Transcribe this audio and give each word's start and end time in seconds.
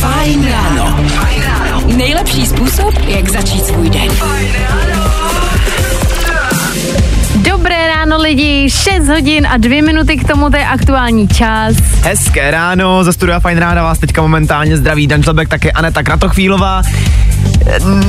Fajn 0.00 0.48
ráno. 0.50 0.96
Nejlepší 1.96 2.46
způsob, 2.46 2.94
jak 3.06 3.28
začít 3.28 3.66
svůj 3.66 3.90
den. 3.90 4.08
Dobré 7.36 7.86
ráno 7.86 8.22
lidi, 8.22 8.70
6 8.70 9.08
hodin 9.08 9.46
a 9.46 9.56
2 9.56 9.82
minuty 9.82 10.16
k 10.16 10.28
tomu, 10.28 10.50
to 10.50 10.56
je 10.56 10.66
aktuální 10.66 11.28
čas. 11.28 11.76
Hezké 12.02 12.50
ráno, 12.50 13.04
ze 13.04 13.12
studia 13.12 13.40
Fine 13.40 13.60
Ráda 13.60 13.82
vás 13.82 13.98
teďka 13.98 14.22
momentálně 14.22 14.76
zdraví 14.76 15.06
Dan 15.06 15.22
Žlebek, 15.22 15.48
také 15.48 15.70
Aneta 15.70 16.02
Kratochvílová. 16.02 16.82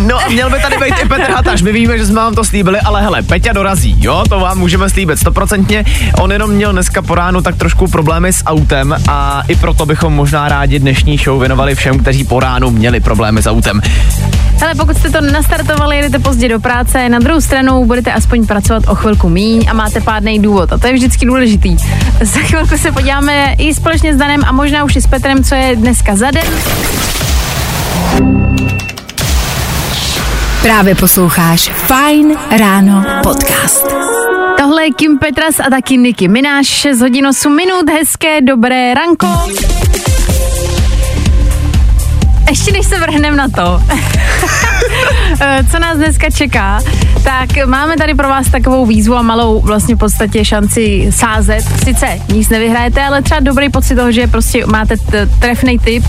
No 0.07 0.19
a 0.19 0.29
měl 0.29 0.49
by 0.49 0.59
tady 0.59 0.77
být 0.77 0.95
i 1.03 1.07
Petr 1.07 1.31
Hataš, 1.31 1.61
my 1.61 1.71
víme, 1.71 1.97
že 1.97 2.05
jsme 2.05 2.15
vám 2.15 2.35
to 2.35 2.43
slíbili, 2.43 2.79
ale 2.79 3.01
hele, 3.01 3.21
Peťa 3.21 3.53
dorazí, 3.53 3.95
jo, 3.99 4.23
to 4.29 4.39
vám 4.39 4.59
můžeme 4.59 4.89
slíbit 4.89 5.19
stoprocentně. 5.19 5.85
On 6.21 6.31
jenom 6.31 6.51
měl 6.51 6.71
dneska 6.71 7.01
po 7.01 7.15
ránu 7.15 7.41
tak 7.41 7.55
trošku 7.55 7.87
problémy 7.87 8.33
s 8.33 8.43
autem 8.45 8.95
a 9.09 9.43
i 9.47 9.55
proto 9.55 9.85
bychom 9.85 10.13
možná 10.13 10.49
rádi 10.49 10.79
dnešní 10.79 11.17
show 11.17 11.39
věnovali 11.39 11.75
všem, 11.75 11.99
kteří 11.99 12.23
po 12.23 12.39
ránu 12.39 12.71
měli 12.71 12.99
problémy 12.99 13.41
s 13.41 13.47
autem. 13.47 13.81
Ale 14.61 14.75
pokud 14.75 14.97
jste 14.97 15.09
to 15.09 15.21
nastartovali, 15.21 15.95
jedete 15.95 16.19
pozdě 16.19 16.49
do 16.49 16.59
práce, 16.59 17.09
na 17.09 17.19
druhou 17.19 17.41
stranu 17.41 17.85
budete 17.85 18.13
aspoň 18.13 18.47
pracovat 18.47 18.83
o 18.87 18.95
chvilku 18.95 19.29
míň 19.29 19.65
a 19.69 19.73
máte 19.73 20.01
pádný 20.01 20.39
důvod. 20.39 20.73
A 20.73 20.77
to 20.77 20.87
je 20.87 20.93
vždycky 20.93 21.25
důležitý. 21.25 21.77
Za 22.21 22.39
chvilku 22.39 22.77
se 22.77 22.91
podíváme 22.91 23.53
i 23.57 23.73
společně 23.73 24.13
s 24.13 24.17
Danem 24.17 24.41
a 24.47 24.51
možná 24.51 24.83
už 24.83 24.95
i 24.95 25.01
s 25.01 25.07
Petrem, 25.07 25.43
co 25.43 25.55
je 25.55 25.75
dneska 25.75 26.15
za 26.15 26.31
den. 26.31 26.47
Právě 30.61 30.95
posloucháš 30.95 31.69
Fajn 31.69 32.35
ráno 32.57 33.03
podcast. 33.23 33.85
Tohle 34.57 34.83
je 34.83 34.91
Kim 34.91 35.17
Petras 35.17 35.59
a 35.59 35.69
taky 35.69 35.97
Niky 35.97 36.27
Mináš, 36.27 36.67
6 36.67 37.01
hodin 37.01 37.27
8 37.27 37.55
minut, 37.55 37.89
hezké, 37.89 38.41
dobré 38.41 38.93
ranko. 38.93 39.27
Ještě 42.49 42.71
než 42.71 42.85
se 42.85 42.99
vrhneme 42.99 43.37
na 43.37 43.47
to, 43.49 43.81
co 45.71 45.79
nás 45.79 45.97
dneska 45.97 46.29
čeká, 46.29 46.79
tak 47.23 47.65
máme 47.65 47.97
tady 47.97 48.15
pro 48.15 48.29
vás 48.29 48.51
takovou 48.51 48.85
výzvu 48.85 49.15
a 49.15 49.21
malou 49.21 49.59
vlastně 49.59 49.95
v 49.95 49.99
podstatě 49.99 50.45
šanci 50.45 51.11
sázet. 51.15 51.63
Sice 51.83 52.07
nic 52.33 52.49
nevyhrajete, 52.49 53.03
ale 53.03 53.21
třeba 53.21 53.39
dobrý 53.39 53.69
pocit 53.69 53.95
toho, 53.95 54.11
že 54.11 54.27
prostě 54.27 54.65
máte 54.65 54.95
trefný 55.39 55.79
tip. 55.79 56.03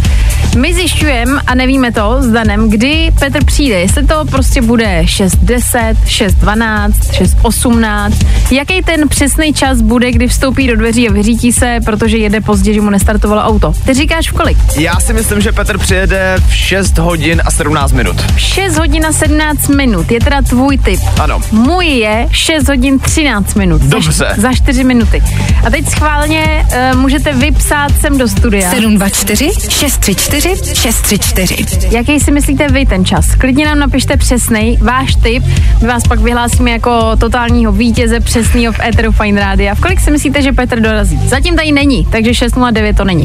My 0.58 0.74
zjišťujeme 0.74 1.40
a 1.46 1.54
nevíme 1.54 1.92
to 1.92 2.16
s 2.20 2.26
Danem, 2.26 2.70
kdy 2.70 3.10
Petr 3.20 3.44
přijde. 3.44 3.80
Jestli 3.80 4.06
to 4.06 4.24
prostě 4.24 4.62
bude 4.62 5.02
6.10, 5.02 5.96
6.12, 6.06 6.90
6.18, 6.90 8.12
jaký 8.50 8.82
ten 8.82 9.08
přesný 9.08 9.52
čas 9.52 9.80
bude, 9.80 10.12
kdy 10.12 10.28
vstoupí 10.28 10.66
do 10.66 10.76
dveří 10.76 11.08
a 11.08 11.12
vyřítí 11.12 11.52
se, 11.52 11.78
protože 11.84 12.16
jede 12.18 12.40
pozdě, 12.40 12.74
že 12.74 12.80
mu 12.80 12.90
nestartovalo 12.90 13.42
auto. 13.42 13.72
Ty 13.84 13.94
říkáš 13.94 14.30
v 14.30 14.32
kolik? 14.32 14.58
Já 14.76 15.00
si 15.00 15.12
myslím, 15.12 15.40
že 15.40 15.52
Petr 15.52 15.78
přijede 15.78 16.36
v 16.48 16.54
6 16.54 16.98
hodin 16.98 17.42
a 17.44 17.50
17 17.50 17.92
minut. 17.92 18.16
6 18.36 18.78
hodin 18.78 19.06
a 19.06 19.12
17 19.12 19.68
minut 19.68 20.10
je 20.10 20.20
teda 20.20 20.42
tvůj 20.42 20.78
tip. 20.78 21.00
Ano. 21.20 21.40
Můj 21.52 21.86
je 21.86 22.26
6 22.30 22.68
hodin 22.68 22.98
13 22.98 23.54
minut. 23.54 23.82
Dobře. 23.82 24.12
Za, 24.12 24.26
za 24.36 24.52
4 24.52 24.84
minuty. 24.84 25.22
A 25.66 25.70
teď 25.70 25.88
schválně 25.88 26.66
uh, 26.92 26.98
můžete 27.00 27.32
vypsat 27.32 28.00
sem 28.00 28.18
do 28.18 28.28
studia. 28.28 28.70
724 28.70 29.50
634 29.68 30.27
634. 30.30 31.88
Jaký 31.90 32.20
si 32.20 32.30
myslíte 32.30 32.68
vy 32.68 32.86
ten 32.86 33.04
čas? 33.04 33.34
Klidně 33.34 33.66
nám 33.66 33.78
napište 33.78 34.16
přesnej 34.16 34.76
váš 34.76 35.14
tip. 35.14 35.44
My 35.82 35.88
vás 35.88 36.08
pak 36.08 36.20
vyhlásíme 36.20 36.70
jako 36.70 37.16
totálního 37.16 37.72
vítěze 37.72 38.20
přesného 38.20 38.72
v 38.72 38.80
Eteru 38.80 39.12
Fine 39.12 39.40
Radio. 39.40 39.74
V 39.74 39.80
kolik 39.80 40.00
si 40.00 40.10
myslíte, 40.10 40.42
že 40.42 40.52
Petr 40.52 40.80
dorazí? 40.80 41.28
Zatím 41.28 41.56
tady 41.56 41.72
není, 41.72 42.06
takže 42.10 42.30
6.09 42.30 42.94
to 42.94 43.04
není. 43.04 43.24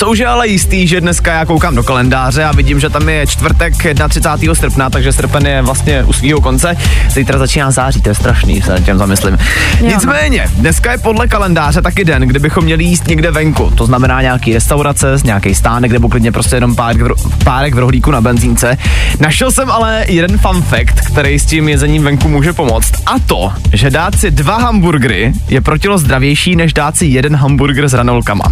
Co 0.00 0.10
už 0.10 0.18
je 0.18 0.26
ale 0.26 0.48
jistý, 0.48 0.86
že 0.86 1.00
dneska 1.00 1.32
já 1.32 1.44
koukám 1.44 1.74
do 1.74 1.82
kalendáře 1.82 2.44
a 2.44 2.52
vidím, 2.52 2.80
že 2.80 2.90
tam 2.90 3.08
je 3.08 3.26
čtvrtek 3.26 3.74
31. 4.08 4.54
srpna, 4.54 4.90
takže 4.90 5.12
srpen 5.12 5.46
je 5.46 5.62
vlastně 5.62 6.04
u 6.04 6.12
svého 6.12 6.40
konce. 6.40 6.76
Zítra 7.10 7.38
začíná 7.38 7.70
září, 7.70 8.00
to 8.00 8.08
je 8.08 8.14
strašný, 8.14 8.62
se 8.62 8.70
nad 8.70 8.80
tím 8.80 8.98
zamyslím. 8.98 9.38
no. 9.80 9.88
Nicméně, 9.88 10.48
dneska 10.54 10.92
je 10.92 10.98
podle 10.98 11.28
kalendáře 11.28 11.82
taky 11.82 12.04
den, 12.04 12.22
kdy 12.22 12.38
bychom 12.38 12.64
měli 12.64 12.84
jíst 12.84 13.08
někde 13.08 13.30
venku. 13.30 13.72
To 13.74 13.86
znamená 13.86 14.22
nějaký 14.22 14.54
restaurace, 14.54 15.16
nějaký 15.24 15.54
stánek 15.54 15.92
nebo 15.92 16.08
klidně 16.08 16.32
prostě 16.32 16.56
jenom 16.56 16.76
párek 16.76 17.02
v, 17.02 17.06
ro- 17.06 17.44
párek 17.44 17.74
v 17.74 17.78
rohlíku 17.78 18.10
na 18.10 18.20
benzínce. 18.20 18.78
Našel 19.18 19.50
jsem 19.50 19.70
ale 19.70 20.04
jeden 20.08 20.38
fun 20.38 20.62
fact, 20.62 21.00
který 21.00 21.38
s 21.38 21.44
tím 21.44 21.68
jezením 21.68 22.02
venku 22.02 22.28
může 22.28 22.52
pomoct. 22.52 22.92
A 23.06 23.18
to, 23.18 23.52
že 23.72 23.90
dát 23.90 24.14
si 24.14 24.30
dva 24.30 24.56
hamburgery 24.56 25.32
je 25.48 25.60
pro 25.60 25.78
tělo 25.78 25.98
zdravější, 25.98 26.56
než 26.56 26.72
dát 26.72 26.96
si 26.96 27.06
jeden 27.06 27.36
hamburger 27.36 27.88
s 27.88 27.94
ranolkama. 27.94 28.44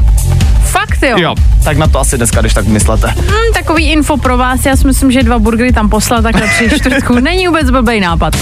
Fakt 0.69 1.03
jo? 1.03 1.17
Jo, 1.19 1.34
tak 1.65 1.77
na 1.77 1.87
to 1.87 2.01
asi 2.01 2.17
dneska, 2.17 2.41
když 2.41 2.55
tak 2.55 2.67
myslete. 2.67 3.06
Hmm, 3.06 3.53
takový 3.55 3.91
info 3.91 4.17
pro 4.17 4.37
vás, 4.37 4.67
já 4.67 4.77
si 4.77 4.87
myslím, 4.87 5.12
že 5.12 5.23
dva 5.23 5.39
burgery 5.39 5.73
tam 5.73 5.89
poslat 5.89 6.23
takhle 6.23 6.47
při 6.49 6.71
čtvrtku 6.79 7.15
není 7.15 7.47
vůbec 7.47 7.71
blbý 7.71 8.01
nápad. 8.01 8.34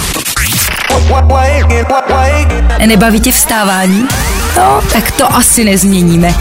Nebaví 2.87 3.21
tě 3.21 3.33
vstávání? 3.33 4.09
No, 4.57 4.81
tak 4.93 5.11
to 5.11 5.35
asi 5.35 5.65
nezměníme. 5.65 6.35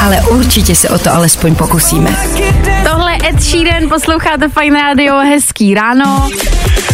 Ale 0.00 0.20
určitě 0.20 0.74
se 0.74 0.88
o 0.88 0.98
to 0.98 1.14
alespoň 1.14 1.54
pokusíme. 1.54 2.16
Tohle 2.90 3.12
je 3.12 3.18
Ed 3.28 3.42
Sheeran, 3.42 3.88
posloucháte 3.88 4.48
Fine 4.48 4.82
Radio, 4.82 5.16
hezký 5.16 5.74
ráno. 5.74 6.28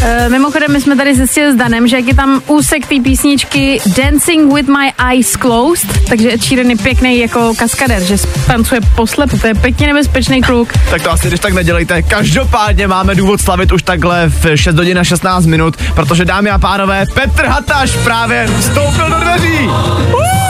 E, 0.02 0.28
mimochodem, 0.28 0.72
my 0.72 0.80
jsme 0.80 0.96
tady 0.96 1.14
zjistili 1.14 1.52
s 1.52 1.56
Danem, 1.56 1.88
že 1.88 1.96
jak 1.96 2.06
je 2.06 2.14
tam 2.14 2.42
úsek 2.46 2.86
té 2.86 2.94
písničky 3.04 3.80
Dancing 3.96 4.54
with 4.54 4.68
my 4.68 4.92
eyes 5.10 5.36
closed, 5.36 6.08
takže 6.08 6.32
Ed 6.32 6.42
Sheeran 6.42 6.70
je 6.70 6.76
pěkný 6.76 7.18
jako 7.18 7.52
kaskader, 7.58 8.02
že 8.02 8.16
tancuje 8.46 8.80
poslepu, 8.80 9.38
to 9.38 9.46
je 9.46 9.54
pěkně 9.54 9.86
nebezpečný 9.86 10.42
kluk. 10.42 10.68
Tak 10.90 11.02
to 11.02 11.12
asi 11.12 11.28
když 11.28 11.40
tak 11.40 11.52
nedělejte. 11.52 12.02
Každopádně 12.02 12.86
máme 12.86 13.14
důvod 13.14 13.40
slavit 13.40 13.72
už 13.72 13.82
takhle 13.82 14.28
v 14.28 14.56
6 14.56 14.76
hodin 14.76 14.98
a 14.98 15.04
16 15.04 15.46
minut, 15.46 15.76
protože 15.94 16.24
dámy 16.24 16.50
a 16.50 16.58
pánové, 16.58 17.04
Petr 17.14 17.46
Hataš 17.46 17.90
právě 18.04 18.48
vstoupil 18.60 19.08
do 19.10 19.20
dveří. 19.20 19.58
Přátelé, 19.66 20.45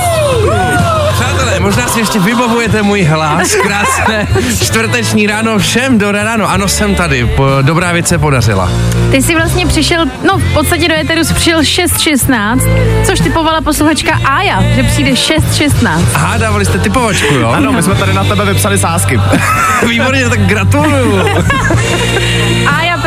možná 1.67 1.89
si 1.89 2.01
ještě 2.01 2.19
vybavujete 2.19 2.83
můj 2.83 3.03
hlas. 3.03 3.55
Krásné 3.55 4.29
čtvrteční 4.63 5.27
ráno 5.27 5.59
všem 5.59 5.99
do 5.99 6.13
ráno. 6.13 6.51
Ano, 6.51 6.69
jsem 6.69 6.95
tady. 6.95 7.27
Po, 7.27 7.47
dobrá 7.63 7.93
věc 7.93 8.09
se 8.09 8.19
podařila. 8.19 8.71
Ty 9.11 9.23
jsi 9.23 9.35
vlastně 9.35 9.67
přišel, 9.67 10.05
no 10.27 10.39
v 10.39 10.55
podstatě 10.55 10.89
do 10.89 10.95
Eteru 10.95 11.25
jsi 11.25 11.35
přišel 11.35 11.61
6.16, 11.61 12.61
což 13.07 13.21
typovala 13.21 13.61
posluchačka 13.61 14.21
Aja, 14.25 14.63
že 14.75 14.83
přijde 14.83 15.11
6.16. 15.11 16.01
Aha, 16.15 16.37
dávali 16.37 16.65
jste 16.65 16.79
typovačku, 16.79 17.35
jo? 17.35 17.49
Ano, 17.49 17.73
my 17.73 17.83
jsme 17.83 17.95
tady 17.95 18.13
na 18.13 18.25
tebe 18.25 18.45
vypsali 18.45 18.79
sásky. 18.79 19.21
Výborně, 19.89 20.29
tak 20.29 20.41
gratuluju. 20.41 21.21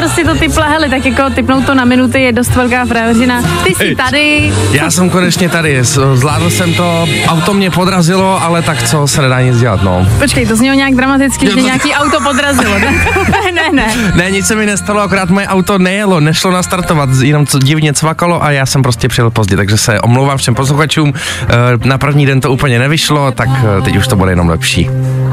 Prostě 0.09 0.23
to 0.25 0.35
typla, 0.35 0.65
hele, 0.67 0.89
tak 0.89 1.05
jako 1.05 1.29
typnout 1.29 1.65
to 1.65 1.75
na 1.75 1.85
minuty 1.85 2.21
je 2.21 2.31
dost 2.31 2.55
velká 2.55 2.85
frajeřina. 2.85 3.41
Ty 3.63 3.75
jsi 3.75 3.95
tady, 3.95 4.53
Já 4.71 4.91
jsem 4.91 5.09
konečně 5.09 5.49
tady. 5.49 5.83
Zvládl 6.13 6.49
jsem 6.49 6.73
to, 6.73 7.07
auto 7.27 7.53
mě 7.53 7.71
podrazilo, 7.71 8.43
ale 8.43 8.61
tak 8.61 8.83
co 8.83 9.07
se 9.07 9.21
nedá 9.21 9.41
nic 9.41 9.59
dělat, 9.59 9.83
no. 9.83 10.07
počkej, 10.19 10.45
to 10.45 10.55
znělo 10.55 10.75
nějak 10.75 10.93
dramaticky, 10.95 11.45
že 11.45 11.51
to- 11.53 11.59
nějaký 11.59 11.93
auto 11.93 12.21
podrazilo. 12.23 12.79
ne, 12.79 13.51
ne, 13.53 13.61
ne. 13.73 13.87
Ne, 14.15 14.31
nic 14.31 14.47
se 14.47 14.55
mi 14.55 14.65
nestalo, 14.65 15.01
akorát 15.01 15.29
moje 15.29 15.47
auto 15.47 15.77
nejelo, 15.77 16.19
nešlo 16.19 16.51
nastartovat, 16.51 17.09
jenom 17.23 17.45
co 17.47 17.59
divně 17.59 17.93
cvakalo 17.93 18.43
a 18.43 18.51
já 18.51 18.65
jsem 18.65 18.81
prostě 18.81 19.07
přijel 19.07 19.29
pozdě, 19.29 19.55
takže 19.57 19.77
se 19.77 20.01
omlouvám 20.01 20.37
všem 20.37 20.55
posluchačům. 20.55 21.13
Eh, 21.43 21.87
Na 21.87 21.97
první 21.97 22.25
den 22.25 22.41
to 22.41 22.51
úplně 22.51 22.79
nevyšlo, 22.79 23.31
tak 23.31 23.49
eh, 23.79 23.81
teď 23.81 23.97
už 23.97 24.07
to 24.07 24.15
bude 24.15 24.31
jenom 24.31 24.49
lepší. 24.49 24.89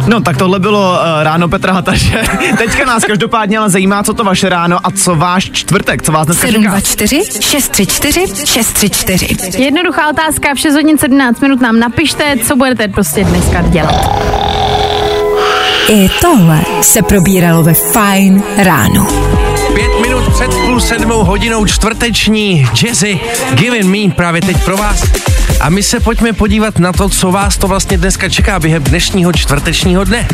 No 0.06 0.21
tak 0.21 0.37
tohle 0.37 0.59
bylo 0.59 0.91
uh, 0.91 1.22
ráno 1.22 1.49
Petra 1.49 1.72
Hataše. 1.72 2.22
Teďka 2.59 2.84
nás 2.84 3.05
každopádně 3.05 3.59
ale 3.59 3.71
zajímá, 3.71 4.03
co 4.03 4.15
to 4.15 4.25
vaše 4.25 4.49
ráno 4.49 4.78
a 4.84 4.91
co 4.91 5.15
váš 5.15 5.50
čtvrtek, 5.50 6.03
co 6.03 6.12
vás 6.12 6.27
dneska 6.27 6.47
čeká. 6.47 6.81
724 6.81 7.25
634 7.41 8.47
634. 8.47 9.62
Jednoduchá 9.62 10.09
otázka, 10.11 10.55
v 10.55 10.59
6 10.59 10.75
hodin 10.75 10.99
17 10.99 11.41
minut 11.41 11.61
nám 11.61 11.78
napište, 11.78 12.37
co 12.43 12.56
budete 12.56 12.89
prostě 12.89 13.25
dneska 13.25 13.62
dělat. 13.62 14.27
I 15.89 16.11
tohle 16.21 16.60
se 16.83 17.03
probíralo 17.03 17.63
ve 17.63 17.75
Fine 17.75 18.42
ráno. 18.57 19.07
Pět 19.75 20.01
minut 20.03 20.33
před 20.34 20.66
půl 20.77 20.81
sedmou 20.81 21.25
hodinou 21.25 21.67
čtvrteční 21.67 22.69
Jazzy 22.83 23.21
Giving 23.55 23.84
Me 23.84 24.15
právě 24.15 24.41
teď 24.43 24.65
pro 24.65 24.77
vás. 24.77 25.03
A 25.61 25.71
my 25.71 25.83
se 25.83 26.01
pojďme 26.01 26.33
podívat 26.33 26.78
na 26.78 26.93
to, 26.93 27.09
co 27.09 27.33
vás 27.33 27.57
to 27.57 27.69
vlastně 27.69 27.99
dneska 27.99 28.28
čeká 28.28 28.59
během 28.59 28.83
dnešního 28.83 29.33
čtvrtečního 29.33 30.05
dne. 30.05 30.28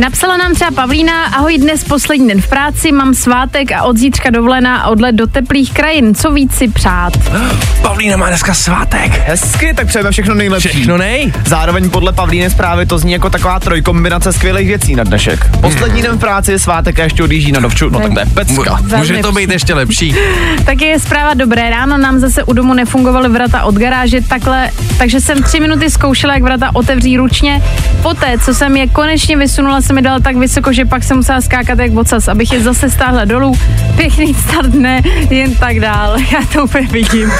Napsala 0.00 0.36
nám 0.36 0.54
třeba 0.54 0.70
Pavlína, 0.70 1.24
ahoj, 1.24 1.58
dnes 1.58 1.84
poslední 1.84 2.28
den 2.28 2.42
v 2.42 2.48
práci, 2.48 2.92
mám 2.92 3.14
svátek 3.14 3.72
a 3.72 3.82
od 3.82 3.96
zítřka 3.96 4.30
dovolená 4.30 4.76
a 4.76 4.88
odlet 4.88 5.14
do 5.14 5.26
teplých 5.26 5.72
krajin, 5.72 6.14
co 6.14 6.32
víc 6.32 6.54
si 6.54 6.68
přát? 6.68 7.12
Pavlína 7.82 8.16
má 8.16 8.28
dneska 8.28 8.54
svátek. 8.54 9.22
Hezky, 9.26 9.74
tak 9.74 9.86
přejeme 9.86 10.10
všechno 10.10 10.34
nejlepší. 10.34 10.68
Všechno 10.68 10.98
nej? 10.98 11.32
Zároveň 11.46 11.90
podle 11.90 12.12
Pavlíny 12.12 12.50
zprávy 12.50 12.86
to 12.86 12.98
zní 12.98 13.12
jako 13.12 13.30
taková 13.30 13.60
trojkombinace 13.60 14.32
skvělých 14.32 14.68
věcí 14.68 14.96
na 14.96 15.04
dnešek. 15.04 15.46
Poslední 15.60 16.02
den 16.02 16.16
v 16.16 16.20
práci 16.20 16.52
je 16.52 16.58
svátek 16.58 16.98
a 16.98 17.04
ještě 17.04 17.22
odjíždí 17.22 17.52
na 17.52 17.60
dovču, 17.60 17.90
no 17.90 18.00
tak 18.00 18.14
to 18.14 18.20
je 18.20 18.26
pecka. 18.26 18.78
Může 18.96 19.18
to 19.18 19.32
být 19.32 19.50
ještě 19.50 19.74
lepší. 19.74 19.81
Tak 20.64 20.80
je 20.82 20.98
zpráva 21.00 21.34
dobré. 21.34 21.70
Ráno 21.70 21.98
nám 21.98 22.18
zase 22.18 22.44
u 22.44 22.52
domu 22.52 22.74
nefungovaly 22.74 23.28
vrata 23.28 23.62
od 23.62 23.74
garáže, 23.74 24.20
takhle, 24.20 24.70
takže 24.98 25.20
jsem 25.20 25.42
tři 25.42 25.60
minuty 25.60 25.90
zkoušela, 25.90 26.34
jak 26.34 26.42
vrata 26.42 26.70
otevří 26.74 27.16
ručně. 27.16 27.62
Poté, 28.02 28.38
co 28.38 28.54
jsem 28.54 28.76
je 28.76 28.86
konečně 28.86 29.36
vysunula, 29.36 29.80
se 29.80 29.92
mi 29.92 30.02
dala 30.02 30.20
tak 30.20 30.36
vysoko, 30.36 30.72
že 30.72 30.84
pak 30.84 31.04
jsem 31.04 31.16
musela 31.16 31.40
skákat 31.40 31.78
jak 31.78 31.92
vocas, 31.92 32.28
abych 32.28 32.52
je 32.52 32.60
zase 32.60 32.90
stáhla 32.90 33.24
dolů. 33.24 33.58
Pěkný 33.96 34.34
start 34.34 34.74
ne, 34.74 35.02
jen 35.30 35.54
tak 35.54 35.80
dál. 35.80 36.16
Já 36.32 36.46
to 36.52 36.64
úplně 36.64 36.88
vidím. 36.88 37.32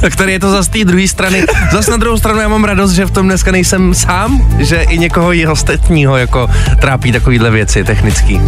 Tak 0.00 0.16
tady 0.16 0.32
je 0.32 0.40
to 0.40 0.50
zase 0.50 0.64
z 0.64 0.68
té 0.68 0.84
druhé 0.84 1.08
strany. 1.08 1.44
Zas 1.72 1.86
na 1.86 1.96
druhou 1.96 2.16
stranu 2.16 2.40
já 2.40 2.48
mám 2.48 2.64
radost, 2.64 2.92
že 2.92 3.06
v 3.06 3.10
tom 3.10 3.26
dneska 3.26 3.52
nejsem 3.52 3.94
sám, 3.94 4.48
že 4.58 4.76
i 4.76 4.98
někoho 4.98 5.32
jeho 5.32 5.52
ostatního 5.52 6.16
jako 6.16 6.50
trápí 6.80 7.12
takovýhle 7.12 7.50
věci 7.50 7.84
technický. 7.84 8.40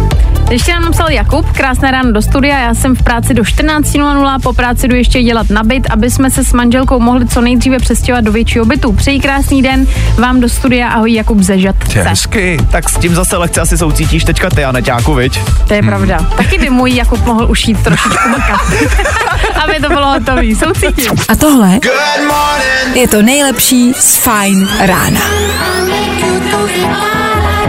Ještě 0.51 0.73
nám 0.73 0.83
napsal 0.83 1.11
Jakub, 1.11 1.51
krásné 1.51 1.91
ráno 1.91 2.11
do 2.11 2.21
studia, 2.21 2.59
já 2.59 2.73
jsem 2.73 2.95
v 2.95 3.03
práci 3.03 3.32
do 3.33 3.43
14.00, 3.43 4.41
po 4.41 4.53
práci 4.53 4.87
jdu 4.87 4.95
ještě 4.95 5.23
dělat 5.23 5.49
na 5.49 5.63
byt, 5.63 5.87
aby 5.89 6.09
jsme 6.11 6.31
se 6.31 6.43
s 6.43 6.53
manželkou 6.53 6.99
mohli 6.99 7.27
co 7.27 7.41
nejdříve 7.41 7.79
přestěhovat 7.79 8.25
do 8.25 8.31
většího 8.31 8.65
bytu. 8.65 8.91
Přeji 8.91 9.19
krásný 9.19 9.61
den, 9.61 9.87
vám 10.19 10.39
do 10.39 10.49
studia, 10.49 10.89
ahoj 10.89 11.13
Jakub 11.13 11.39
Zežatce. 11.39 12.03
Hezky. 12.03 12.57
Tak 12.71 12.89
s 12.89 12.97
tím 12.97 13.15
zase 13.15 13.37
lehce 13.37 13.61
asi 13.61 13.77
soucítíš 13.77 14.23
teďka 14.23 14.49
ty, 14.49 14.65
Aneťáku, 14.65 15.13
viď? 15.13 15.39
To 15.67 15.73
je 15.73 15.83
pravda. 15.83 16.17
Taky 16.37 16.57
by 16.57 16.69
můj 16.69 16.95
Jakub 16.95 17.25
mohl 17.25 17.51
ušít 17.51 17.83
trošičku 17.83 18.29
makat, 18.29 18.61
aby 19.63 19.73
to 19.81 19.87
bylo 19.87 20.13
hotový. 20.13 20.55
Soucítím. 20.55 21.11
A 21.29 21.35
tohle 21.35 21.79
je 22.93 23.07
to 23.07 23.21
nejlepší 23.21 23.93
z 23.93 24.15
Fine 24.17 24.67
rána. 24.87 25.21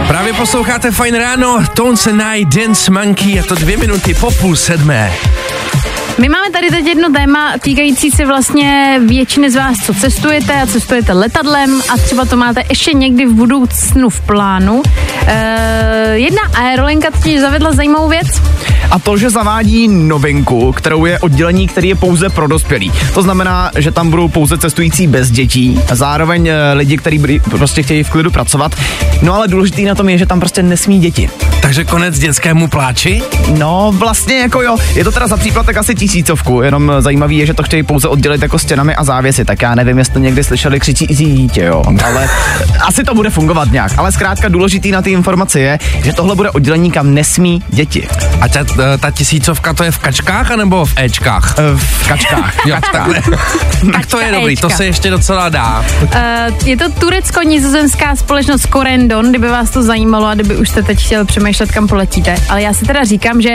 Právě 0.07 0.33
posloucháte 0.33 0.91
Fine 0.91 1.19
Ráno, 1.19 1.63
Tones 1.73 2.07
and 2.07 2.21
I, 2.21 2.45
Dance 2.45 2.91
Monkey 2.91 3.39
a 3.39 3.43
to 3.43 3.55
dvě 3.55 3.77
minuty 3.77 4.13
po 4.13 4.31
půl 4.31 4.55
sedmé. 4.55 5.13
My 6.21 6.29
máme 6.29 6.49
tady 6.51 6.69
teď 6.69 6.85
jedno 6.85 7.09
téma 7.09 7.53
týkající 7.61 8.11
se 8.11 8.25
vlastně 8.25 8.99
většiny 9.05 9.51
z 9.51 9.55
vás, 9.55 9.77
co 9.85 9.93
cestujete 9.93 10.61
a 10.61 10.65
cestujete 10.65 11.13
letadlem 11.13 11.81
a 11.93 11.97
třeba 11.97 12.25
to 12.25 12.37
máte 12.37 12.63
ještě 12.69 12.93
někdy 12.93 13.25
v 13.25 13.33
budoucnu 13.33 14.09
v 14.09 14.21
plánu. 14.21 14.81
E, 15.27 16.13
jedna 16.13 16.41
aerolinka 16.57 17.11
totiž 17.11 17.39
zavedla 17.39 17.71
zajímavou 17.71 18.09
věc. 18.09 18.27
A 18.91 18.99
to, 18.99 19.17
že 19.17 19.29
zavádí 19.29 19.87
novinku, 19.87 20.71
kterou 20.71 21.05
je 21.05 21.19
oddělení, 21.19 21.67
který 21.67 21.89
je 21.89 21.95
pouze 21.95 22.29
pro 22.29 22.47
dospělí. 22.47 22.91
To 23.13 23.21
znamená, 23.21 23.71
že 23.77 23.91
tam 23.91 24.09
budou 24.09 24.27
pouze 24.27 24.57
cestující 24.57 25.07
bez 25.07 25.31
dětí 25.31 25.79
a 25.91 25.95
zároveň 25.95 26.47
eh, 26.47 26.73
lidi, 26.73 26.97
kteří 26.97 27.39
prostě 27.39 27.83
chtějí 27.83 28.03
v 28.03 28.09
klidu 28.09 28.31
pracovat. 28.31 28.75
No 29.21 29.33
ale 29.33 29.47
důležitý 29.47 29.85
na 29.85 29.95
tom 29.95 30.09
je, 30.09 30.17
že 30.17 30.25
tam 30.25 30.39
prostě 30.39 30.63
nesmí 30.63 30.99
děti. 30.99 31.29
Takže 31.61 31.83
konec 31.83 32.19
dětskému 32.19 32.67
pláči? 32.67 33.21
No, 33.57 33.93
vlastně 33.95 34.35
jako 34.39 34.61
jo, 34.61 34.77
je 34.95 35.03
to 35.03 35.11
teda 35.11 35.27
za 35.27 35.37
příplatek 35.37 35.77
asi 35.77 35.95
tisícovku, 36.07 36.61
jenom 36.61 36.91
zajímavý 36.99 37.37
je, 37.37 37.45
že 37.45 37.53
to 37.53 37.63
chtějí 37.63 37.83
pouze 37.83 38.07
oddělit 38.07 38.41
jako 38.41 38.59
stěnami 38.59 38.95
a 38.95 39.03
závěsy, 39.03 39.45
tak 39.45 39.61
já 39.61 39.75
nevím, 39.75 39.97
jestli 39.97 40.21
někdy 40.21 40.43
slyšeli 40.43 40.79
křičící 40.79 41.25
dítě, 41.25 41.63
jo, 41.63 41.83
ale 42.05 42.29
asi 42.81 43.03
to 43.03 43.13
bude 43.15 43.29
fungovat 43.29 43.71
nějak. 43.71 43.91
Ale 43.97 44.11
zkrátka 44.11 44.47
důležitý 44.49 44.91
na 44.91 45.01
ty 45.01 45.11
informaci 45.11 45.59
je, 45.59 45.79
že 46.03 46.13
tohle 46.13 46.35
bude 46.35 46.51
oddělení, 46.51 46.91
kam 46.91 47.13
nesmí 47.13 47.63
děti. 47.67 48.07
A 48.41 48.47
ta, 48.47 48.59
ta 48.97 49.11
tisícovka 49.11 49.73
to 49.73 49.83
je 49.83 49.91
v 49.91 49.97
kačkách 49.97 50.51
anebo 50.51 50.85
v 50.85 50.93
Ečkách? 50.97 51.55
E, 51.59 51.77
V 51.77 52.07
kačkách. 52.07 52.55
Jo, 52.65 52.77
takhle. 52.91 53.21
tak 53.93 54.05
to 54.05 54.19
je 54.19 54.31
dobrý, 54.31 54.55
to 54.55 54.69
se 54.69 54.85
ještě 54.85 55.09
docela 55.09 55.49
dá. 55.49 55.85
E, 56.11 56.47
je 56.65 56.77
to 56.77 56.89
turecko-nizozemská 56.89 58.15
společnost 58.15 58.67
Corendon, 58.73 59.29
kdyby 59.29 59.47
vás 59.47 59.69
to 59.69 59.83
zajímalo 59.83 60.27
a 60.27 60.33
kdyby 60.33 60.55
už 60.55 60.69
jste 60.69 60.83
teď 60.83 61.05
chtěli 61.05 61.25
přemýšlet, 61.25 61.71
kam 61.71 61.87
poletíte. 61.87 62.35
Ale 62.49 62.61
já 62.61 62.73
si 62.73 62.85
teda 62.85 63.03
říkám, 63.03 63.41
že 63.41 63.49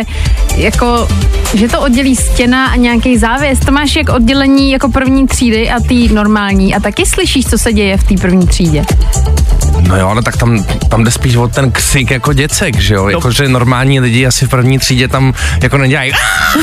jako, 0.56 1.08
že 1.54 1.68
to 1.68 1.80
oddělí 1.80 2.16
stěna 2.40 2.66
a 2.66 2.76
nějaký 2.76 3.18
závěs. 3.18 3.60
To 3.60 3.72
máš 3.72 3.96
jak 3.96 4.08
oddělení 4.08 4.70
jako 4.70 4.88
první 4.88 5.26
třídy 5.26 5.70
a 5.70 5.80
tý 5.80 6.08
normální. 6.08 6.74
A 6.74 6.80
taky 6.80 7.06
slyšíš, 7.06 7.46
co 7.46 7.58
se 7.58 7.72
děje 7.72 7.96
v 7.96 8.04
té 8.04 8.14
první 8.14 8.46
třídě. 8.46 8.84
No 9.78 9.96
jo, 9.96 10.08
ale 10.08 10.22
tak 10.22 10.36
tam, 10.36 10.64
tam 10.88 11.04
jde 11.04 11.10
spíš 11.10 11.36
o 11.36 11.48
ten 11.48 11.70
ksik 11.70 12.10
jako 12.10 12.32
děcek, 12.32 12.76
že 12.76 12.94
jo? 12.94 13.08
Jakože 13.08 13.48
normální 13.48 14.00
lidi 14.00 14.26
asi 14.26 14.46
v 14.46 14.48
první 14.48 14.78
třídě 14.78 15.08
tam 15.08 15.32
jako 15.62 15.78
nedělají. 15.78 16.12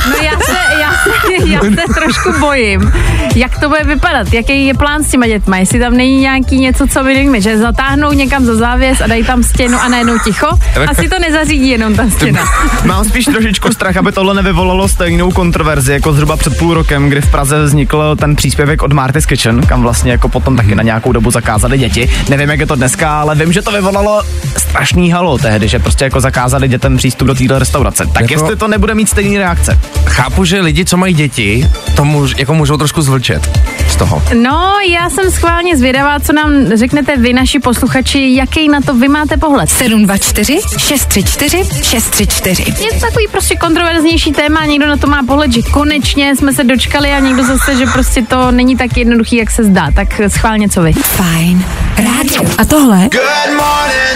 No 0.10 0.16
já 0.24 0.40
se, 0.40 0.58
já 0.82 0.92
se, 0.92 1.10
já 1.46 1.62
se 1.62 1.94
trošku 1.94 2.40
bojím, 2.40 2.94
jak 3.36 3.60
to 3.60 3.70
bude 3.70 3.84
vypadat, 3.84 4.34
jaký 4.34 4.66
je 4.66 4.74
plán 4.74 5.04
s 5.04 5.10
těma 5.10 5.28
dětma, 5.28 5.58
jestli 5.58 5.80
tam 5.80 5.98
není 5.98 6.20
nějaký 6.20 6.60
něco, 6.60 6.88
co 6.88 7.04
my 7.04 7.14
nevíme, 7.14 7.42
že 7.42 7.58
zatáhnou 7.58 8.12
někam 8.12 8.46
za 8.46 8.56
závěs 8.56 9.02
a 9.02 9.08
dají 9.08 9.24
tam 9.24 9.44
stěnu 9.44 9.78
a 9.82 9.88
najednou 9.88 10.18
ticho. 10.20 10.48
Asi 10.88 11.10
to 11.10 11.20
nezařídí 11.20 11.70
jenom 11.70 11.96
ta 11.96 12.10
stěna. 12.10 12.42
Mám 12.86 13.06
spíš 13.06 13.26
trošičku 13.26 13.74
strach, 13.74 13.98
aby 13.98 14.12
tohle 14.12 14.34
nevyvolalo 14.34 14.88
stejnou 14.88 15.32
kontroverzi 15.32 15.94
jako 15.94 16.14
zhruba 16.14 16.38
před 16.38 16.58
půl 16.58 16.74
rokem, 16.74 17.10
kdy 17.10 17.22
v 17.22 17.32
Praze 17.32 17.64
vznikl 17.64 18.16
ten 18.16 18.36
příspěvek 18.36 18.84
od 18.84 18.94
Marty's 18.94 19.26
Kitchen, 19.26 19.62
kam 19.62 19.82
vlastně 19.82 20.12
jako 20.12 20.30
potom 20.30 20.56
taky 20.56 20.76
na 20.76 20.84
nějakou 20.84 21.12
dobu 21.12 21.32
zakázali 21.32 21.78
děti. 21.78 22.10
Nevím, 22.30 22.50
jak 22.50 22.60
je 22.60 22.66
to 22.68 22.76
dneska, 22.98 23.22
ale 23.22 23.36
vím, 23.36 23.54
že 23.54 23.62
to 23.62 23.72
vyvolalo 23.72 24.22
strašný 24.58 25.12
halo 25.12 25.38
tehdy, 25.38 25.68
že 25.68 25.80
prostě 25.80 26.04
jako 26.04 26.22
zakázali 26.22 26.68
dětem 26.68 26.98
přístup 26.98 27.28
do 27.28 27.36
téhle 27.36 27.60
restaurace. 27.60 28.06
Tak 28.06 28.22
Jako- 28.22 28.34
jestli 28.34 28.56
to 28.56 28.68
nebude 28.68 28.96
mít 28.96 29.10
stejný 29.10 29.38
reakce. 29.38 29.80
Chápu, 30.06 30.46
že 30.46 30.62
lidi, 30.62 30.86
co 30.86 30.98
mají 30.98 31.14
děti, 31.14 31.70
to 31.96 32.06
můž, 32.06 32.36
jako 32.38 32.54
můžou 32.54 32.78
trošku 32.78 33.02
zvlčet 33.02 33.60
z 33.90 33.96
toho. 33.96 34.24
No, 34.42 34.74
já 34.92 35.10
jsem 35.10 35.32
schválně 35.32 35.78
zvědavá, 35.78 36.20
co 36.20 36.34
nám 36.34 36.52
řeknete 36.76 37.18
vy, 37.18 37.34
naši 37.34 37.60
posluchači, 37.60 38.36
jaký 38.36 38.70
na 38.70 38.82
to 38.82 38.94
vy 38.94 39.08
máte 39.08 39.38
pohled. 39.38 39.70
724 39.70 40.60
634 40.78 41.64
634. 41.84 42.84
Je 42.84 43.00
to 43.00 43.06
takový 43.06 43.28
prostě 43.32 43.56
kontroverznější 43.56 44.32
téma, 44.32 44.66
někdo 44.66 44.88
na 44.88 44.98
to 44.98 45.08
má 45.08 45.24
pohled, 45.28 45.52
že 45.52 45.62
konečně 45.62 46.36
jsme 46.36 46.54
se 46.54 46.64
dočkali 46.64 47.12
a 47.12 47.20
někdo 47.20 47.44
zase, 47.44 47.76
že 47.76 47.86
prostě 47.86 48.22
to 48.22 48.52
není 48.52 48.76
tak 48.76 48.98
jednoduchý, 48.98 49.36
jak 49.36 49.52
se 49.52 49.64
zdá. 49.64 49.92
Tak 49.92 50.22
schválně 50.28 50.70
co 50.70 50.82
vy. 50.82 50.94
Fajn 50.94 51.66
rádio. 51.98 52.52
A 52.58 52.66
tohle 52.66 52.87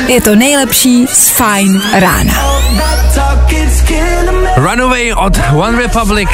je 0.07 0.21
to 0.21 0.35
nejlepší 0.35 1.07
z 1.07 1.29
Fajn 1.29 1.81
rána. 1.93 2.33
Runaway 4.55 5.13
od 5.13 5.39
One 5.55 5.77
Republic. 5.77 6.29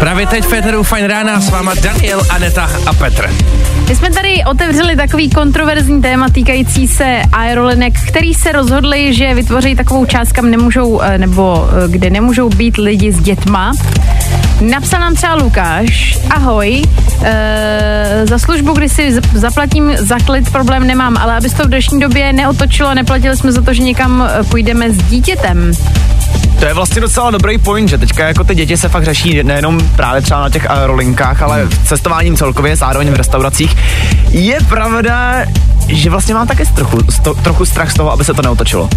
Právě 0.00 0.26
teď 0.26 0.44
v 0.44 0.48
Féteru 0.48 0.82
Fine 0.82 1.08
Rána 1.08 1.40
s 1.40 1.50
váma 1.50 1.74
Daniel, 1.74 2.22
Aneta 2.30 2.70
a 2.86 2.92
Petr. 2.94 3.30
My 3.92 3.96
jsme 3.96 4.10
tady 4.10 4.44
otevřeli 4.50 4.96
takový 4.96 5.30
kontroverzní 5.30 6.02
téma 6.02 6.28
týkající 6.28 6.88
se 6.88 7.22
aerolinek, 7.32 7.94
který 8.08 8.34
se 8.34 8.52
rozhodli, 8.52 9.14
že 9.14 9.34
vytvoří 9.34 9.74
takovou 9.74 10.04
část, 10.04 10.32
kam 10.32 10.50
nemůžou, 10.50 11.00
eh, 11.00 11.18
nebo 11.18 11.68
eh, 11.70 11.88
kde 11.88 12.10
nemůžou 12.10 12.48
být 12.48 12.76
lidi 12.76 13.12
s 13.12 13.20
dětma. 13.20 13.72
Napsal 14.60 15.00
nám 15.00 15.14
třeba 15.14 15.34
Lukáš, 15.34 16.18
ahoj, 16.30 16.82
e, 17.22 18.22
za 18.24 18.38
službu, 18.38 18.72
kdy 18.72 18.88
si 18.88 19.20
zaplatím 19.34 19.92
za 19.96 20.18
klid, 20.18 20.52
problém 20.52 20.86
nemám, 20.86 21.16
ale 21.16 21.36
abys 21.36 21.54
to 21.54 21.64
v 21.64 21.68
dnešní 21.68 22.00
době 22.00 22.32
neotočilo 22.32 22.94
neplatili 22.94 23.36
jsme 23.36 23.52
za 23.52 23.62
to, 23.62 23.74
že 23.74 23.82
někam 23.82 24.28
půjdeme 24.50 24.90
s 24.90 24.96
dítětem. 24.96 25.72
To 26.60 26.64
je 26.68 26.74
vlastně 26.74 27.00
docela 27.00 27.30
dobrý 27.30 27.58
point, 27.58 27.88
že 27.88 27.98
teďka 27.98 28.26
jako 28.26 28.44
ty 28.44 28.54
děti 28.54 28.76
se 28.76 28.88
fakt 28.88 29.04
řeší 29.04 29.42
nejenom 29.42 29.80
právě 29.96 30.22
třeba 30.22 30.40
na 30.40 30.50
těch 30.50 30.70
aerolinkách, 30.70 31.42
ale 31.42 31.66
v 31.66 31.88
cestováním 31.88 32.36
celkově, 32.36 32.76
zároveň 32.76 33.10
v 33.10 33.16
restauracích. 33.16 33.76
Je 34.30 34.58
pravda, 34.68 35.44
že 35.88 36.10
vlastně 36.10 36.34
mám 36.34 36.46
také 36.46 36.64
trochu, 36.66 36.98
sto, 37.10 37.34
trochu 37.34 37.64
strach 37.64 37.90
z 37.90 37.94
toho, 37.94 38.12
aby 38.12 38.24
se 38.24 38.34
to 38.34 38.42
neotočilo. 38.42 38.88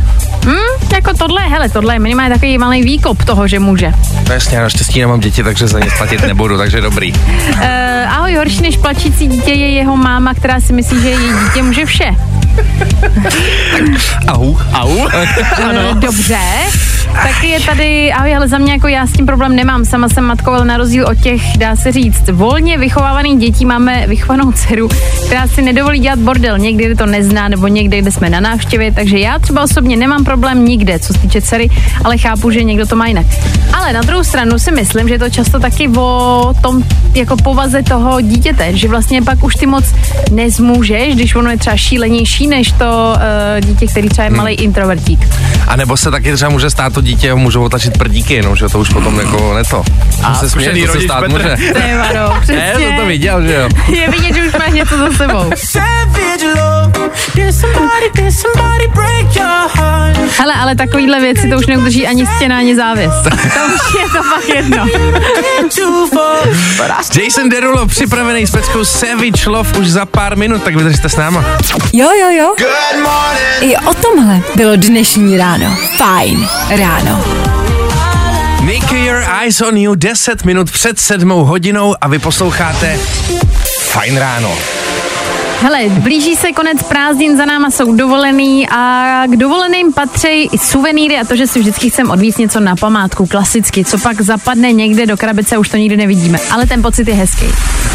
Hm, 0.46 0.94
jako 0.94 1.14
tohle, 1.14 1.42
hele, 1.42 1.70
tohle 1.70 1.96
je 1.96 2.00
minimálně 2.00 2.34
takový 2.34 2.58
malý 2.58 2.84
výkop 2.84 3.24
toho, 3.24 3.48
že 3.48 3.60
může. 3.60 3.92
No 4.28 4.34
jasně, 4.34 4.58
já 4.58 4.64
naštěstí 4.64 5.00
nemám 5.00 5.20
děti, 5.20 5.44
takže 5.44 5.68
za 5.68 5.80
ně 5.80 5.92
platit 5.98 6.22
nebudu, 6.22 6.58
takže 6.58 6.82
dobrý. 6.82 7.14
Uh, 7.14 7.60
ahoj, 8.08 8.36
horší 8.36 8.62
než 8.62 8.78
plačící 8.78 9.28
dítě 9.28 9.52
je 9.52 9.70
jeho 9.70 9.98
máma, 9.98 10.34
která 10.34 10.60
si 10.60 10.74
myslí, 10.74 11.02
že 11.02 11.10
její 11.10 11.30
dítě 11.46 11.64
může 11.64 11.86
vše. 11.86 12.16
Au. 14.28 14.58
Au. 14.74 15.08
ano. 15.70 15.94
Dobře. 15.94 16.40
Tak 17.24 17.44
je 17.44 17.60
tady, 17.60 18.14
ahoj, 18.14 18.36
ale 18.36 18.48
za 18.48 18.58
mě 18.58 18.72
jako 18.72 18.88
já 18.88 19.08
s 19.08 19.12
tím 19.12 19.26
problém 19.26 19.56
nemám. 19.56 19.86
Sama 19.86 20.10
jsem 20.10 20.24
matkou, 20.24 20.52
ale 20.52 20.66
na 20.66 20.78
rozdíl 20.78 21.06
od 21.08 21.16
těch, 21.16 21.58
dá 21.58 21.76
se 21.76 21.92
říct, 21.92 22.30
volně 22.32 22.78
vychovávaných 22.78 23.40
dětí 23.40 23.66
máme 23.66 24.08
vychovanou 24.08 24.52
dceru, 24.52 24.90
která 25.26 25.48
si 25.48 25.62
nedovolí 25.62 26.00
dělat 26.00 26.20
bordel. 26.20 26.58
Někdy 26.58 26.96
to 26.96 27.06
nezná, 27.06 27.48
nebo 27.48 27.68
někde, 27.68 28.02
kde 28.02 28.12
jsme 28.12 28.30
na 28.30 28.40
návštěvě, 28.40 28.92
takže 28.92 29.20
já 29.20 29.40
třeba 29.40 29.64
osobně 29.64 29.98
nemám 29.98 30.24
problém 30.24 30.66
nikde, 30.66 31.00
co 31.00 31.14
se 31.14 31.20
týče 31.20 31.42
dcery, 31.42 31.70
ale 32.04 32.18
chápu, 32.18 32.52
že 32.52 32.64
někdo 32.64 32.86
to 32.86 32.96
má 32.96 33.08
jinak. 33.08 33.26
Ale 33.74 33.94
na 33.94 34.02
druhou 34.02 34.24
stranu 34.24 34.60
si 34.60 34.72
myslím, 34.72 35.08
že 35.08 35.14
je 35.14 35.20
to 35.20 35.30
často 35.30 35.60
taky 35.60 35.88
o 35.88 36.54
tom 36.62 36.84
jako 37.14 37.38
povaze 37.38 37.84
toho 37.84 38.22
dítěte, 38.22 38.78
že 38.78 38.88
vlastně 38.88 39.22
pak 39.22 39.44
už 39.44 39.56
ty 39.56 39.66
moc 39.66 39.86
nezmůžeš, 40.32 41.16
když 41.16 41.36
ono 41.36 41.50
je 41.50 41.58
třeba 41.58 41.78
šílenější 41.78 42.45
než 42.48 42.72
to 42.72 43.14
uh, 43.16 43.22
dítě, 43.70 43.88
který 43.88 44.10
třeba 44.10 44.24
je 44.24 44.30
malý 44.30 44.54
introvertík. 44.54 45.20
A 45.68 45.76
nebo 45.76 45.98
se 45.98 46.12
taky 46.12 46.34
třeba 46.34 46.50
může 46.52 46.70
stát 46.70 46.94
to 46.94 47.02
dítě 47.02 47.32
a 47.32 47.36
můžou 47.36 47.64
otačit 47.64 47.98
prdíky, 47.98 48.34
jenom 48.34 48.56
že 48.56 48.70
to 48.70 48.80
už 48.80 48.90
potom 48.90 49.20
jako 49.20 49.54
ne 49.54 49.64
to. 49.64 49.84
A 50.24 50.36
se 50.36 50.50
zkušený 50.50 50.72
směje, 50.72 50.88
to 50.88 50.92
se 50.92 50.98
rodič 50.98 51.10
stát 51.12 51.20
Petr. 51.20 51.32
může. 51.34 51.74
Téma, 51.74 52.06
no, 52.16 52.34
Ne, 52.34 52.40
přesně. 52.42 52.74
jsem 52.88 52.96
to 53.00 53.06
viděl, 53.06 53.42
že 53.42 53.54
jo. 53.54 53.70
Je 53.96 54.10
vidět, 54.10 54.36
že 54.36 54.44
už 54.48 54.54
máš 54.60 54.72
něco 54.74 54.98
za 54.98 55.12
sebou. 55.18 55.50
Hele, 60.38 60.54
ale 60.54 60.76
takovýhle 60.76 61.20
věci 61.20 61.50
to 61.50 61.58
už 61.58 61.66
neudrží 61.66 62.08
ani 62.08 62.28
stěna, 62.36 62.58
ani 62.58 62.76
závěs. 62.76 63.14
to 63.24 63.66
už 63.76 64.02
je 64.02 64.10
to 64.10 64.24
fakt 64.24 64.50
jedno. 64.56 64.88
Jason 67.24 67.50
Derulo 67.50 67.86
připravený 67.88 68.48
s 68.48 68.52
peckou 68.52 68.86
Savage 68.86 69.50
Love 69.50 69.80
už 69.80 69.88
za 69.88 70.06
pár 70.06 70.38
minut, 70.38 70.64
tak 70.64 70.76
vydržte 70.76 71.10
s 71.10 71.16
náma. 71.16 71.46
Jo, 71.94 72.10
jo, 72.20 72.30
jo. 72.30 72.56
I 73.62 73.78
o 73.78 73.94
tomhle 73.94 74.42
bylo 74.56 74.76
dnešní 74.76 75.38
ráno. 75.38 75.78
Fajn 75.98 76.48
ráno. 76.70 77.26
Nicky 78.62 79.06
Your 79.06 79.24
Eyes 79.42 79.62
on 79.62 79.78
You 79.78 79.96
10 79.96 80.46
minut 80.46 80.72
před 80.72 81.00
sedmou 81.00 81.44
hodinou 81.44 81.96
a 82.02 82.08
vy 82.08 82.20
posloucháte 82.20 83.00
Fajn 83.80 84.18
ráno. 84.18 84.58
Hele, 85.62 85.90
blíží 85.90 86.36
se 86.36 86.52
konec 86.52 86.84
prázdnin, 86.84 87.38
za 87.38 87.46
náma 87.46 87.72
jsou 87.72 87.96
dovolený 87.96 88.70
a 88.70 89.24
k 89.28 89.36
dovoleným 89.36 89.94
patří 89.94 90.50
i 90.52 90.58
suvenýry 90.58 91.18
a 91.18 91.24
to, 91.24 91.36
že 91.36 91.48
si 91.48 91.60
vždycky 91.60 91.90
chcem 91.90 92.10
odvíct 92.10 92.38
něco 92.38 92.60
na 92.60 92.76
památku, 92.76 93.26
klasicky, 93.26 93.86
co 93.86 93.98
pak 93.98 94.22
zapadne 94.22 94.72
někde 94.72 95.06
do 95.06 95.18
krabice, 95.18 95.58
už 95.58 95.70
to 95.70 95.78
nikdy 95.78 95.98
nevidíme, 95.98 96.38
ale 96.52 96.66
ten 96.66 96.82
pocit 96.82 97.08
je 97.08 97.14
hezký. 97.14 97.46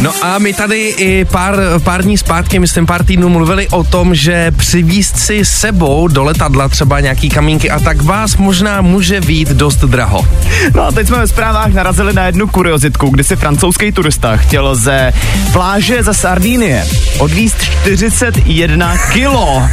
No 0.01 0.13
a 0.23 0.39
my 0.39 0.53
tady 0.55 0.89
i 0.89 1.25
pár, 1.25 1.57
pár 1.85 2.03
dní 2.03 2.19
zpátky, 2.19 2.59
myslím 2.59 2.87
pár 2.87 3.05
týdnů, 3.05 3.29
mluvili 3.29 3.69
o 3.69 3.85
tom, 3.85 4.15
že 4.15 4.51
přivízt 4.51 5.19
si 5.19 5.45
sebou 5.45 6.09
do 6.09 6.25
letadla 6.25 6.69
třeba 6.69 7.01
nějaký 7.01 7.29
kamínky 7.29 7.71
a 7.71 7.81
tak 7.81 8.03
vás 8.03 8.37
možná 8.37 8.81
může 8.81 9.21
být 9.21 9.49
dost 9.49 9.77
draho. 9.77 10.29
No 10.75 10.83
a 10.83 10.93
teď 10.93 11.07
jsme 11.07 11.19
ve 11.19 11.27
zprávách 11.27 11.73
narazili 11.73 12.13
na 12.13 12.27
jednu 12.27 12.47
kuriozitku, 12.49 13.09
kdy 13.09 13.25
si 13.25 13.37
francouzský 13.37 13.93
turista 13.93 14.37
chtěl 14.37 14.75
ze 14.75 15.13
pláže 15.53 16.03
ze 16.03 16.15
Sardínie 16.15 16.87
odvízt 17.19 17.50
41 17.59 18.97
kilo 19.13 19.69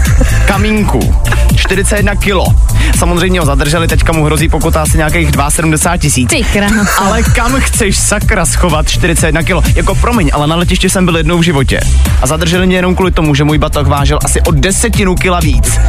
kamínku. 0.45 1.15
41 1.55 2.15
kilo. 2.15 2.45
Samozřejmě 2.97 3.39
ho 3.39 3.45
zadrželi, 3.45 3.87
teďka 3.87 4.13
mu 4.13 4.25
hrozí 4.25 4.49
pokuta 4.49 4.81
asi 4.81 4.97
nějakých 4.97 5.29
72 5.49 5.97
tisíc. 5.97 6.29
Ale 6.97 7.23
kam 7.23 7.59
chceš 7.59 7.97
sakra 7.97 8.45
schovat 8.45 8.89
41 8.89 9.43
kilo? 9.43 9.63
Jako 9.75 9.95
promiň, 9.95 10.29
ale 10.33 10.47
na 10.47 10.55
letišti 10.55 10.89
jsem 10.89 11.05
byl 11.05 11.17
jednou 11.17 11.37
v 11.37 11.41
životě. 11.41 11.79
A 12.21 12.27
zadrželi 12.27 12.67
mě 12.67 12.75
jenom 12.75 12.95
kvůli 12.95 13.11
tomu, 13.11 13.35
že 13.35 13.43
můj 13.43 13.57
batoh 13.57 13.87
vážil 13.87 14.19
asi 14.25 14.41
o 14.41 14.51
desetinu 14.51 15.15
kila 15.15 15.39
víc. 15.39 15.79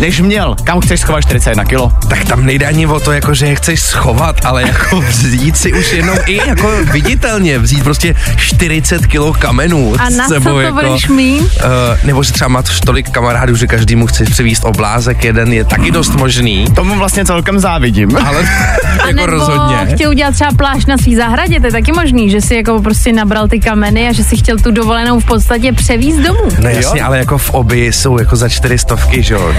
Než 0.00 0.20
měl. 0.20 0.56
Kam 0.64 0.80
chceš 0.80 1.00
schovat 1.00 1.20
41 1.20 1.64
kilo? 1.64 1.92
Tak 2.08 2.24
tam 2.24 2.46
nejde 2.46 2.66
ani 2.66 2.86
o 2.86 3.00
to, 3.00 3.12
jako 3.12 3.34
že 3.34 3.46
je 3.46 3.54
chceš 3.54 3.80
schovat, 3.80 4.44
ale 4.44 4.62
jako 4.62 5.00
vzít 5.08 5.56
si 5.56 5.72
už 5.72 5.92
jenom 5.92 6.18
i 6.26 6.48
jako 6.48 6.70
viditelně, 6.92 7.58
vzít 7.58 7.84
prostě 7.84 8.14
40 8.36 9.06
kilo 9.06 9.32
kamenů 9.32 9.94
A 9.98 10.10
s 10.10 10.16
na 10.16 10.28
co 10.28 10.34
sebou, 10.34 10.50
to 10.50 10.60
jako, 10.60 10.74
budeš 10.74 11.08
mít? 11.16 11.42
Uh, 11.42 11.70
nebo 12.04 12.22
že 12.22 12.32
třeba 12.32 12.48
máš 12.48 12.80
tolik 12.80 13.10
kamarádů, 13.10 13.56
že 13.56 13.66
každý 13.66 13.96
mu 13.96 14.06
chce 14.06 14.24
přivízt 14.24 14.64
oblázek 14.64 15.24
jeden, 15.24 15.52
je 15.52 15.64
taky 15.64 15.90
dost 15.90 16.14
možný, 16.14 16.66
Tomu 16.74 16.94
vlastně 16.98 17.24
celkem 17.24 17.58
závidím. 17.58 18.16
ale 18.16 18.42
A 19.02 19.06
jako 19.06 19.12
nebo 19.12 19.26
rozhodně. 19.26 19.94
chtěl 19.94 20.10
udělat 20.10 20.34
třeba 20.34 20.50
pláž 20.58 20.86
na 20.86 20.98
svý 20.98 21.16
zahradě, 21.16 21.60
to 21.60 21.66
je 21.66 21.72
taky 21.72 21.92
možný, 21.92 22.30
že 22.30 22.40
si 22.40 22.54
jako 22.54 22.82
prostě 22.82 23.12
nabral 23.12 23.48
ty 23.48 23.60
kameny 23.60 24.08
a 24.08 24.12
že 24.12 24.24
si 24.24 24.36
chtěl 24.36 24.58
tu 24.58 24.70
dovolenou 24.70 25.20
v 25.20 25.24
podstatě 25.24 25.72
převízt 25.72 26.18
domů. 26.18 26.48
No 26.60 26.68
jasně, 26.68 27.02
ale 27.02 27.18
jako 27.18 27.38
v 27.38 27.50
obi 27.50 27.86
jsou 27.92 28.18
jako 28.18 28.36
za 28.36 28.48
čtyři 28.48 28.78
stovky, 28.78 29.22
že 29.22 29.34
jo? 29.34 29.52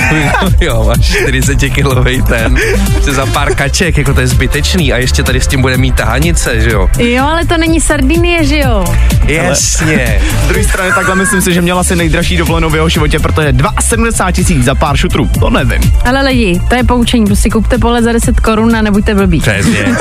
Jo, 0.60 0.84
máš 0.86 1.06
40 1.06 1.56
kilový 1.56 2.22
ten, 2.22 2.58
že 3.04 3.12
za 3.12 3.26
pár 3.26 3.54
kaček, 3.54 3.98
jako 3.98 4.14
to 4.14 4.20
je 4.20 4.26
zbytečný 4.26 4.92
a 4.92 4.96
ještě 4.96 5.22
tady 5.22 5.40
s 5.40 5.46
tím 5.46 5.60
bude 5.62 5.76
mít 5.76 5.94
tahanice, 5.94 6.60
že 6.60 6.70
jo? 6.70 6.88
Jo, 6.98 7.24
ale 7.24 7.44
to 7.44 7.58
není 7.58 7.80
Sardinie, 7.80 8.44
že 8.44 8.58
jo? 8.58 8.84
Jasně. 9.26 10.20
Z 10.44 10.48
druhé 10.48 10.64
strany 10.64 10.92
takhle 10.94 11.14
myslím 11.14 11.42
si, 11.42 11.54
že 11.54 11.60
měla 11.62 11.80
asi 11.80 11.96
nejdražší 11.96 12.36
dovolenou 12.36 12.70
v 12.70 12.74
jeho 12.74 12.88
životě, 12.88 13.18
protože 13.18 13.52
72 13.80 14.32
tisíc 14.32 14.64
za 14.64 14.74
pár 14.74 14.96
šutrů, 14.96 15.30
to 15.40 15.50
nevím. 15.50 15.80
Ale 16.04 16.22
lidi, 16.22 16.60
to 16.68 16.74
je 16.74 16.84
poučení, 16.84 17.26
prostě 17.26 17.50
kupte 17.50 17.78
pole 17.78 18.02
za 18.02 18.12
10 18.12 18.40
korun 18.40 18.76
a 18.76 18.82
nebuďte 18.82 19.14
blbí. 19.14 19.40
Přesně. 19.40 19.96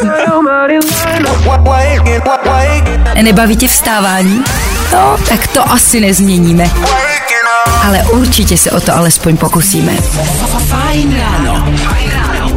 Nebaví 3.22 3.56
tě 3.56 3.68
vstávání? 3.68 4.44
No, 4.94 5.18
tak 5.30 5.48
to 5.48 5.72
asi 5.72 6.00
nezměníme. 6.00 6.70
Ale 7.88 8.04
určitě 8.04 8.58
se 8.58 8.72
o 8.72 8.82
to 8.82 8.96
alespoň 8.96 9.38
pokusíme. 9.38 9.92
Fajn 10.68 11.16
ráno. 11.20 11.74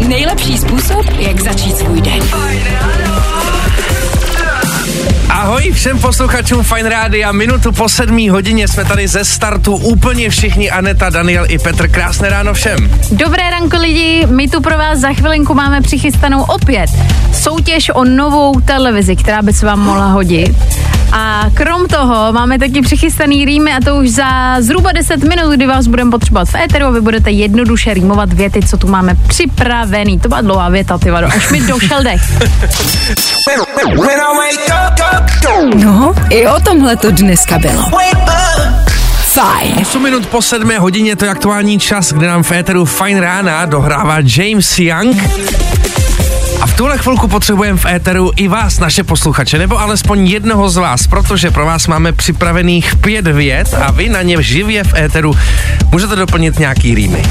Nejlepší 0.09 0.59
způsob, 0.59 1.07
jak 1.19 1.41
začít 1.41 1.79
svůj 1.79 2.01
den. 2.01 2.23
Ahoj 5.47 5.73
všem 5.73 5.99
posluchačům 5.99 6.63
Fine 6.63 6.89
Rádia. 6.89 7.33
Minutu 7.33 7.73
po 7.73 7.89
sedmí 7.89 8.29
hodině 8.29 8.69
jsme 8.69 8.85
tady 8.85 9.09
ze 9.09 9.25
startu 9.25 9.77
úplně 9.77 10.31
všichni. 10.31 10.71
Aneta, 10.71 11.11
Daniel 11.11 11.45
i 11.49 11.59
Petr. 11.59 11.89
Krásné 11.89 12.29
ráno 12.29 12.55
všem. 12.55 12.91
Dobré 13.13 13.51
ranko 13.51 13.77
lidi, 13.77 14.27
my 14.27 14.49
tu 14.49 14.61
pro 14.61 14.79
vás 14.79 14.99
za 14.99 15.13
chvilinku 15.13 15.55
máme 15.55 15.81
přichystanou 15.81 16.43
opět 16.43 16.91
soutěž 17.33 17.91
o 17.95 18.05
novou 18.05 18.61
televizi, 18.61 19.17
která 19.17 19.43
by 19.43 19.53
se 19.53 19.67
vám 19.67 19.81
mohla 19.81 20.07
hodit. 20.07 20.57
A 21.19 21.51
krom 21.55 21.87
toho 21.87 22.33
máme 22.33 22.59
taky 22.59 22.83
přichystaný 22.83 23.45
rýmy 23.45 23.73
a 23.73 23.81
to 23.85 23.97
už 23.97 24.11
za 24.11 24.61
zhruba 24.61 24.93
10 24.93 25.25
minut, 25.25 25.53
kdy 25.53 25.67
vás 25.67 25.87
budeme 25.87 26.11
potřebovat 26.11 26.49
v 26.49 26.55
éteru 26.55 26.87
a 26.87 26.91
vy 26.91 27.01
budete 27.01 27.31
jednoduše 27.31 27.95
rýmovat 27.95 28.33
věty, 28.33 28.61
co 28.69 28.77
tu 28.77 28.87
máme 28.87 29.15
připravený. 29.29 30.19
To 30.19 30.29
byla 30.29 30.41
dlouhá 30.41 30.69
věta, 30.69 30.99
ty 30.99 31.11
vado, 31.11 31.27
až 31.27 31.51
mi 31.51 31.61
došel 31.61 32.03
dech. 32.03 32.21
No, 35.75 36.15
i 36.31 36.47
o 36.47 36.61
tomhle 36.61 36.97
to 36.97 37.11
dneska 37.11 37.59
bylo. 37.59 37.83
Fajn. 39.23 39.75
8 39.81 40.03
minut 40.03 40.27
po 40.27 40.43
sedmé 40.43 40.79
hodině 40.79 41.17
to 41.17 41.25
je 41.25 41.31
aktuální 41.31 41.79
čas, 41.79 42.13
kde 42.13 42.27
nám 42.27 42.43
v 42.43 42.53
éteru 42.53 42.85
Fine 42.85 43.21
Rána 43.21 43.67
dohrává 43.67 44.17
James 44.37 44.79
Young. 44.79 45.17
A 46.61 46.67
v 46.67 46.77
tuhle 46.77 46.99
chvilku 46.99 47.29
potřebujeme 47.29 47.79
v 47.79 47.87
éteru 47.87 48.31
i 48.37 48.49
vás, 48.49 48.79
naše 48.79 49.05
posluchače, 49.05 49.59
nebo 49.59 49.81
alespoň 49.81 50.27
jednoho 50.27 50.69
z 50.69 50.77
vás, 50.77 51.07
protože 51.07 51.51
pro 51.51 51.67
vás 51.67 51.87
máme 51.87 52.13
připravených 52.13 52.97
pět 52.97 53.27
vět 53.27 53.75
a 53.75 53.91
vy 53.91 54.09
na 54.09 54.23
ně 54.23 54.43
živě 54.43 54.85
v 54.85 54.95
éteru 54.95 55.35
můžete 55.93 56.17
doplnit 56.17 56.59
nějaký 56.59 56.95
rýmy. 56.95 57.23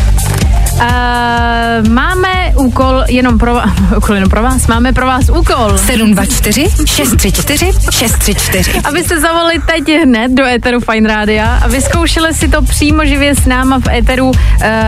Uh, 0.73 1.89
máme 1.89 2.53
úkol 2.55 3.03
jenom 3.07 3.37
pro, 3.39 3.53
vás, 3.53 3.69
úkol 3.97 4.15
jenom 4.15 4.29
pro 4.29 4.43
vás, 4.43 4.67
máme 4.67 4.93
pro 4.93 5.05
vás 5.05 5.29
úkol. 5.29 5.77
724 5.77 6.69
634 6.85 7.71
634. 7.91 8.71
Abyste 8.83 9.19
zavolali 9.19 9.61
teď 9.67 10.01
hned 10.03 10.31
do 10.31 10.45
Eteru 10.45 10.79
Fine 10.79 11.09
Rádia 11.09 11.59
a 11.63 11.67
vyzkoušeli 11.67 12.33
si 12.33 12.47
to 12.47 12.61
přímo 12.61 13.05
živě 13.05 13.35
s 13.35 13.45
náma 13.45 13.79
v 13.79 13.87
Eteru, 13.87 14.27
uh, 14.27 14.35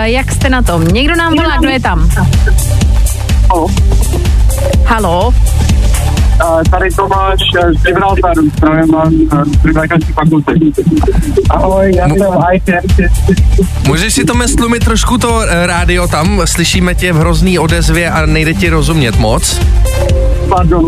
jak 0.03 0.32
jste 0.32 0.50
na 0.50 0.62
tom. 0.62 0.84
Někdo 0.84 1.15
nám 1.15 1.34
volá, 1.36 1.58
kdo 1.58 1.70
je 1.70 1.79
tam? 1.79 2.10
Halo? 4.86 5.27
Uh, 5.27 6.63
tady 6.72 6.89
Tomáš 6.96 7.39
eh, 7.58 7.74
z 7.74 7.84
Gibraltaru, 7.84 8.50
zdravím 8.58 8.92
vás 8.94 9.13
z 9.72 9.75
lékařské 9.75 10.13
fakulty. 10.13 10.54
Ahoj, 11.50 11.96
já 11.96 12.10
jsem 12.10 12.34
IT. 12.54 12.70
Můžeš 13.88 14.13
si 14.13 14.25
to 14.25 14.48
stlumit 14.48 14.86
trošku 14.86 15.18
to 15.18 15.42
eh, 15.42 15.68
rádio 15.68 16.08
tam, 16.08 16.42
slyšíme 16.46 16.96
tě 16.96 17.13
v 17.13 17.16
hrozný 17.16 17.60
odezvě 17.60 18.12
a 18.12 18.25
nejde 18.25 18.54
ti 18.54 18.70
rozumět 18.70 19.18
moc. 19.18 19.62
Pardon. 20.50 20.86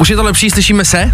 Už 0.00 0.08
je 0.08 0.16
to 0.16 0.22
lepší, 0.22 0.50
slyšíme 0.50 0.84
se? 0.84 1.10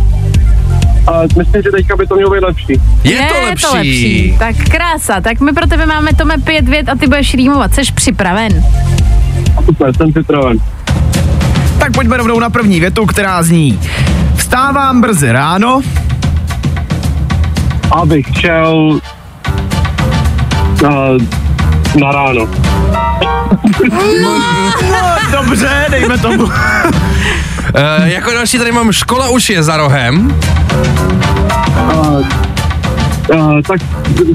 Uh, 1.11 1.23
myslím, 1.39 1.63
že 1.63 1.71
teďka 1.71 1.97
by 1.97 2.07
to 2.07 2.15
mělo 2.15 2.31
být 2.31 2.43
lepší. 2.43 2.81
Je, 3.05 3.29
to 3.63 3.73
lepší. 3.73 4.37
Tak 4.39 4.57
krása, 4.57 5.21
tak 5.21 5.41
my 5.41 5.53
pro 5.53 5.67
tebe 5.67 5.87
máme 5.87 6.11
Tome 6.13 6.39
pět 6.39 6.69
vět 6.69 6.89
a 6.89 6.95
ty 6.95 7.07
budeš 7.07 7.35
rýmovat. 7.35 7.75
Jsi 7.75 7.83
připraven? 7.95 8.65
Super, 9.69 9.97
jsem 9.97 10.13
připraven. 10.13 10.59
Tak 11.79 11.93
pojďme 11.93 12.17
rovnou 12.17 12.41
na 12.41 12.51
první 12.51 12.81
větu, 12.81 13.07
která 13.07 13.43
zní. 13.43 13.81
Vstávám 14.37 15.01
brzy 15.01 15.33
ráno, 15.33 15.81
Abych 17.91 18.27
šel 18.41 19.01
uh, 20.83 20.91
na 22.01 22.13
ráno. 22.13 22.49
no 24.23 24.41
dobře, 25.33 25.87
dejme 25.91 26.19
tomu. 26.19 26.45
Uh, 26.45 26.51
jako 28.05 28.33
další 28.33 28.59
tady 28.59 28.73
mám 28.73 28.93
škola 28.93 29.29
už 29.29 29.51
je 29.51 29.63
za 29.63 29.77
rohem. 29.77 30.39
Uh, 31.95 32.48
uh, 33.35 33.61
tak, 33.67 33.81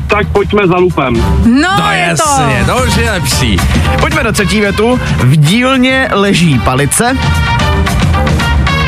tak 0.08 0.28
pojďme 0.28 0.68
za 0.68 0.76
lupem. 0.78 1.14
No, 1.46 1.70
No 1.80 1.92
je 1.92 2.00
jasně, 2.00 2.64
to. 2.66 2.72
to 2.78 2.84
už 2.88 2.96
je 2.98 3.12
lepší. 3.12 3.58
Pojďme 4.00 4.24
do 4.24 4.32
třetí 4.32 4.60
větu. 4.60 5.00
V 5.18 5.36
dílně 5.36 6.10
leží 6.12 6.60
palice, 6.60 7.18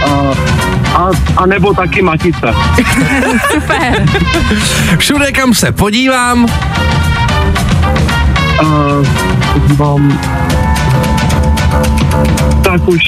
Uh, 0.06 0.36
a, 0.96 1.10
a 1.38 1.46
nebo 1.46 1.74
taky 1.74 2.02
matice. 2.02 2.48
Super. 3.54 4.06
Všude, 4.98 5.32
kam 5.32 5.54
se 5.54 5.72
podívám, 5.72 6.46
Uh, 8.62 9.06
mám... 9.78 10.20
Tak 12.64 12.88
už... 12.88 13.02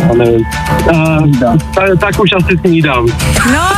Já 0.00 0.14
nevím. 0.14 0.46
Uh, 0.92 1.58
tak, 1.74 1.90
tak 2.00 2.20
už 2.20 2.30
asi 2.44 2.58
snídám. 2.58 3.06
No, 3.52 3.68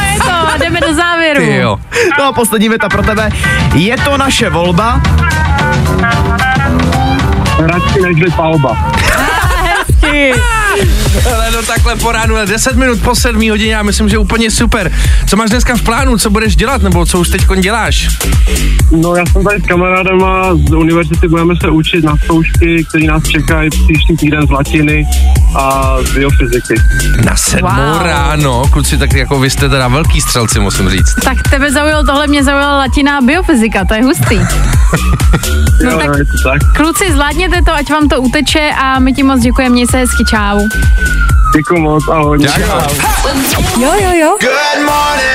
to, 0.59 0.65
jdeme 0.65 0.81
do 0.81 0.95
závěru. 0.95 1.41
ty 1.41 1.55
jo. 1.57 1.79
No 2.19 2.25
a 2.25 2.33
poslední 2.33 2.69
věta 2.69 2.89
pro 2.89 3.03
tebe. 3.03 3.31
Je 3.75 3.97
to 3.97 4.17
naše 4.19 4.51
volba, 4.51 5.01
Radši 7.59 8.01
nežli 8.03 8.31
palba. 8.31 8.73
Hezky. 9.63 10.33
Ale 11.35 11.51
no 11.51 11.63
takhle 11.63 11.97
po 11.97 12.13
ránu, 12.13 12.35
10 12.47 12.77
minut 12.77 13.01
po 13.03 13.15
7 13.15 13.51
hodině, 13.51 13.75
já 13.75 13.83
myslím, 13.83 14.09
že 14.09 14.19
úplně 14.19 14.51
super. 14.51 14.93
Co 15.27 15.37
máš 15.37 15.51
dneska 15.51 15.77
v 15.77 15.83
plánu, 15.83 16.19
co 16.19 16.31
budeš 16.31 16.57
dělat, 16.57 16.83
nebo 16.83 17.07
co 17.07 17.19
už 17.21 17.29
teď 17.29 17.43
děláš? 17.61 18.09
No 18.91 19.17
já 19.17 19.27
jsem 19.27 19.45
tady 19.45 19.61
s 19.61 19.67
kamarádama 19.67 20.55
z 20.55 20.73
univerzity, 20.73 21.29
budeme 21.29 21.55
se 21.63 21.71
učit 21.71 22.05
na 22.05 22.17
zkoušky, 22.25 22.85
které 22.89 23.05
nás 23.05 23.23
čekají 23.29 23.71
příští 23.71 24.17
týden 24.17 24.47
z 24.47 24.51
latiny 24.51 25.07
a 25.57 25.97
z 26.03 26.11
biofyziky. 26.15 26.75
Na 27.25 27.37
sedmou 27.37 27.69
Wow. 27.71 28.03
ráno, 28.03 28.63
kluci, 28.73 28.99
tak 28.99 29.13
jako 29.13 29.39
vy 29.41 29.51
jste 29.51 29.69
teda 29.69 29.89
velký 29.89 30.21
střelci, 30.21 30.61
musím 30.61 30.91
říct. 30.91 31.15
Tak 31.25 31.43
tebe 31.51 31.73
zaujalo 31.73 32.05
tohle, 32.05 32.27
mě 32.27 32.45
zaujala 32.45 32.79
latina 32.79 33.19
a 33.19 33.21
biofyzika, 33.21 33.85
to 33.85 33.95
je 33.95 34.03
hustý. 34.03 34.39
No 35.85 35.91
jo, 35.91 35.99
tak- 35.99 36.19
je 36.19 36.25
to 36.25 36.33
tak. 36.51 36.77
Kluci, 36.77 37.13
zvládněte 37.13 37.57
to, 37.67 37.75
ať 37.75 37.91
vám 37.91 38.09
to 38.09 38.21
uteče 38.21 38.71
a 38.83 38.99
my 38.99 39.13
ti 39.13 39.23
moc 39.23 39.41
děkujeme, 39.41 39.73
měj 39.73 39.87
se 39.87 39.99
hezky, 39.99 40.25
čau. 40.31 40.61
Děkuji 41.57 41.81
moc, 41.81 42.05
ahoj. 42.09 42.39
Jo, 43.81 43.93
jo, 44.03 44.11
jo. 44.13 44.37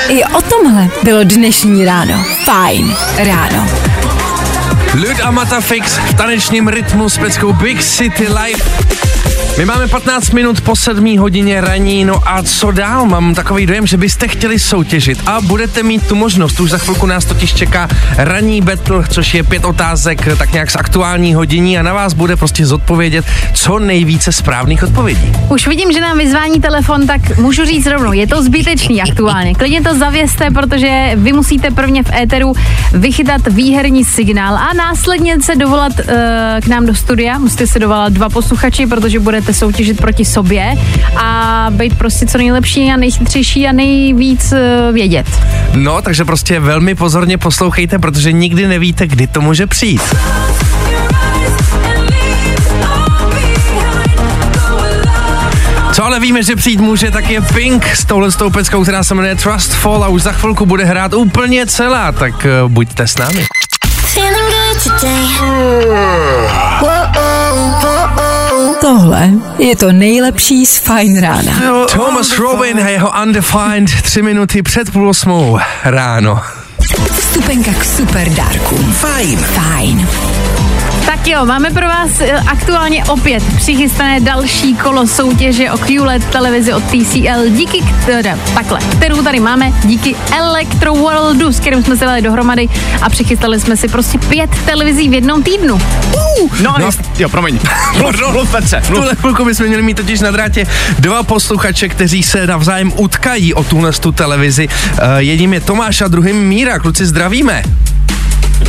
I 0.08 0.24
o 0.24 0.42
tomhle 0.42 0.88
bylo 1.04 1.24
dnešní 1.24 1.86
ráno. 1.86 2.26
Fajn 2.46 2.96
ráno. 3.18 3.68
Lud 4.94 5.20
a 5.24 5.32
Matafix 5.32 5.98
v 5.98 6.14
tanečním 6.14 6.68
rytmu 6.68 7.10
s 7.10 7.18
peckou 7.18 7.54
Big 7.54 7.84
City 7.84 8.28
Life. 8.28 8.99
My 9.60 9.66
máme 9.66 9.88
15 9.88 10.32
minut 10.32 10.62
po 10.62 10.76
7 10.76 11.18
hodině 11.18 11.62
raní, 11.62 12.06
no 12.06 12.22
a 12.26 12.44
co 12.44 12.72
dál? 12.72 13.06
Mám 13.06 13.36
takový 13.36 13.66
dojem, 13.66 13.88
že 13.88 13.98
byste 13.98 14.28
chtěli 14.28 14.60
soutěžit 14.60 15.20
a 15.26 15.42
budete 15.42 15.84
mít 15.84 16.08
tu 16.08 16.16
možnost. 16.16 16.60
Už 16.60 16.70
za 16.70 16.78
chvilku 16.78 17.06
nás 17.06 17.26
totiž 17.26 17.54
čeká 17.54 17.88
ranní 18.18 18.62
battle, 18.62 19.04
což 19.10 19.34
je 19.34 19.44
pět 19.44 19.66
otázek 19.66 20.38
tak 20.38 20.54
nějak 20.54 20.72
z 20.72 20.76
aktuální 20.76 21.34
hodiní 21.34 21.80
a 21.80 21.84
na 21.84 21.94
vás 21.94 22.14
bude 22.14 22.36
prostě 22.36 22.66
zodpovědět 22.66 23.26
co 23.54 23.80
nejvíce 23.80 24.32
správných 24.32 24.84
odpovědí. 24.84 25.32
Už 25.50 25.68
vidím, 25.68 25.92
že 25.92 26.02
nám 26.02 26.18
vyzvání 26.18 26.62
telefon, 26.62 27.08
tak 27.08 27.38
můžu 27.38 27.66
říct 27.66 27.86
rovnou, 27.86 28.14
je 28.14 28.28
to 28.28 28.44
zbytečný 28.44 29.02
aktuálně. 29.02 29.56
Klidně 29.56 29.82
to 29.82 29.98
zavěste, 29.98 30.52
protože 30.52 31.12
vy 31.16 31.34
musíte 31.34 31.72
prvně 31.72 32.04
v 32.04 32.12
éteru 32.14 32.54
vychytat 32.94 33.48
výherní 33.48 34.06
signál 34.06 34.56
a 34.56 34.74
následně 34.74 35.42
se 35.42 35.56
dovolat 35.56 35.92
uh, 36.00 36.06
k 36.62 36.68
nám 36.68 36.86
do 36.86 36.96
studia. 36.96 37.38
Musíte 37.38 37.68
se 37.68 37.80
dovolat 37.80 38.14
dva 38.14 38.30
posluchači, 38.30 38.88
protože 38.88 39.20
budete 39.20 39.49
soutěžit 39.54 40.02
proti 40.02 40.26
sobě 40.26 40.76
a 41.18 41.68
být 41.70 41.98
prostě 41.98 42.26
co 42.26 42.38
nejlepší 42.38 42.92
a 42.92 42.98
nejchytřejší 42.98 43.68
a 43.68 43.72
nejvíc 43.72 44.52
uh, 44.52 44.94
vědět. 44.94 45.28
No, 45.76 46.02
takže 46.02 46.26
prostě 46.26 46.60
velmi 46.60 46.96
pozorně 46.96 47.38
poslouchejte, 47.38 48.00
protože 48.00 48.32
nikdy 48.32 48.68
nevíte, 48.68 49.08
kdy 49.08 49.28
to 49.28 49.42
může 49.42 49.68
přijít. 49.68 50.02
Co 55.94 56.06
ale 56.06 56.20
víme, 56.20 56.44
že 56.44 56.56
přijít 56.56 56.80
může, 56.80 57.12
tak 57.12 57.30
je 57.30 57.42
Pink 57.42 57.86
s 57.86 58.06
touhle 58.06 58.32
stoupeckou, 58.32 58.84
která 58.84 59.04
se 59.04 59.16
jmenuje 59.16 59.36
Trust 59.36 59.74
Fall 59.74 60.04
a 60.04 60.08
už 60.08 60.22
za 60.22 60.32
chvilku 60.32 60.66
bude 60.66 60.86
hrát 60.86 61.14
úplně 61.14 61.66
celá, 61.66 62.12
tak 62.12 62.34
uh, 62.64 62.72
buďte 62.72 63.08
s 63.08 63.18
námi. 63.18 63.46
Feeling 63.86 64.50
good 64.50 64.84
today. 64.84 65.30
Tohle 68.90 69.30
je 69.58 69.76
to 69.76 69.92
nejlepší 69.92 70.66
z 70.66 70.78
Fajn 70.78 71.22
rána. 71.22 71.86
Thomas 71.92 72.38
Robin 72.40 72.80
a 72.80 72.90
jeho 72.90 73.12
Undefined 73.24 74.02
tři 74.02 74.22
minuty 74.22 74.62
před 74.62 74.92
půl 74.92 75.10
osmou 75.10 75.60
ráno. 75.84 76.42
Vstupenka 77.12 77.72
k 77.74 77.84
super 77.84 78.30
dárkům. 78.30 78.94
Fajn. 78.94 79.40
Fajn. 79.40 80.08
Tak 81.06 81.28
jo, 81.28 81.46
máme 81.46 81.70
pro 81.72 81.88
vás 81.88 82.10
eh, 82.22 82.32
aktuálně 82.48 83.06
opět 83.06 83.44
přichystané 83.56 84.20
další 84.20 84.74
kolo 84.76 85.08
soutěže 85.08 85.72
o 85.72 85.78
QLED 85.78 86.26
televizi 86.26 86.74
od 86.74 86.84
TCL, 86.84 87.50
díky 87.50 87.82
které, 87.82 88.38
takhle, 88.54 88.80
kterou 88.80 89.22
tady 89.24 89.40
máme, 89.40 89.72
díky 89.84 90.16
Electro 90.38 90.94
Worldu, 90.94 91.52
s 91.52 91.60
kterým 91.60 91.84
jsme 91.84 91.98
se 91.98 92.06
dali 92.06 92.22
dohromady 92.22 92.70
a 93.02 93.10
přichystali 93.10 93.60
jsme 93.60 93.78
si 93.78 93.88
prostě 93.88 94.18
pět 94.18 94.50
televizí 94.66 95.10
v 95.10 95.14
jednom 95.14 95.44
týdnu. 95.44 95.82
No, 96.62 96.72
No. 96.72 96.76
no. 96.80 96.90
jo, 97.20 97.30
promiň. 97.30 97.60
Mluv, 97.98 98.16
mluv 98.32 98.52
Petře, 98.52 98.82
V 98.82 98.90
mluv. 98.90 99.00
tuhle 99.00 99.16
chvilku 99.16 99.46
bychom 99.46 99.66
měli 99.68 99.82
mít 99.82 99.98
totiž 99.98 100.20
na 100.20 100.32
drátě 100.32 100.68
dva 101.00 101.24
posluchače, 101.24 101.90
kteří 101.90 102.24
se 102.24 102.48
navzájem 102.48 102.94
utkají 102.96 103.54
o 103.54 103.64
tuhle 103.64 103.92
tu 103.92 104.12
televizi. 104.12 104.68
Uh, 104.68 105.04
jedním 105.18 105.54
je 105.54 105.60
Tomáš 105.62 106.02
a 106.02 106.08
druhým 106.08 106.48
Míra. 106.48 106.80
Kluci, 106.80 107.06
zdravíme. 107.06 107.64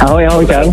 Ahoj, 0.00 0.26
ahoj, 0.26 0.46
čau. 0.46 0.72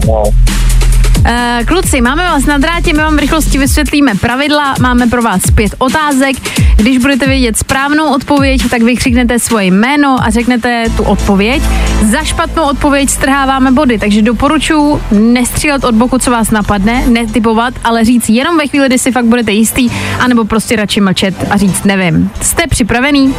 Uh, 1.18 1.66
kluci, 1.66 2.02
máme 2.02 2.24
vás 2.24 2.46
na 2.46 2.58
drátě, 2.58 2.94
my 2.94 3.00
vám 3.00 3.16
v 3.16 3.20
rychlosti 3.20 3.58
vysvětlíme 3.58 4.16
pravidla, 4.16 4.76
máme 4.82 5.08
pro 5.08 5.22
vás 5.22 5.42
pět 5.56 5.76
otázek. 5.78 6.36
Když 6.76 6.98
budete 6.98 7.28
vědět 7.28 7.58
správnou 7.58 8.14
odpověď, 8.16 8.70
tak 8.70 8.82
vykřiknete 8.82 9.40
svoje 9.40 9.66
jméno 9.66 10.18
a 10.24 10.30
řeknete 10.30 10.86
tu 10.98 11.04
odpověď. 11.04 11.64
Za 12.12 12.24
špatnou 12.24 12.64
odpověď 12.64 13.10
strháváme 13.10 13.72
body, 13.72 14.00
takže 14.00 14.22
doporučuji 14.22 15.02
nestřílet 15.12 15.84
od 15.84 15.96
boku, 15.96 16.18
co 16.20 16.32
vás 16.32 16.52
napadne, 16.52 17.04
netypovat, 17.08 17.74
ale 17.84 18.06
říct 18.06 18.30
jenom 18.30 18.58
ve 18.58 18.68
chvíli, 18.68 18.88
kdy 18.88 19.00
si 19.00 19.12
fakt 19.12 19.26
budete 19.26 19.52
jistý, 19.52 19.90
anebo 20.20 20.46
prostě 20.46 20.76
radši 20.76 21.02
mlčet 21.02 21.36
a 21.50 21.58
říct 21.58 21.84
nevím. 21.84 22.32
Jste 22.42 22.68
připravený? 22.68 23.36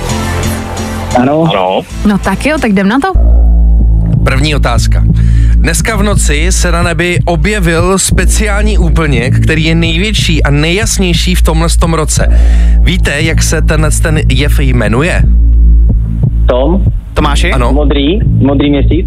Ano. 1.20 1.44
Ano. 1.50 1.80
No 2.06 2.18
tak 2.18 2.46
jo, 2.46 2.58
tak 2.58 2.70
jdem 2.70 2.88
na 2.88 2.98
to. 2.98 3.37
První 4.24 4.54
otázka. 4.54 5.04
Dneska 5.54 5.96
v 5.96 6.02
noci 6.02 6.46
se 6.52 6.72
na 6.72 6.82
nebi 6.82 7.18
objevil 7.24 7.98
speciální 7.98 8.78
úplněk, 8.78 9.40
který 9.42 9.64
je 9.64 9.74
největší 9.74 10.42
a 10.42 10.50
nejjasnější 10.50 11.34
v 11.34 11.42
tomhle 11.42 11.68
tom 11.80 11.94
roce. 11.94 12.40
Víte, 12.80 13.20
jak 13.20 13.42
se 13.42 13.62
tenhle 13.62 13.90
ten 13.90 14.20
jev 14.28 14.58
jmenuje? 14.60 15.22
Tom, 16.46 16.82
Tomáši? 17.14 17.52
Ano. 17.52 17.72
modrý, 17.72 18.18
modrý 18.24 18.70
měsíc. 18.70 19.06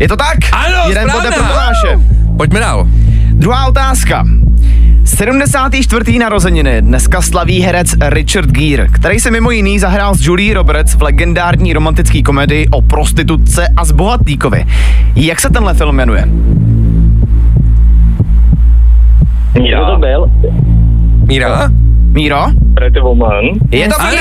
Je 0.00 0.08
to 0.08 0.16
tak? 0.16 0.38
Ano, 0.52 0.88
Jeden 0.88 1.10
bod 1.12 1.22
jde 1.22 1.28
pro 1.28 1.36
správná. 1.36 1.70
Tomáše. 1.82 2.08
Pojďme 2.36 2.60
dál. 2.60 2.88
Druhá 3.32 3.66
otázka. 3.66 4.24
74. 5.04 6.18
narozeniny 6.18 6.82
dneska 6.82 7.22
slaví 7.22 7.60
herec 7.60 7.94
Richard 8.08 8.50
Gere, 8.50 8.88
který 8.88 9.20
se 9.20 9.30
mimo 9.30 9.50
jiný 9.50 9.78
zahrál 9.78 10.14
s 10.14 10.26
Julie 10.26 10.54
Roberts 10.54 10.94
v 10.94 11.02
legendární 11.02 11.72
romantické 11.72 12.22
komedii 12.22 12.68
o 12.68 12.82
prostitutce 12.82 13.68
a 13.76 13.84
zbohatlíkovi. 13.84 14.66
Jak 15.16 15.40
se 15.40 15.50
tenhle 15.50 15.74
film 15.74 15.96
jmenuje? 15.96 16.24
Kdo 19.52 19.86
to 19.92 19.98
byl? 19.98 20.30
Míra? 21.26 21.70
Míro? 22.12 22.46
Pretty 22.74 23.00
Woman. 23.00 23.44
Je 23.70 23.88
to 23.88 24.00
Ano, 24.00 24.10
Jej, 24.12 24.20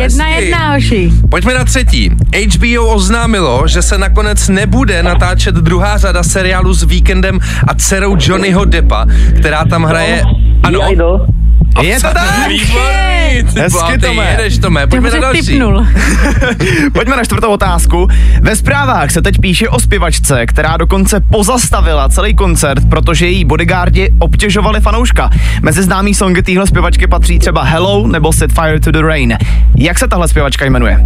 jedna 0.00 0.24
hezky. 0.24 0.44
jedna, 0.44 0.72
hoši. 0.72 1.12
Pojďme 1.30 1.54
na 1.54 1.64
třetí. 1.64 2.10
HBO 2.56 2.86
oznámilo, 2.86 3.62
že 3.66 3.82
se 3.82 3.98
nakonec 3.98 4.48
nebude 4.48 5.02
natáčet 5.02 5.54
druhá 5.54 5.98
řada 5.98 6.22
seriálu 6.22 6.74
s 6.74 6.82
Víkendem 6.82 7.40
a 7.68 7.74
dcerou 7.74 8.16
Johnnyho 8.20 8.64
Deppa, 8.64 9.06
která 9.38 9.64
tam 9.64 9.84
hraje... 9.84 10.22
Ano, 10.62 11.28
Idol. 11.80 11.90
Je 11.90 12.00
to 12.00 12.06
tak? 12.14 12.48
Výborný, 12.48 13.52
ty 13.54 13.60
Hezky, 13.60 13.98
Tome. 13.98 14.30
jedeš, 14.30 14.58
Tome. 14.58 14.86
Pojďme 14.86 15.10
na 15.10 15.18
další. 15.20 15.60
Pojďme 16.92 17.16
na 17.16 17.24
čtvrtou 17.24 17.48
otázku. 17.50 18.08
Ve 18.40 18.56
zprávách 18.56 19.10
se 19.10 19.22
teď 19.22 19.38
píše 19.40 19.68
o 19.68 19.80
zpěvačce, 19.80 20.46
která 20.46 20.76
dokonce 20.76 21.20
pozastavila 21.20 22.08
celý 22.08 22.34
koncert, 22.34 22.82
protože 22.90 23.26
její 23.26 23.44
bodyguardi 23.44 24.10
obtěžovali 24.18 24.80
fanouška. 24.80 25.30
Mezi 25.62 25.82
známý 25.82 26.14
songy 26.14 26.42
téhle 26.42 26.66
zpěvačky 26.66 27.06
patří 27.06 27.38
třeba 27.38 27.62
Hello 27.62 28.06
nebo 28.06 28.32
Set 28.32 28.52
Fire 28.52 28.80
to 28.80 28.90
the 28.90 29.00
Rain. 29.02 29.38
Jak 29.76 29.98
se 29.98 30.08
tahle 30.08 30.28
zpěvačka 30.28 30.64
jmenuje? 30.64 30.98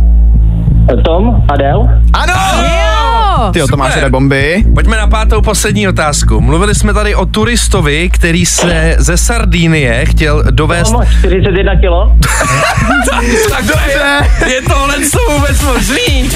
Tom, 1.04 1.44
Adele. 1.48 2.02
Ano! 2.12 2.32
Jo! 2.62 3.21
Ty 3.52 3.60
Super. 3.60 3.92
jde 4.00 4.10
bomby. 4.10 4.64
Pojďme 4.74 4.96
na 4.96 5.06
pátou 5.06 5.40
poslední 5.40 5.88
otázku. 5.88 6.40
Mluvili 6.40 6.74
jsme 6.74 6.94
tady 6.94 7.14
o 7.14 7.26
turistovi, 7.26 8.10
který 8.10 8.46
se 8.46 8.96
ze 8.98 9.16
Sardínie 9.16 10.06
chtěl 10.06 10.44
dovést... 10.50 10.92
Tom, 10.92 11.02
41 11.18 11.76
kilo. 11.76 12.16
tak 13.50 13.66
to 13.66 13.78
je, 13.88 14.54
je 14.54 14.62
tohle 14.62 14.94
co 15.10 15.32
vůbec 15.32 15.62
možný? 15.62 16.30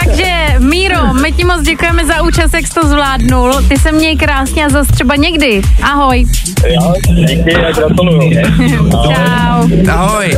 Takže 0.00 0.42
Míro, 0.58 1.14
my 1.14 1.32
ti 1.32 1.44
moc 1.44 1.62
děkujeme 1.62 2.06
za 2.06 2.22
účast, 2.22 2.54
jak 2.54 2.66
jsi 2.66 2.74
to 2.74 2.88
zvládnul. 2.88 3.52
Ty 3.68 3.76
se 3.76 3.92
měj 3.92 4.16
krásně 4.16 4.66
a 4.66 4.68
zase 4.68 4.92
třeba 4.92 5.16
někdy. 5.16 5.62
Ahoj. 5.82 6.26
Jo, 6.66 6.92
díky 7.26 7.54
a 7.54 7.72
gratuluju. 7.72 8.30
Čau. 8.90 9.68
Ahoj. 9.90 10.36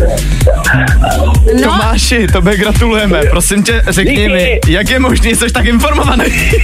No, 1.54 1.62
Tomáši, 1.62 2.26
tobě 2.26 2.56
gratulujeme. 2.56 3.20
Prosím 3.30 3.62
tě, 3.62 3.82
řekni 3.88 4.16
Díky. 4.16 4.28
mi, 4.28 4.60
jak 4.68 4.90
je 4.90 4.98
možný, 4.98 5.34
jsi 5.34 5.52
tak 5.52 5.64
informowanych. 5.84 6.54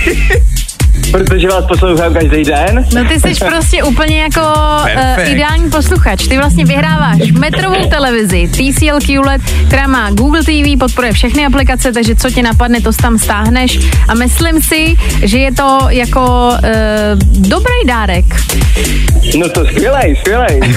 Protože 1.11 1.49
vás 1.49 1.64
poslouchám 1.64 2.14
každý 2.14 2.44
den. 2.44 2.85
No 2.94 3.05
ty 3.05 3.20
jsi 3.20 3.44
prostě 3.44 3.83
úplně 3.83 4.23
jako 4.23 4.40
uh, 4.40 5.31
ideální 5.31 5.70
posluchač. 5.70 6.29
Ty 6.29 6.37
vlastně 6.37 6.64
vyhráváš 6.64 7.33
metrovou 7.33 7.87
televizi 7.90 8.49
TCL 8.49 8.99
QLED, 9.07 9.42
která 9.66 9.87
má 9.87 10.11
Google 10.11 10.42
TV, 10.42 10.79
podporuje 10.79 11.12
všechny 11.12 11.46
aplikace, 11.46 11.92
takže 11.92 12.16
co 12.16 12.31
ti 12.31 12.42
napadne, 12.42 12.81
to 12.81 12.92
tam 12.92 13.18
stáhneš. 13.18 13.79
A 14.09 14.14
myslím 14.14 14.62
si, 14.62 14.96
že 15.23 15.38
je 15.38 15.55
to 15.55 15.79
jako 15.88 16.51
uh, 16.53 17.49
dobrý 17.49 17.81
dárek. 17.87 18.25
No 19.38 19.49
to 19.49 19.66
skvělej, 19.66 20.16
skvělej. 20.16 20.61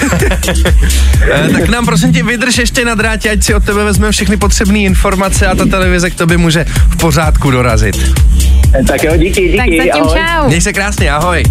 Eh, 1.32 1.48
tak 1.48 1.68
nám 1.68 1.86
prosím 1.86 2.12
tě 2.12 2.22
vydrž 2.22 2.58
ještě 2.58 2.84
na 2.84 2.94
drátě, 2.94 3.30
ať 3.30 3.42
si 3.42 3.54
od 3.54 3.64
tebe 3.64 3.84
vezmeme 3.84 4.12
všechny 4.12 4.36
potřebné 4.36 4.78
informace 4.78 5.46
a 5.46 5.54
ta 5.54 5.66
televize 5.66 6.10
k 6.10 6.14
tobě 6.14 6.38
může 6.38 6.64
v 6.88 6.96
pořádku 6.96 7.50
dorazit. 7.50 7.96
Tak 8.82 9.02
jo, 9.02 9.16
díky, 9.16 9.40
díky. 9.40 9.56
Tak 9.56 9.66
zatím 9.68 10.02
ahoj. 10.02 10.18
čau. 10.18 10.46
Měj 10.46 10.60
se 10.60 10.72
krásně, 10.72 11.10
ahoj. 11.10 11.42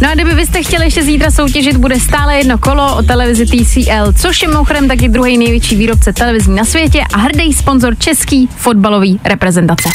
No 0.00 0.10
a 0.10 0.14
kdyby 0.14 0.34
byste 0.34 0.62
chtěli 0.62 0.84
ještě 0.84 1.02
zítra 1.02 1.30
soutěžit, 1.30 1.76
bude 1.76 2.00
stále 2.00 2.36
jedno 2.36 2.58
kolo 2.58 2.96
o 2.96 3.02
televizi 3.02 3.46
TCL, 3.46 4.12
což 4.20 4.42
je 4.42 4.48
mimochodem 4.48 4.88
taky 4.88 5.08
druhý 5.08 5.38
největší 5.38 5.76
výrobce 5.76 6.12
televizí 6.12 6.50
na 6.50 6.64
světě 6.64 7.00
a 7.14 7.18
hrdý 7.18 7.52
sponzor 7.52 7.98
český 7.98 8.48
fotbalový 8.56 9.20
reprezentace. 9.24 9.88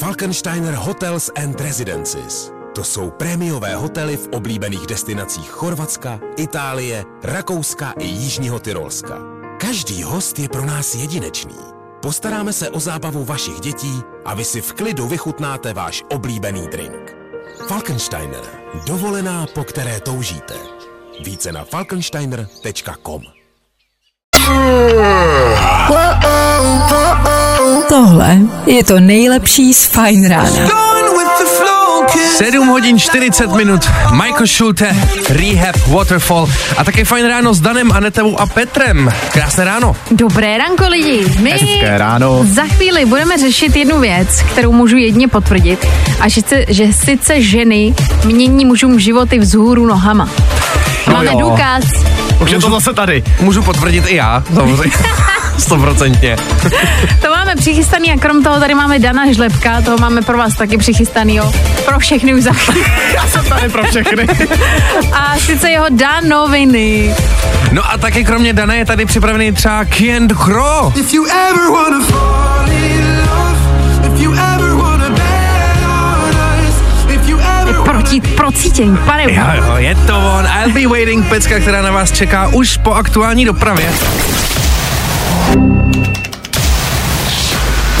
Falkensteiner 0.00 0.74
Hotels 0.74 1.30
and 1.44 1.60
Residences. 1.60 2.52
To 2.74 2.84
jsou 2.84 3.10
prémiové 3.10 3.74
hotely 3.74 4.16
v 4.16 4.28
oblíbených 4.32 4.86
destinacích 4.88 5.50
Chorvatska, 5.50 6.20
Itálie, 6.36 7.04
Rakouska 7.24 7.94
i 7.98 8.06
Jižního 8.06 8.58
Tyrolska. 8.58 9.18
Každý 9.60 10.02
host 10.02 10.38
je 10.38 10.48
pro 10.48 10.66
nás 10.66 10.94
jedinečný. 10.94 11.79
Postaráme 12.02 12.52
se 12.52 12.70
o 12.70 12.80
zábavu 12.80 13.24
vašich 13.24 13.60
dětí 13.60 14.02
a 14.24 14.34
vy 14.34 14.44
si 14.44 14.60
v 14.60 14.72
klidu 14.72 15.08
vychutnáte 15.08 15.74
váš 15.74 16.02
oblíbený 16.10 16.68
drink. 16.68 17.16
Falkensteiner. 17.68 18.40
Dovolená, 18.86 19.46
po 19.54 19.64
které 19.64 20.00
toužíte. 20.00 20.54
Více 21.24 21.52
na 21.52 21.64
falkensteiner.com 21.64 23.22
Tohle 27.88 28.38
je 28.66 28.84
to 28.84 29.00
nejlepší 29.00 29.74
z 29.74 29.86
Fine 29.86 30.28
Rána. 30.28 30.99
7 32.18 32.68
hodin 32.68 32.98
40 32.98 33.52
minut, 33.52 33.90
Michael 34.10 34.46
Schulte, 34.46 34.96
Rehab, 35.28 35.76
Waterfall 35.86 36.48
a 36.76 36.84
také 36.84 37.04
fajn 37.04 37.26
ráno 37.26 37.54
s 37.54 37.60
Danem, 37.60 37.92
Anetevou 37.92 38.40
a 38.40 38.46
Petrem. 38.46 39.12
Krásné 39.32 39.64
ráno. 39.64 39.96
Dobré 40.10 40.58
ranko 40.58 40.88
lidi. 40.88 41.24
My 41.38 41.50
Hezké 41.50 41.98
ráno. 41.98 42.40
za 42.44 42.62
chvíli 42.62 43.04
budeme 43.06 43.38
řešit 43.38 43.76
jednu 43.76 44.00
věc, 44.00 44.42
kterou 44.42 44.72
můžu 44.72 44.96
jedně 44.96 45.28
potvrdit 45.28 45.86
a 46.20 46.28
že, 46.28 46.40
že 46.68 46.92
sice 46.92 47.42
ženy 47.42 47.94
mění 48.24 48.64
mužům 48.64 49.00
životy 49.00 49.38
vzhůru 49.38 49.86
nohama. 49.86 50.28
Máme 51.12 51.32
jo. 51.32 51.40
důkaz. 51.40 51.84
Už 52.42 52.50
je 52.50 52.58
to 52.58 52.70
zase 52.70 52.92
tady. 52.92 53.22
Můžu 53.40 53.62
potvrdit 53.62 54.04
i 54.08 54.16
já, 54.16 54.44
samozřejmě. 54.54 54.96
Stoprocentně. 55.58 56.36
To 57.22 57.30
máme 57.50 57.60
přichystaný 57.60 58.12
a 58.12 58.16
krom 58.16 58.42
toho 58.42 58.60
tady 58.60 58.74
máme 58.74 58.98
Dana 58.98 59.32
Žlepka, 59.32 59.80
toho 59.82 59.98
máme 59.98 60.22
pro 60.22 60.38
vás 60.38 60.54
taky 60.54 60.76
přichystanýho. 60.78 61.52
Pro 61.84 61.98
všechny 61.98 62.34
už 62.34 62.42
za. 62.42 62.50
Já 63.14 63.26
jsem 63.26 63.44
tady 63.44 63.68
pro 63.68 63.82
všechny. 63.82 64.26
A 65.12 65.38
sice 65.38 65.70
jeho 65.70 65.86
Danoviny. 65.90 67.14
No 67.72 67.90
a 67.92 67.98
taky 67.98 68.24
kromě 68.24 68.52
Dana 68.52 68.74
je 68.74 68.84
tady 68.84 69.06
připravený 69.06 69.52
třeba 69.52 69.84
Kien 69.84 70.28
Kro. 70.28 70.92
If 70.96 71.14
you 71.14 71.26
ever 71.26 71.70
wanna 71.70 72.00
fall 72.00 72.72
in 72.72 73.20
love, 73.20 74.14
if 74.14 74.20
you 74.20 74.32
ever 74.32 74.70
wanna 74.74 75.08
bet 75.10 75.84
on 75.84 76.36
us, 76.68 77.14
if 77.14 77.28
you 77.28 77.38
ever 77.60 77.74
Proti, 77.74 78.20
procítění, 78.20 78.96
pane. 78.96 79.22
Jo, 79.22 79.44
jo, 79.54 79.74
je 79.76 79.94
to 79.94 80.18
on. 80.18 80.46
I'll 80.46 80.72
be 80.72 80.86
waiting, 80.86 81.26
pecka, 81.26 81.60
která 81.60 81.82
na 81.82 81.90
vás 81.90 82.12
čeká 82.12 82.48
už 82.48 82.76
po 82.76 82.92
aktuální 82.92 83.44
dopravě. 83.44 83.92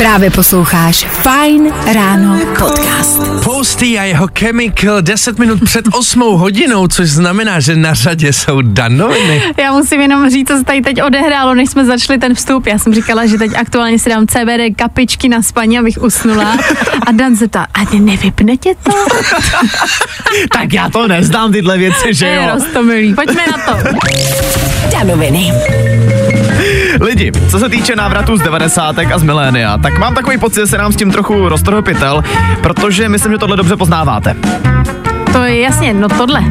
Právě 0.00 0.30
posloucháš 0.30 1.04
Fine 1.04 1.70
Ráno 1.94 2.40
podcast. 2.58 3.22
Posty 3.44 3.98
a 3.98 4.02
jeho 4.02 4.28
Chemical 4.38 5.02
10 5.02 5.38
minut 5.38 5.64
před 5.64 5.84
8 5.92 6.20
hodinou, 6.20 6.86
což 6.86 7.10
znamená, 7.10 7.60
že 7.60 7.76
na 7.76 7.94
řadě 7.94 8.32
jsou 8.32 8.62
danoviny. 8.62 9.42
Já 9.58 9.72
musím 9.72 10.00
jenom 10.00 10.30
říct, 10.30 10.48
co 10.48 10.56
se 10.58 10.64
tady 10.64 10.80
teď 10.80 11.02
odehrálo, 11.02 11.54
než 11.54 11.70
jsme 11.70 11.84
začali 11.84 12.18
ten 12.18 12.34
vstup. 12.34 12.66
Já 12.66 12.78
jsem 12.78 12.94
říkala, 12.94 13.26
že 13.26 13.38
teď 13.38 13.50
aktuálně 13.56 13.98
si 13.98 14.10
dám 14.10 14.26
CBD 14.26 14.76
kapičky 14.76 15.28
na 15.28 15.42
spaní, 15.42 15.78
abych 15.78 16.02
usnula. 16.02 16.56
A 17.06 17.12
Dan 17.12 17.36
se 17.36 17.48
ptá, 17.48 17.66
a 17.74 17.94
ne, 17.94 18.00
nevypne 18.00 18.56
tě 18.56 18.74
to? 18.82 18.92
tak 20.52 20.72
já 20.72 20.88
to 20.88 21.08
neznám 21.08 21.52
tyhle 21.52 21.78
věci, 21.78 22.14
že 22.14 22.26
Je 22.26 22.34
jo? 22.36 22.50
roztomilý. 22.54 23.14
Pojďme 23.14 23.42
na 23.46 23.58
to. 23.58 23.98
Danoviny. 24.92 25.52
Lidi, 27.00 27.32
co 27.50 27.58
se 27.58 27.68
týče 27.68 27.96
návratu 27.96 28.36
z 28.36 28.42
90. 28.42 28.98
a 28.98 29.18
z 29.18 29.22
milénia, 29.22 29.78
tak 29.78 29.98
mám 29.98 30.14
takový 30.14 30.38
pocit, 30.38 30.60
že 30.60 30.66
se 30.66 30.78
nám 30.78 30.92
s 30.92 30.96
tím 30.96 31.10
trochu 31.10 31.48
roztrhl 31.48 31.82
pytel, 31.82 32.24
protože 32.62 33.08
myslím, 33.08 33.32
že 33.32 33.38
tohle 33.38 33.56
dobře 33.56 33.76
poznáváte. 33.76 34.36
To 35.32 35.44
je 35.44 35.60
jasně, 35.60 35.94
no 35.94 36.08
tohle. 36.08 36.44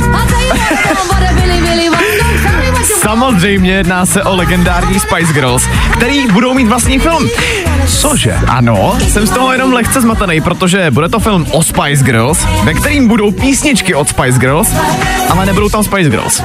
Samozřejmě 2.97 3.71
jedná 3.71 4.05
se 4.05 4.23
o 4.23 4.35
legendární 4.35 4.99
Spice 4.99 5.33
Girls, 5.33 5.67
který 5.93 6.27
budou 6.27 6.53
mít 6.53 6.67
vlastní 6.67 6.99
film. 6.99 7.29
Cože? 7.87 8.35
Ano, 8.47 8.97
jsem 9.07 9.27
z 9.27 9.29
toho 9.29 9.51
jenom 9.51 9.73
lehce 9.73 10.01
zmatený, 10.01 10.41
protože 10.41 10.91
bude 10.91 11.09
to 11.09 11.19
film 11.19 11.45
o 11.51 11.63
Spice 11.63 12.03
Girls, 12.03 12.45
ve 12.63 12.73
kterým 12.73 13.07
budou 13.07 13.31
písničky 13.31 13.95
od 13.95 14.09
Spice 14.09 14.39
Girls, 14.39 14.73
ale 15.29 15.45
nebudou 15.45 15.69
tam 15.69 15.83
Spice 15.83 16.09
Girls. 16.09 16.41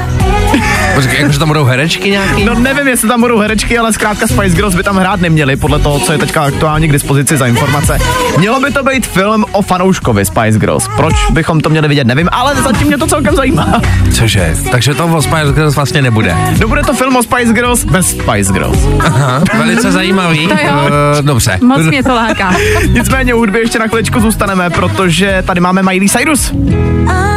Počkej, 0.94 1.20
jakože 1.20 1.38
tam 1.38 1.48
budou 1.48 1.64
herečky 1.64 2.10
nějaký? 2.10 2.44
No 2.44 2.54
nevím, 2.54 2.88
jestli 2.88 3.08
tam 3.08 3.20
budou 3.20 3.38
herečky, 3.38 3.78
ale 3.78 3.92
zkrátka 3.92 4.26
Spice 4.26 4.56
Girls 4.56 4.74
by 4.74 4.82
tam 4.82 4.96
hrát 4.96 5.20
neměli, 5.20 5.56
podle 5.56 5.78
toho, 5.78 6.00
co 6.00 6.12
je 6.12 6.18
teďka 6.18 6.42
aktuálně 6.42 6.88
k 6.88 6.92
dispozici 6.92 7.36
za 7.36 7.46
informace. 7.46 7.98
Mělo 8.38 8.60
by 8.60 8.70
to 8.70 8.82
být 8.82 9.06
film 9.06 9.44
o 9.52 9.62
fanouškovi 9.62 10.24
Spice 10.24 10.58
Girls. 10.58 10.88
Proč 10.96 11.14
bychom 11.30 11.60
to 11.60 11.70
měli 11.70 11.88
vidět, 11.88 12.06
nevím, 12.06 12.28
ale 12.32 12.54
zatím 12.54 12.86
mě 12.86 12.98
to 12.98 13.06
celkem 13.06 13.36
zajímá. 13.36 13.80
Cože? 14.12 14.56
Takže 14.70 14.94
to 14.94 15.06
o 15.06 15.22
Spice 15.22 15.52
Girls 15.54 15.74
vlastně 15.74 16.02
nebude. 16.02 16.33
No 16.60 16.68
bude 16.68 16.82
to 16.82 16.94
film 16.94 17.16
o 17.16 17.22
Spice 17.22 17.52
Girls 17.52 17.84
bez 17.84 18.10
Spice 18.10 18.52
Girls. 18.52 18.78
Aha, 19.00 19.42
velice 19.58 19.92
zajímavý. 19.92 20.48
To 20.48 20.54
jo. 20.54 20.90
Eh, 21.18 21.22
dobře. 21.22 21.58
Moc 21.62 21.82
mě 21.82 22.02
to 22.02 22.14
láká. 22.14 22.54
Nicméně 22.88 23.34
u 23.34 23.38
hudby 23.38 23.58
ještě 23.58 23.78
na 23.78 23.86
chviličku 23.86 24.20
zůstaneme, 24.20 24.70
protože 24.70 25.42
tady 25.46 25.60
máme 25.60 25.82
Miley 25.82 26.08
Cyrus. 26.08 26.52
I 27.10 27.34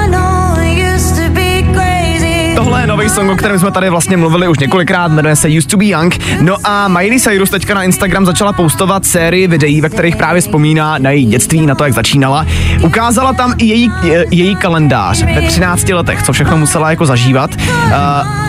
Tohle 2.68 2.82
je 2.82 2.88
nový 2.88 3.10
song, 3.10 3.30
o 3.32 3.36
kterém 3.36 3.60
jsme 3.60 3.72
tady 3.72 3.90
vlastně 3.90 4.18
mluvili 4.18 4.48
už 4.48 4.60
několikrát, 4.60 5.12
jmenuje 5.12 5.36
se 5.36 5.48
Used 5.58 5.70
to 5.72 5.78
be 5.78 5.86
Young. 5.86 6.18
No 6.42 6.56
a 6.64 6.88
Miley 6.88 7.20
Cyrus 7.20 7.50
teďka 7.50 7.74
na 7.74 7.84
Instagram 7.84 8.26
začala 8.26 8.54
postovat 8.54 9.06
sérii 9.06 9.48
videí, 9.48 9.82
ve 9.82 9.90
kterých 9.90 10.16
právě 10.16 10.42
vzpomíná 10.42 10.98
na 10.98 11.12
její 11.12 11.26
dětství, 11.26 11.66
na 11.66 11.76
to, 11.76 11.84
jak 11.84 11.94
začínala. 11.94 12.46
Ukázala 12.84 13.34
tam 13.34 13.54
i 13.58 13.66
její, 13.66 13.92
je- 14.04 14.26
její 14.32 14.56
kalendář 14.56 15.24
ve 15.36 15.42
13 15.42 15.94
letech, 15.94 16.24
co 16.24 16.34
všechno 16.34 16.58
musela 16.58 16.90
jako 16.90 17.06
zažívat. 17.06 17.50
Uh, 17.56 17.92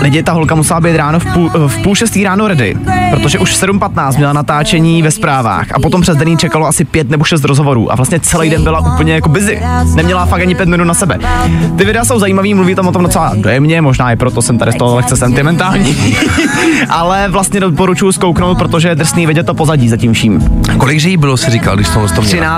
lidi, 0.02 0.22
ta 0.22 0.32
holka 0.32 0.54
musela 0.54 0.80
být 0.80 0.96
ráno 0.96 1.20
v 1.20 1.26
půl, 1.32 1.50
v 1.66 1.82
půl 1.82 1.94
šestý 1.94 2.24
ráno 2.24 2.48
ready, 2.48 2.76
protože 3.10 3.38
už 3.38 3.52
v 3.56 3.62
7.15 3.62 4.16
měla 4.16 4.32
natáčení 4.32 5.02
ve 5.02 5.10
zprávách 5.10 5.66
a 5.74 5.80
potom 5.80 6.00
přes 6.00 6.16
den 6.16 6.38
čekalo 6.38 6.66
asi 6.66 6.84
pět 6.84 7.10
nebo 7.10 7.24
šest 7.24 7.44
rozhovorů 7.44 7.92
a 7.92 7.96
vlastně 7.96 8.20
celý 8.20 8.50
den 8.50 8.62
byla 8.64 8.92
úplně 8.94 9.14
jako 9.14 9.28
busy. 9.28 9.62
Neměla 9.94 10.26
fakt 10.26 10.40
ani 10.40 10.54
pět 10.54 10.68
minut 10.68 10.84
na 10.84 10.94
sebe. 10.94 11.18
Ty 11.78 11.84
videa 11.84 12.04
jsou 12.04 12.18
zajímavý, 12.18 12.54
mluví 12.54 12.74
tam 12.74 12.88
o 12.88 12.92
tom 12.92 13.02
docela 13.02 13.32
dojemně, 13.34 13.80
možná 13.82 14.07
i 14.12 14.16
proto 14.16 14.42
jsem 14.42 14.58
tady 14.58 14.72
z 14.72 14.76
toho 14.76 14.96
lehce 14.96 15.16
sentimentální. 15.16 16.16
Ale 16.88 17.28
vlastně 17.28 17.60
doporučuji 17.60 18.12
zkouknout, 18.12 18.58
protože 18.58 18.88
je 18.88 18.94
drsný 18.94 19.26
vidět 19.26 19.46
to 19.46 19.54
pozadí 19.54 19.88
za 19.88 19.96
tím 19.96 20.12
vším. 20.12 20.62
Kolik 20.78 21.00
že 21.00 21.08
jí 21.08 21.16
bylo, 21.16 21.36
si 21.36 21.50
říkal, 21.50 21.76
když 21.76 21.88
to 21.88 21.98
měla? 22.00 22.10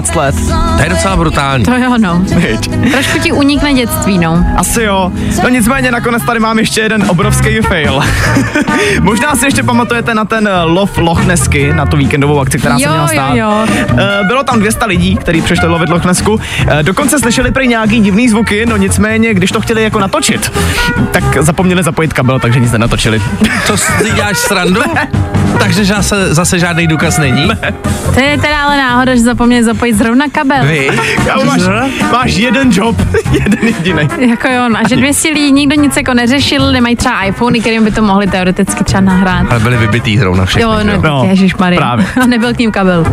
13 0.02 0.14
let. 0.14 0.34
To 0.76 0.82
je 0.82 0.88
docela 0.88 1.16
brutální. 1.16 1.64
To 1.64 1.74
jo, 1.76 1.94
no. 1.98 2.20
Viď? 2.36 2.70
Trošku 2.92 3.18
ti 3.18 3.32
unikne 3.32 3.74
dětství, 3.74 4.18
no. 4.18 4.44
Asi 4.56 4.82
jo. 4.82 5.12
No 5.42 5.48
nicméně 5.48 5.90
nakonec 5.90 6.22
tady 6.24 6.40
mám 6.40 6.58
ještě 6.58 6.80
jeden 6.80 7.04
obrovský 7.08 7.60
fail. 7.60 8.00
Možná 9.02 9.34
si 9.36 9.44
ještě 9.46 9.62
pamatujete 9.62 10.14
na 10.14 10.24
ten 10.24 10.48
eh, 10.48 10.62
lov 10.64 10.98
Loch 10.98 11.26
Nessky, 11.26 11.72
na 11.72 11.86
tu 11.86 11.96
víkendovou 11.96 12.40
akci, 12.40 12.58
která 12.58 12.78
se 12.78 12.84
Jo, 12.84 12.90
měla 12.90 13.02
jo, 13.04 13.08
stát. 13.12 13.34
jo. 13.34 13.66
Eh, 13.98 14.24
Bylo 14.26 14.42
tam 14.44 14.60
200 14.60 14.84
lidí, 14.86 15.16
kteří 15.16 15.42
přišli 15.42 15.68
lovit 15.68 15.88
Loch 15.88 16.04
Nessku. 16.04 16.40
Eh, 16.68 16.82
Dokonce 16.82 17.18
slyšeli 17.18 17.50
prý 17.50 17.68
nějaký 17.68 18.00
divný 18.00 18.28
zvuky, 18.28 18.66
no 18.66 18.76
nicméně, 18.76 19.34
když 19.34 19.52
to 19.52 19.60
chtěli 19.60 19.82
jako 19.82 20.00
natočit, 20.00 20.52
tak 21.10 21.29
zapomněli 21.38 21.82
zapojit 21.82 22.12
kabel, 22.12 22.38
takže 22.40 22.60
nic 22.60 22.72
nenatočili. 22.72 23.22
To 23.66 23.76
si 23.76 24.10
děláš 24.14 24.38
srandu? 24.38 24.80
Takže 25.58 25.84
zase, 25.84 26.34
zase 26.34 26.58
žádný 26.58 26.86
důkaz 26.86 27.18
není? 27.18 27.50
To 28.14 28.20
je 28.20 28.38
teda 28.38 28.62
ale 28.64 28.76
náhoda, 28.76 29.14
že 29.14 29.20
zapomněl 29.20 29.64
zapojit 29.64 29.94
zrovna 29.94 30.24
kabel. 30.32 30.64
Vy? 30.66 30.90
Kámo, 31.26 31.44
máš, 31.44 31.60
máš 32.12 32.32
jeden 32.34 32.68
job, 32.72 32.96
jeden 33.32 33.58
jediný. 33.62 34.08
Jako 34.30 34.48
jo, 34.48 34.68
no, 34.68 34.78
a 34.84 34.88
že 34.88 34.96
200 34.96 35.28
lidí 35.28 35.52
nikdo 35.52 35.74
nic 35.74 35.96
jako 35.96 36.14
neřešil, 36.14 36.72
nemají 36.72 36.96
třeba 36.96 37.22
iPhony, 37.22 37.60
kterým 37.60 37.84
by 37.84 37.90
to 37.90 38.02
mohli 38.02 38.26
teoreticky 38.26 38.84
třeba 38.84 39.00
nahrát. 39.00 39.46
Ale 39.50 39.60
byli 39.60 39.76
vybitý 39.76 40.18
zrovna 40.18 40.44
všechny. 40.44 40.62
Jo, 40.62 40.78
no, 40.84 40.92
No, 41.02 41.26
právě. 41.76 42.06
A 42.22 42.26
nebyl 42.26 42.54
k 42.54 42.58
ním 42.58 42.72
kabel. 42.72 43.04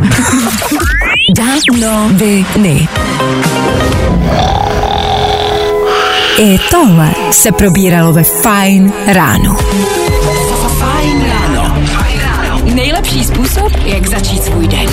Danoviny. 1.36 2.88
I 6.40 6.60
tohle 6.72 7.12
se 7.32 7.52
probíralo 7.52 8.14
ve 8.14 8.24
Fine 8.24 8.92
ráno. 9.08 9.58
Fine 10.78 11.34
ráno. 11.34 11.82
Nejlepší 12.74 13.24
způsob, 13.24 13.72
jak 13.86 14.08
začít 14.08 14.44
svůj 14.44 14.68
den. 14.68 14.90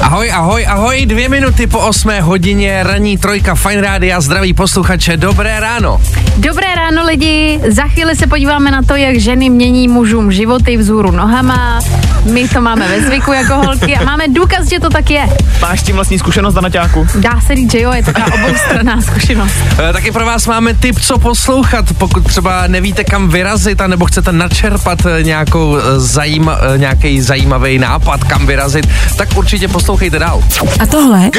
Ahoj, 0.00 0.32
ahoj, 0.32 0.66
ahoj, 0.66 1.06
dvě 1.06 1.28
minuty 1.28 1.66
po 1.66 1.78
osmé 1.78 2.20
hodině, 2.20 2.82
ranní 2.82 3.18
trojka 3.18 3.54
Fine 3.54 3.80
Rádia, 3.80 4.20
zdraví 4.20 4.54
posluchače, 4.54 5.16
dobré 5.16 5.60
ráno. 5.60 6.00
Dobré 6.36 6.66
ráno 6.74 7.06
lidi, 7.06 7.60
za 7.68 7.82
chvíli 7.82 8.16
se 8.16 8.26
podíváme 8.26 8.70
na 8.70 8.82
to, 8.82 8.96
jak 8.96 9.16
ženy 9.16 9.50
mění 9.50 9.88
mužům 9.88 10.32
životy 10.32 10.76
vzhůru 10.76 11.10
nohama. 11.10 11.80
My 12.24 12.48
to 12.48 12.60
máme 12.60 12.88
ve 12.88 13.00
zvyku 13.00 13.32
jako 13.32 13.54
holky 13.54 13.96
a 13.96 14.04
máme 14.04 14.28
důkaz, 14.28 14.68
že 14.68 14.80
to 14.80 14.90
tak 14.90 15.10
je. 15.10 15.28
Máš 15.60 15.82
tím 15.82 15.94
vlastní 15.94 16.18
zkušenost, 16.18 16.54
Danaťáku? 16.54 17.06
Dá 17.14 17.40
se 17.40 17.54
říct, 17.54 17.72
že 17.72 17.80
jo, 17.80 17.92
je 17.92 18.02
to 18.02 18.12
taková 18.12 18.36
oboustranná 18.36 19.00
zkušenost. 19.02 19.54
E, 19.88 19.92
taky 19.92 20.10
pro 20.12 20.26
vás 20.26 20.46
máme 20.46 20.74
tip, 20.74 21.00
co 21.00 21.18
poslouchat, 21.18 21.84
pokud 21.98 22.26
třeba 22.26 22.66
nevíte, 22.66 23.04
kam 23.04 23.28
vyrazit, 23.28 23.80
a 23.80 23.86
nebo 23.86 24.06
chcete 24.06 24.32
načerpat 24.32 25.06
e, 25.06 25.22
nějakou 25.22 25.76
e, 25.76 25.80
zajíma, 26.00 26.58
e, 26.74 26.78
nějaký 26.78 27.20
zajímavý 27.20 27.78
nápad, 27.78 28.24
kam 28.24 28.46
vyrazit, 28.46 28.88
tak 29.16 29.28
určitě 29.36 29.68
poslouchejte 29.68 30.18
dál. 30.18 30.44
A 30.80 30.86
tohle 30.86 31.30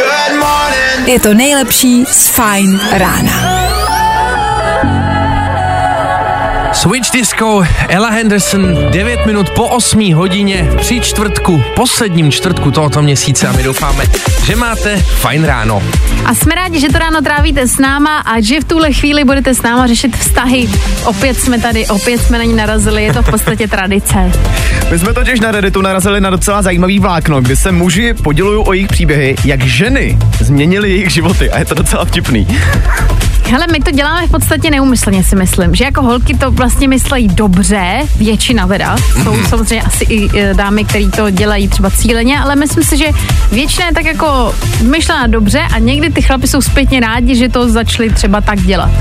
je 1.06 1.20
to 1.20 1.34
nejlepší 1.34 2.06
z 2.06 2.28
Fine 2.28 2.80
rána. 2.98 3.85
Switch 6.76 7.12
Disco, 7.12 7.64
Ella 7.90 8.10
Henderson, 8.10 8.92
9 8.92 9.26
minut 9.26 9.50
po 9.50 9.68
8 9.68 10.14
hodině 10.14 10.70
při 10.78 11.02
čtvrtku, 11.02 11.64
posledním 11.76 12.32
čtvrtku 12.32 12.72
tohoto 12.72 13.02
měsíce 13.02 13.48
a 13.48 13.52
my 13.52 13.64
doufáme, 13.64 14.04
že 14.44 14.56
máte 14.56 14.98
fajn 14.98 15.44
ráno. 15.44 15.84
A 16.26 16.34
jsme 16.34 16.56
rádi, 16.56 16.80
že 16.80 16.90
to 16.90 17.00
ráno 17.00 17.22
trávíte 17.22 17.68
s 17.68 17.78
náma 17.78 18.20
a 18.20 18.42
že 18.42 18.62
v 18.62 18.64
tuhle 18.64 18.94
chvíli 18.94 19.24
budete 19.24 19.54
s 19.54 19.62
náma 19.62 19.88
řešit 19.88 20.18
vztahy. 20.18 20.70
Opět 21.06 21.38
jsme 21.38 21.60
tady, 21.60 21.88
opět 21.88 22.22
jsme 22.22 22.38
na 22.38 22.44
ní 22.44 22.54
narazili, 22.54 23.04
je 23.04 23.14
to 23.14 23.22
v 23.22 23.30
podstatě 23.30 23.68
tradice. 23.68 24.32
My 24.92 25.00
jsme 25.00 25.14
totiž 25.14 25.40
na 25.40 25.52
Redditu 25.52 25.82
narazili 25.82 26.22
na 26.22 26.30
docela 26.30 26.62
zajímavý 26.62 27.00
vlákno, 27.00 27.42
kdy 27.42 27.56
se 27.56 27.72
muži 27.72 28.14
podělují 28.14 28.64
o 28.66 28.74
jejich 28.74 28.88
příběhy, 28.88 29.36
jak 29.46 29.64
ženy 29.64 30.18
změnily 30.40 30.90
jejich 30.90 31.10
životy 31.10 31.52
a 31.52 31.60
je 31.60 31.66
to 31.66 31.76
docela 31.76 32.06
vtipný. 32.06 32.48
Hele, 33.52 33.66
my 33.72 33.80
to 33.80 33.92
děláme 33.92 34.28
v 34.28 34.32
podstatě 34.32 34.72
neumyslně, 34.72 35.24
si 35.24 35.36
myslím, 35.36 35.76
že 35.76 35.84
jako 35.84 36.02
holky 36.02 36.38
to 36.38 36.52
vlastně 36.52 36.88
myslejí 36.88 37.28
dobře, 37.28 38.00
většina 38.18 38.68
teda, 38.68 38.96
jsou 39.24 39.44
samozřejmě 39.50 39.82
asi 39.82 40.04
i 40.04 40.40
e, 40.40 40.54
dámy, 40.54 40.86
které 40.86 41.10
to 41.10 41.30
dělají 41.30 41.68
třeba 41.68 41.90
cíleně, 41.90 42.40
ale 42.40 42.56
myslím 42.56 42.84
si, 42.84 42.98
že 42.98 43.06
většina 43.52 43.86
je 43.88 43.94
tak 43.94 44.06
jako 44.06 44.56
myšlená 44.82 45.28
dobře 45.28 45.60
a 45.60 45.80
někdy 45.80 46.10
ty 46.10 46.22
chlapi 46.22 46.48
jsou 46.48 46.62
zpětně 46.62 47.00
rádi, 47.00 47.36
že 47.36 47.50
to 47.50 47.70
začali 47.70 48.10
třeba 48.10 48.42
tak 48.42 48.62
dělat. 48.62 48.92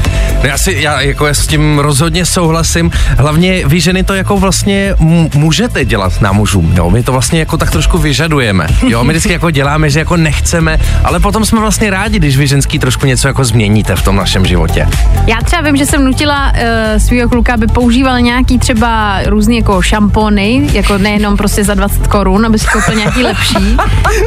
No 0.43 0.49
Já 0.49 0.59
si, 0.59 0.77
já 0.81 1.01
jako 1.01 1.27
s 1.27 1.47
tím 1.47 1.79
rozhodně 1.79 2.27
souhlasím. 2.27 2.91
Hlavně 3.19 3.67
vy 3.67 3.81
ženy 3.81 4.05
to 4.05 4.15
jako 4.15 4.37
vlastně 4.37 4.95
můžete 5.35 5.85
dělat 5.85 6.21
na 6.21 6.33
mužům, 6.33 6.73
jo. 6.77 6.91
My 6.91 7.03
to 7.03 7.13
vlastně 7.13 7.39
jako 7.39 7.57
tak 7.57 7.71
trošku 7.71 7.99
vyžadujeme, 7.99 8.67
jo. 8.89 9.05
My 9.05 9.13
vždycky 9.13 9.33
jako 9.33 9.51
děláme, 9.51 9.91
že 9.91 9.99
jako 9.99 10.17
nechceme, 10.17 10.79
ale 11.05 11.21
potom 11.21 11.45
jsme 11.45 11.61
vlastně 11.61 11.91
rádi, 11.91 12.19
když 12.19 12.37
vy 12.37 12.47
ženský 12.47 12.79
trošku 12.79 13.07
něco 13.07 13.29
jako 13.29 13.45
změníte 13.45 13.97
v 13.97 14.03
tom 14.03 14.17
našem 14.17 14.34
životě. 14.45 14.89
Já 15.27 15.37
třeba 15.45 15.63
vím, 15.63 15.77
že 15.77 15.87
jsem 15.87 16.05
nutila 16.05 16.53
uh, 16.53 16.59
svého 16.99 17.29
kluka, 17.29 17.55
aby 17.55 17.67
používal 17.67 18.21
nějaký 18.21 18.59
třeba 18.59 19.19
různý 19.27 19.57
jako 19.57 19.83
šampony, 19.83 20.69
jako 20.73 20.99
nejenom 20.99 21.37
prostě 21.37 21.65
za 21.65 21.75
20 21.75 22.07
korun, 22.07 22.47
aby 22.47 22.59
si 22.59 22.67
koupil 22.73 22.95
nějaký 22.95 23.23
lepší. 23.23 23.77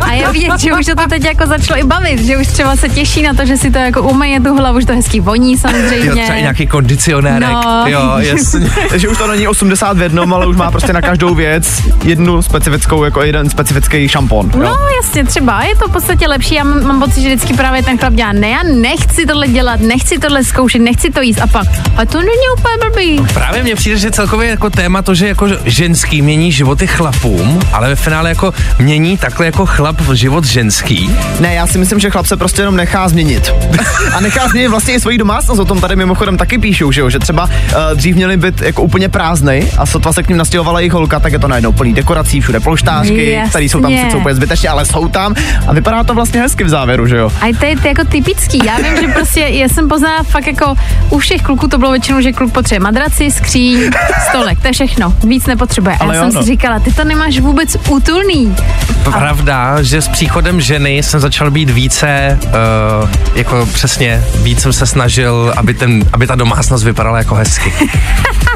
A 0.02 0.12
je 0.14 0.32
vidět, 0.32 0.60
že 0.60 0.74
už 0.74 0.86
to 0.86 0.94
teď 1.10 1.26
jako 1.26 1.46
začalo 1.46 1.80
i 1.80 1.84
bavit, 1.84 2.20
že 2.26 2.38
už 2.38 2.48
třeba 2.48 2.76
se 2.76 2.90
těší 2.90 3.22
na 3.22 3.34
to, 3.34 3.46
že 3.46 3.58
si 3.58 3.72
to 3.72 3.78
jako 3.78 4.02
umeje 4.02 4.40
tu 4.42 4.56
hlavu, 4.56 4.80
že 4.80 4.86
to 4.86 4.94
hezký 4.94 5.20
voní 5.20 5.58
samozřejmě. 5.58 6.10
Jo, 6.10 6.16
třeba 6.24 6.38
i 6.38 6.42
nějaký 6.42 6.68
kondicionérek, 6.68 7.50
No. 7.50 7.84
jo, 7.86 8.14
jasně. 8.18 8.70
Takže 8.90 9.08
už 9.10 9.18
to 9.18 9.28
není 9.28 9.48
80 9.48 9.98
v 9.98 10.02
jednom, 10.02 10.34
ale 10.34 10.48
už 10.48 10.56
má 10.56 10.72
prostě 10.72 10.94
na 10.94 11.02
každou 11.02 11.36
věc 11.36 11.82
jednu 12.04 12.42
specifickou, 12.42 13.04
jako 13.04 13.22
jeden 13.24 13.50
specifický 13.50 14.08
šampon. 14.08 14.52
Jo? 14.54 14.60
No 14.64 14.76
jasně, 15.04 15.24
třeba, 15.24 15.64
je 15.64 15.76
to 15.76 15.88
v 15.88 15.92
podstatě 15.92 16.28
lepší. 16.28 16.56
Já 16.56 16.64
mám, 16.64 16.84
mám 16.84 17.00
pocit, 17.00 17.22
že 17.22 17.28
vždycky 17.36 17.54
právě 17.54 17.84
ten 17.84 17.98
chlap 17.98 18.14
dělá, 18.14 18.32
ne, 18.32 18.50
já 18.50 18.60
nechci 18.64 19.26
tohle 19.26 19.48
dělat, 19.48 19.80
nechci 19.80 19.97
tohle 20.22 20.44
zkoušet, 20.44 20.80
nechci 20.80 21.10
to 21.10 21.22
jíst 21.22 21.42
a 21.42 21.48
pak, 21.48 21.68
a 21.98 22.06
to 22.06 22.18
není 22.18 22.48
úplně 22.58 22.76
blbý. 22.90 23.34
Právě 23.34 23.64
mně 23.64 23.76
přijde, 23.76 23.98
že 23.98 24.12
celkově 24.12 24.50
jako 24.50 24.70
téma 24.70 25.02
to, 25.02 25.16
že 25.16 25.28
jako 25.28 25.48
ženský 25.66 26.22
mění 26.22 26.52
životy 26.52 26.88
chlapům, 26.88 27.60
ale 27.74 27.90
ve 27.90 27.96
finále 27.96 28.30
jako 28.30 28.54
mění 28.80 29.18
takhle 29.18 29.46
jako 29.46 29.66
chlap 29.66 30.02
život 30.14 30.46
ženský. 30.46 31.10
Ne, 31.40 31.54
já 31.54 31.68
si 31.68 31.78
myslím, 31.78 32.00
že 32.00 32.10
chlap 32.10 32.26
se 32.26 32.38
prostě 32.38 32.62
jenom 32.62 32.76
nechá 32.76 33.10
změnit. 33.10 33.54
A 34.14 34.20
nechá 34.20 34.48
změnit 34.48 34.68
vlastně 34.68 34.94
i 34.94 35.00
svoji 35.00 35.18
domácnost, 35.18 35.62
o 35.62 35.66
tom 35.66 35.82
tady 35.82 35.96
mimochodem 35.96 36.38
taky 36.38 36.58
píšou, 36.58 36.92
že 36.92 37.02
jo, 37.02 37.10
že 37.10 37.20
třeba 37.20 37.44
uh, 37.44 37.50
dřív 37.96 38.16
měli 38.16 38.38
být 38.38 38.62
jako 38.62 38.82
úplně 38.82 39.10
prázdnej 39.10 39.72
a 39.78 39.86
sotva 39.86 40.14
se 40.14 40.24
k 40.24 40.28
ním 40.28 40.38
nastěhovala 40.38 40.80
jejich 40.80 40.94
holka, 40.94 41.20
tak 41.20 41.34
je 41.34 41.40
to 41.40 41.48
najednou 41.48 41.72
plný 41.72 41.94
dekorací, 41.94 42.42
všude 42.42 42.60
polštářky, 42.60 43.32
Jasně. 43.32 43.50
které 43.50 43.66
jsou 43.66 43.82
tam 43.82 43.98
sice 43.98 44.18
úplně 44.18 44.36
zbytečně, 44.36 44.70
ale 44.70 44.86
jsou 44.86 45.08
tam 45.08 45.36
a 45.68 45.74
vypadá 45.74 46.04
to 46.04 46.14
vlastně 46.14 46.42
hezky 46.42 46.64
v 46.64 46.70
závěru, 46.70 47.08
že 47.08 47.18
jo. 47.18 47.32
A 47.42 47.54
to 47.60 47.66
je 47.66 47.76
jako 47.86 48.04
typický. 48.04 48.60
Já 48.66 48.78
vím, 48.78 49.02
že 49.02 49.08
prostě, 49.14 49.40
já 49.40 49.70
jsem 49.70 49.87
poznala 49.88 50.24
fakt 50.24 50.48
jako 50.48 50.76
u 51.10 51.18
všech 51.20 51.42
kluků 51.42 51.68
to 51.68 51.78
bylo 51.78 51.92
většinou, 51.92 52.22
že 52.22 52.32
kluk 52.34 52.54
potřebuje 52.54 52.80
madraci, 52.80 53.32
skříň, 53.32 53.92
stolek, 54.30 54.62
to 54.62 54.68
je 54.68 54.74
všechno. 54.74 55.14
Víc 55.24 55.46
nepotřebuje. 55.46 55.96
A 55.96 56.04
Ale 56.04 56.16
já 56.16 56.22
jsem 56.24 56.34
no. 56.34 56.42
si 56.42 56.48
říkala, 56.48 56.80
ty 56.80 56.94
to 56.94 57.04
nemáš 57.04 57.40
vůbec 57.40 57.78
útulný. 57.90 58.56
Pravda, 59.04 59.82
že 59.82 60.02
s 60.02 60.08
příchodem 60.08 60.62
ženy 60.62 60.98
jsem 60.98 61.20
začal 61.20 61.52
být 61.52 61.70
více, 61.70 62.40
uh, 62.44 63.10
jako 63.36 63.66
přesně, 63.74 64.24
víc 64.36 64.62
jsem 64.62 64.74
se 64.74 64.86
snažil, 64.86 65.54
aby, 65.58 65.74
ten, 65.74 66.04
aby 66.14 66.28
ta 66.28 66.36
domácnost 66.36 66.84
vypadala 66.84 67.18
jako 67.18 67.36
hezky. 67.36 67.74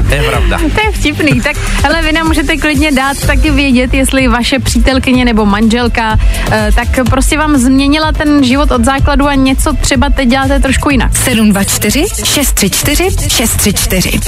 To 0.08 0.14
je 0.14 0.22
pravda. 0.30 0.58
To 0.58 0.80
je 0.86 0.92
vtipný. 0.92 1.40
Tak 1.40 1.56
hele, 1.84 2.02
vy 2.02 2.12
nám 2.12 2.26
můžete 2.26 2.56
klidně 2.56 2.92
dát 2.92 3.26
taky 3.26 3.50
vědět, 3.50 3.94
jestli 3.94 4.28
vaše 4.28 4.58
přítelkyně 4.58 5.24
nebo 5.24 5.46
manželka, 5.46 6.18
eh, 6.50 6.70
tak 6.74 6.88
prostě 7.10 7.38
vám 7.38 7.56
změnila 7.56 8.12
ten 8.12 8.44
život 8.44 8.70
od 8.70 8.84
základu 8.84 9.28
a 9.28 9.34
něco 9.34 9.72
třeba 9.72 10.10
teď 10.10 10.28
děláte 10.28 10.60
trošku 10.60 10.90
jinak. 10.90 11.11
724 11.16 12.04
634 12.24 13.08
634. 13.28 14.20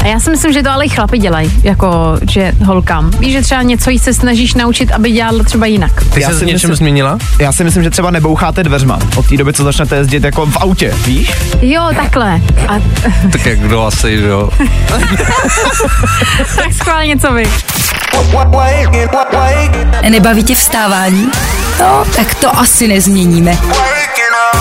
A 0.00 0.06
já 0.06 0.20
si 0.20 0.30
myslím, 0.30 0.52
že 0.52 0.62
to 0.62 0.70
ale 0.70 0.84
i 0.84 0.88
chlapi 0.88 1.18
dělají, 1.18 1.52
jako 1.62 2.18
že 2.30 2.52
holkám. 2.64 3.10
Víš, 3.10 3.32
že 3.32 3.42
třeba 3.42 3.62
něco 3.62 3.90
jí 3.90 3.98
se 3.98 4.14
snažíš 4.14 4.54
naučit, 4.54 4.92
aby 4.92 5.10
dělala 5.10 5.44
třeba 5.44 5.66
jinak. 5.66 6.04
Ty 6.14 6.20
Já 6.22 6.30
jsi 6.30 6.38
si 6.38 6.46
něčem 6.46 6.54
myslím- 6.70 6.76
změnila? 6.76 7.18
Já 7.38 7.52
si 7.52 7.64
myslím, 7.64 7.82
že 7.82 7.90
třeba 7.90 8.10
neboucháte 8.10 8.64
dveřma 8.64 8.98
od 9.16 9.28
té 9.28 9.36
doby, 9.36 9.52
co 9.52 9.64
začnete 9.64 9.96
jezdit 9.96 10.24
jako 10.24 10.46
v 10.46 10.56
autě, 10.56 10.94
víš? 11.06 11.32
Jo, 11.60 11.82
takhle. 11.96 12.40
A 12.68 12.74
Tak 13.32 13.46
jak 13.46 13.58
kdo 13.58 13.82
asi, 13.86 14.12
jo. 14.12 14.50
tak 16.56 16.72
schválně 16.72 17.08
něco 17.08 17.32
vy. 17.32 17.42
Nebaví 20.10 20.44
tě 20.44 20.54
vstávání? 20.54 21.28
No, 21.80 22.04
tak 22.16 22.34
to 22.34 22.58
asi 22.58 22.88
nezměníme. 22.88 23.58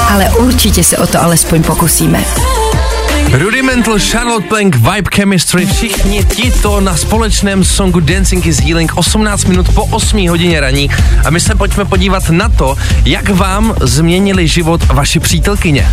Ale 0.08 0.30
určitě 0.30 0.84
se 0.84 0.98
o 0.98 1.08
to 1.08 1.24
alespoň 1.24 1.64
pokusíme. 1.64 2.24
Rudimental, 3.32 4.00
Charlotte 4.00 4.48
Plank, 4.48 4.76
Vibe 4.76 5.10
Chemistry, 5.16 5.66
všichni 5.66 6.24
tito 6.24 6.82
na 6.82 6.96
společném 6.96 7.64
songu 7.64 8.00
Dancing 8.00 8.46
is 8.46 8.60
Healing 8.60 8.98
18 8.98 9.46
minut 9.46 9.70
po 9.74 9.84
8 9.86 10.28
hodině 10.30 10.60
raní 10.60 10.90
a 11.26 11.30
my 11.30 11.40
se 11.40 11.56
pojďme 11.56 11.86
podívat 11.86 12.30
na 12.30 12.50
to, 12.50 12.76
jak 13.06 13.30
vám 13.30 13.76
změnili 13.82 14.48
život 14.48 14.84
vaši 14.86 15.20
přítelkyně. 15.20 15.88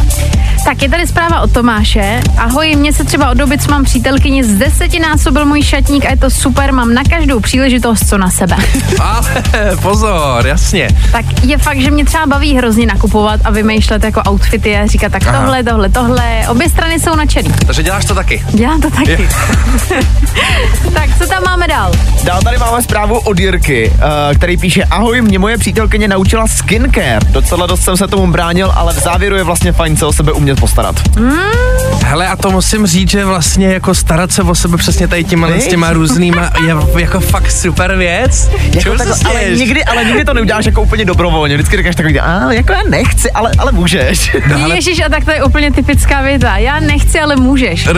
Tak 0.64 0.82
je 0.82 0.88
tady 0.88 1.06
zpráva 1.06 1.40
od 1.40 1.52
Tomáše. 1.52 2.20
Ahoj, 2.38 2.76
mě 2.76 2.92
se 2.92 3.04
třeba 3.04 3.30
od 3.30 3.38
doby, 3.38 3.58
co 3.58 3.70
mám 3.70 3.84
přítelkyni, 3.84 4.44
z 4.44 4.54
desetinásobil 4.54 5.46
můj 5.46 5.62
šatník 5.62 6.04
a 6.06 6.10
je 6.10 6.16
to 6.16 6.30
super, 6.30 6.72
mám 6.72 6.94
na 6.94 7.02
každou 7.10 7.40
příležitost 7.40 8.08
co 8.08 8.18
na 8.18 8.30
sebe. 8.30 8.56
Ale 9.00 9.42
pozor, 9.82 10.46
jasně. 10.46 10.88
tak 11.12 11.24
je 11.44 11.58
fakt, 11.58 11.80
že 11.80 11.90
mě 11.90 12.04
třeba 12.04 12.26
baví 12.26 12.56
hrozně 12.56 12.86
nakupovat 12.86 13.40
a 13.44 13.50
vymýšlet 13.50 14.04
jako 14.04 14.22
outfity 14.30 14.76
a 14.76 14.86
říkat 14.86 15.12
tak 15.12 15.26
Aha. 15.26 15.38
tohle, 15.40 15.62
tohle, 15.62 15.88
tohle. 15.88 16.42
Obě 16.48 16.68
strany 16.68 17.00
jsou 17.00 17.16
nadšený. 17.24 17.50
Takže 17.66 17.82
děláš 17.82 18.04
to 18.04 18.14
taky. 18.14 18.44
Dělám 18.50 18.80
to 18.80 18.90
taky. 18.90 19.28
tak 20.94 21.18
co 21.18 21.26
tam 21.26 21.42
máme 21.42 21.68
dál? 21.68 21.92
Dál 22.24 22.42
tady 22.42 22.58
máme 22.58 22.82
zprávu 22.82 23.18
od 23.18 23.40
Jirky, 23.40 23.92
eh, 23.94 24.34
který 24.34 24.56
píše 24.56 24.84
Ahoj, 24.84 25.22
mě 25.22 25.38
moje 25.38 25.58
přítelkyně 25.58 26.08
naučila 26.08 26.46
skincare. 26.46 27.18
Docela 27.30 27.66
dost 27.66 27.82
jsem 27.82 27.96
se 27.96 28.08
tomu 28.08 28.32
bránil, 28.32 28.72
ale 28.74 28.92
v 28.92 28.98
závěru 28.98 29.36
je 29.36 29.44
vlastně 29.44 29.72
fajn 29.72 29.96
se 29.96 30.06
o 30.06 30.12
sebe 30.12 30.32
umět 30.32 30.60
postarat. 30.60 31.00
Hele, 32.04 32.28
a 32.28 32.36
to 32.36 32.50
musím 32.50 32.86
říct, 32.86 33.10
že 33.10 33.24
vlastně 33.24 33.66
jako 33.66 33.94
starat 33.94 34.32
se 34.32 34.42
o 34.42 34.54
sebe 34.54 34.76
přesně 34.76 35.08
tady 35.08 35.24
těma, 35.24 35.48
s 35.48 35.66
těma 35.66 35.92
různýma 35.92 36.50
je 36.66 36.74
jako 37.00 37.20
fakt 37.20 37.50
super 37.50 37.96
věc. 37.96 38.50
Jako 38.74 38.98
tak, 38.98 39.08
se 39.08 39.28
ale, 39.28 39.44
nikdy, 39.44 39.84
ale 39.84 40.04
nikdy 40.04 40.24
to 40.24 40.34
neuděláš 40.34 40.66
jako 40.66 40.82
úplně 40.82 41.04
dobrovolně. 41.04 41.54
Vždycky 41.54 41.76
říkáš 41.76 41.96
takový, 41.96 42.20
a 42.20 42.52
jako 42.52 42.72
já 42.72 42.82
nechci, 42.88 43.30
ale, 43.30 43.50
ale 43.58 43.72
můžeš. 43.72 44.36
No, 44.46 44.68
Ježíš, 44.74 45.00
a 45.00 45.08
tak 45.08 45.24
to 45.24 45.30
je 45.30 45.44
úplně 45.44 45.72
typická 45.72 46.22
věta. 46.22 46.56
Já 46.56 46.80
nechci, 46.80 47.13
si, 47.14 47.20
ale 47.20 47.36
můžeš. 47.36 47.88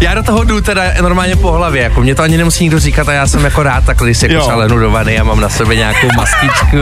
Já 0.00 0.14
do 0.14 0.22
toho 0.22 0.44
jdu 0.44 0.60
teda 0.60 0.82
normálně 1.02 1.36
po 1.36 1.52
hlavě, 1.52 1.82
jako 1.82 2.00
mě 2.00 2.14
to 2.14 2.22
ani 2.22 2.36
nemusí 2.36 2.64
nikdo 2.64 2.78
říkat 2.78 3.08
a 3.08 3.12
já 3.12 3.26
jsem 3.26 3.44
jako 3.44 3.62
rád 3.62 3.84
takhle, 3.84 4.06
když 4.08 4.18
se 4.18 4.26
jako 4.26 4.34
Jo. 4.34 4.46
šalenudovaný 4.50 5.18
a 5.18 5.24
mám 5.24 5.40
na 5.40 5.48
sebe 5.48 5.76
nějakou 5.76 6.08
maskičku. 6.16 6.76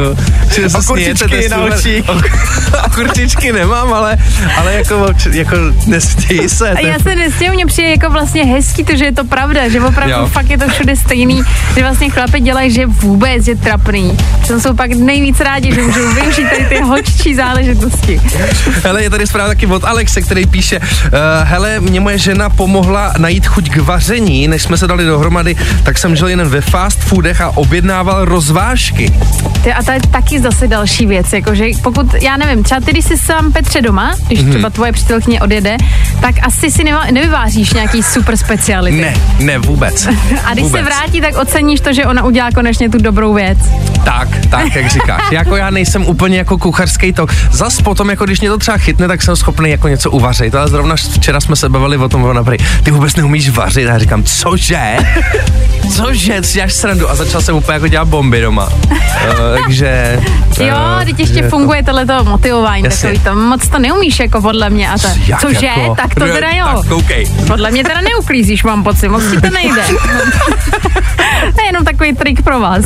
Okurčičky 0.79 1.49
na 1.49 1.59
očích. 1.59 2.05
Okurčičky 2.87 3.53
nemám, 3.53 3.93
ale, 3.93 4.17
ale 4.57 4.73
jako, 4.75 5.07
jako 5.33 5.57
nestějí 5.87 6.49
se. 6.49 6.71
A 6.71 6.81
já 6.87 6.99
se 6.99 7.17
nestěju, 7.17 7.53
mně 7.53 7.67
přijde 7.67 7.91
jako 7.91 8.11
vlastně 8.11 8.45
hezký 8.45 8.85
to, 8.85 8.97
že 8.97 9.05
je 9.05 9.13
to 9.13 9.25
pravda, 9.25 9.69
že 9.69 9.81
opravdu 9.81 10.15
Jo. 10.15 10.27
fakt 10.33 10.51
je 10.51 10.59
to 10.59 10.69
všude 10.69 10.97
stejný, 10.97 11.43
že 11.77 11.83
vlastně 11.83 12.11
chlapi 12.11 12.41
dělají, 12.41 12.71
že 12.71 12.87
vůbec 12.87 13.49
je 13.49 13.57
trapný. 13.57 14.17
Že 14.47 14.61
jsou 14.61 14.75
pak 14.75 14.91
nejvíc 14.91 15.41
rádi, 15.41 15.75
že 15.75 15.83
můžou 15.83 16.09
využít 16.15 16.47
tady 16.51 16.65
ty 16.65 16.81
hoččí 16.81 17.35
záležitosti. 17.35 18.21
Hele, 18.85 19.03
je 19.03 19.11
tady 19.11 19.27
zpráva 19.27 19.49
taky 19.49 19.67
od 19.67 19.85
Alexe, 19.85 20.21
který 20.23 20.34
píše, 20.47 20.79
uh, 20.79 20.85
hele, 21.43 21.81
mě 21.81 22.01
moje 22.01 22.19
žena 22.19 22.49
pomohla 22.51 23.13
najít 23.19 23.47
chuť 23.47 23.71
k 23.71 23.77
vaření, 23.77 24.49
než 24.49 24.63
jsme 24.63 24.77
se 24.77 24.87
dali 24.87 25.05
dohromady, 25.05 25.57
tak 25.83 25.99
jsem 25.99 26.17
žil 26.17 26.29
jen 26.29 26.49
ve 26.49 26.61
fast 26.61 27.01
foodech 27.01 27.41
a 27.41 27.57
objednával 27.57 28.25
rozvážky. 28.25 29.13
Ty, 29.63 29.73
a 29.73 29.83
to 29.83 29.91
je 29.93 30.01
taky 30.11 30.41
zase 30.41 30.69
další 30.69 31.07
věc, 31.07 31.33
jakože 31.33 31.65
pokud, 31.83 32.15
já 32.15 32.37
nevím, 32.37 32.63
třeba 32.65 32.81
ty, 32.81 32.91
když 32.93 33.05
jsi 33.05 33.19
sám 33.19 33.53
Petře 33.53 33.81
doma, 33.83 34.15
když 34.27 34.41
Mhm. 34.41 34.51
třeba 34.51 34.71
tvoje 34.71 34.93
přítelkyně 34.93 35.41
odjede, 35.41 35.77
tak 36.21 36.35
asi 36.43 36.71
si 36.71 36.85
nema, 36.85 37.07
nevyváříš 37.13 37.73
nějaký 37.73 38.03
super 38.03 38.37
speciality. 38.37 38.97
Ne, 39.01 39.15
ne 39.41 39.59
vůbec. 39.59 40.07
A 40.45 40.53
když 40.53 40.65
vůbec. 40.65 40.81
se 40.81 40.85
vrátí, 40.85 41.21
tak 41.21 41.37
oceníš 41.37 41.81
to, 41.81 41.93
že 41.93 42.05
ona 42.07 42.25
udělá 42.25 42.51
konečně 42.55 42.91
tu 42.91 42.99
dobrou 42.99 43.35
věc. 43.35 43.59
Tak, 44.05 44.29
tak, 44.51 44.75
jak 44.77 44.91
říkáš. 44.91 45.23
jako 45.31 45.57
já 45.57 45.71
nejsem 45.71 46.07
úplně 46.07 46.39
jako 46.39 46.59
kuchařský 46.59 47.13
tok. 47.13 47.33
Zas 47.51 47.83
potom, 47.83 48.11
jako 48.11 48.25
když 48.25 48.41
mě 48.41 48.49
to 48.51 48.59
třeba 48.59 48.77
chytne, 48.79 49.09
tak 49.09 49.23
jsem 49.23 49.37
schopný 49.37 49.71
jako 49.71 49.89
něco 49.89 50.11
uvařit. 50.11 50.24
Ale 50.55 50.69
zrovna 50.69 50.97
včera 50.97 51.41
jsme 51.41 51.57
se 51.57 51.69
bavili 51.69 51.97
o 51.97 52.09
tom, 52.09 52.25
ona 52.25 52.45
prý, 52.45 52.57
ty 52.83 52.91
vůbec 52.91 53.17
neumíš 53.17 53.49
vařit. 53.49 53.89
A 53.89 53.93
já 53.93 53.99
říkám, 53.99 54.23
cože? 54.23 54.97
Cože, 55.97 56.43
si 56.43 56.55
děláš 56.55 56.73
srandu. 56.73 57.11
A 57.11 57.15
začal 57.15 57.41
jsem 57.41 57.57
úplně 57.57 57.75
jako 57.75 57.89
dělat 57.89 58.09
bomby 58.09 58.41
doma. 58.41 58.69
Uh, 58.91 58.99
takže... 59.65 60.21
Jo, 60.61 60.77
teď 61.05 61.21
ještě 61.21 61.35
že 61.35 61.49
funguje 61.49 61.83
tohleto 61.83 62.25
motivování, 62.25 62.85
Jasně. 62.85 63.09
takový 63.09 63.25
to, 63.25 63.35
moc 63.35 63.69
to 63.69 63.79
neumíš 63.79 64.21
jako 64.21 64.43
podle 64.43 64.71
mě 64.71 64.91
a 64.91 64.99
to, 64.99 65.09
Jak 65.27 65.41
cože, 65.41 65.67
jako? 65.67 65.95
tak 65.95 66.15
to 66.15 66.25
teda 66.25 66.51
jo. 66.51 66.67
Tak 66.77 66.89
koukej. 66.89 67.27
Podle 67.47 67.71
mě 67.71 67.85
teda 67.85 68.01
neuklízíš, 68.01 68.65
mám 68.65 68.85
pocit, 68.85 69.09
moc 69.09 69.23
ti 69.31 69.41
to 69.41 69.51
nejde. 69.51 69.83
to 71.55 71.61
je 71.61 71.67
jenom 71.67 71.85
takový 71.85 72.13
trik 72.13 72.43
pro 72.43 72.61
vás. 72.61 72.85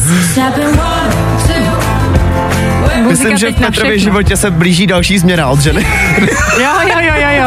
Muzika 3.03 3.09
Myslím, 3.09 3.37
že 3.37 3.51
v 3.53 3.55
Petrově 3.55 3.99
životě 3.99 4.37
se 4.37 4.51
blíží 4.51 4.87
další 4.87 5.19
změna 5.19 5.47
od 5.49 5.61
ženy. 5.61 5.87
Jo, 6.59 6.71
jo, 6.89 6.97
jo, 7.01 7.13
jo, 7.17 7.29
jo. 7.31 7.45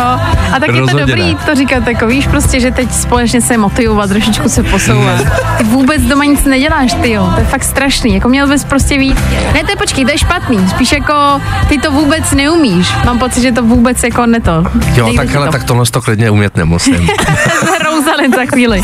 A 0.53 0.59
tak 0.59 0.67
je 0.67 0.73
to 0.73 0.79
Rozhodně 0.79 1.05
dobrý 1.05 1.33
ne. 1.33 1.39
to 1.45 1.55
říkat, 1.55 1.87
jako 1.87 2.07
víš 2.07 2.27
prostě, 2.27 2.59
že 2.59 2.71
teď 2.71 2.91
společně 2.91 3.41
se 3.41 3.57
motivovat, 3.57 4.09
trošičku 4.09 4.49
se 4.49 4.63
posouvat. 4.63 5.19
Ty 5.57 5.63
vůbec 5.63 6.01
doma 6.01 6.25
nic 6.25 6.43
neděláš, 6.45 6.93
ty 6.93 7.11
jo. 7.11 7.31
To 7.35 7.39
je 7.39 7.45
fakt 7.45 7.63
strašný. 7.63 8.13
Jako 8.13 8.29
měl 8.29 8.47
bys 8.47 8.63
prostě 8.63 8.97
víc. 8.97 9.17
Ne, 9.53 9.63
to 9.63 9.71
je 9.71 9.75
počkej, 9.75 10.05
to 10.05 10.11
je 10.11 10.17
špatný. 10.17 10.67
Spíš 10.69 10.91
jako 10.91 11.41
ty 11.69 11.77
to 11.77 11.91
vůbec 11.91 12.31
neumíš. 12.31 12.87
Mám 13.05 13.19
pocit, 13.19 13.41
že 13.41 13.51
to 13.51 13.63
vůbec 13.63 14.03
jako 14.03 14.25
neto. 14.25 14.51
Jo, 14.95 15.05
Nejde 15.05 15.17
tak 15.23 15.29
hele, 15.29 15.45
to. 15.45 15.51
tak 15.51 15.63
tohle 15.63 15.85
to 15.91 16.01
klidně 16.01 16.29
umět 16.29 16.57
nemusím. 16.57 17.09
Zhrouzali 17.77 18.29
za 18.35 18.45
chvíli. 18.45 18.81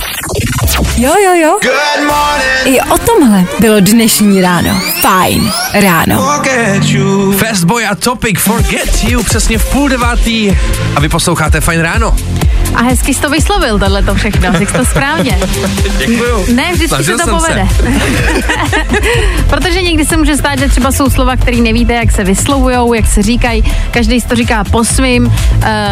Jo, 0.98 1.14
jo, 1.26 1.34
jo. 1.34 1.60
I 2.66 2.82
o 2.82 2.98
tomhle 2.98 3.46
bylo 3.60 3.80
dnešní 3.80 4.42
ráno. 4.42 4.82
Fajn 5.02 5.52
ráno. 5.74 6.42
Fastboy 7.38 7.86
a 7.86 7.96
Topic 7.96 8.40
Forget 8.40 9.04
You 9.04 9.24
přesně 9.24 9.58
v 9.58 9.72
půl 9.72 9.90
devátý 9.90 10.58
a 10.96 11.00
vy 11.00 11.10
posloucháte 11.10 11.62
Fajn 11.62 11.82
ráno. 11.82 12.16
A 12.76 12.84
hezky 12.84 13.14
jsi 13.14 13.22
to 13.22 13.30
vyslovil, 13.30 13.80
tohle 13.80 14.04
to 14.04 14.16
všechno. 14.16 14.54
Řekl 14.58 14.72
jsi 14.72 14.78
to 14.78 14.86
správně. 14.86 15.40
Děkuju. 15.98 16.54
Ne, 16.56 16.64
vždycky 16.74 16.88
Snažil 16.88 17.18
se 17.18 17.26
to 17.26 17.32
povede. 17.32 17.68
Protože 19.50 19.82
někdy 19.82 20.06
se 20.06 20.18
může 20.18 20.38
stát, 20.38 20.60
že 20.60 20.70
třeba 20.70 20.92
jsou 20.92 21.10
slova, 21.10 21.36
které 21.36 21.58
nevíte, 21.58 21.94
jak 21.94 22.12
se 22.12 22.24
vyslovujou, 22.24 22.94
jak 22.94 23.08
se 23.08 23.22
říkají. 23.24 23.64
Každý 23.92 24.22
si 24.22 24.28
to 24.28 24.36
říká 24.36 24.64
po 24.64 24.84
svým. 24.84 25.26
Uh, 25.26 25.34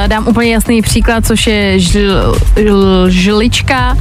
dám 0.07 0.27
úplně 0.27 0.53
jasný 0.53 0.81
příklad, 0.81 1.25
což 1.25 1.47
je 1.47 1.79
žl, 1.79 2.35
žl, 2.55 3.09
žlička. 3.09 3.97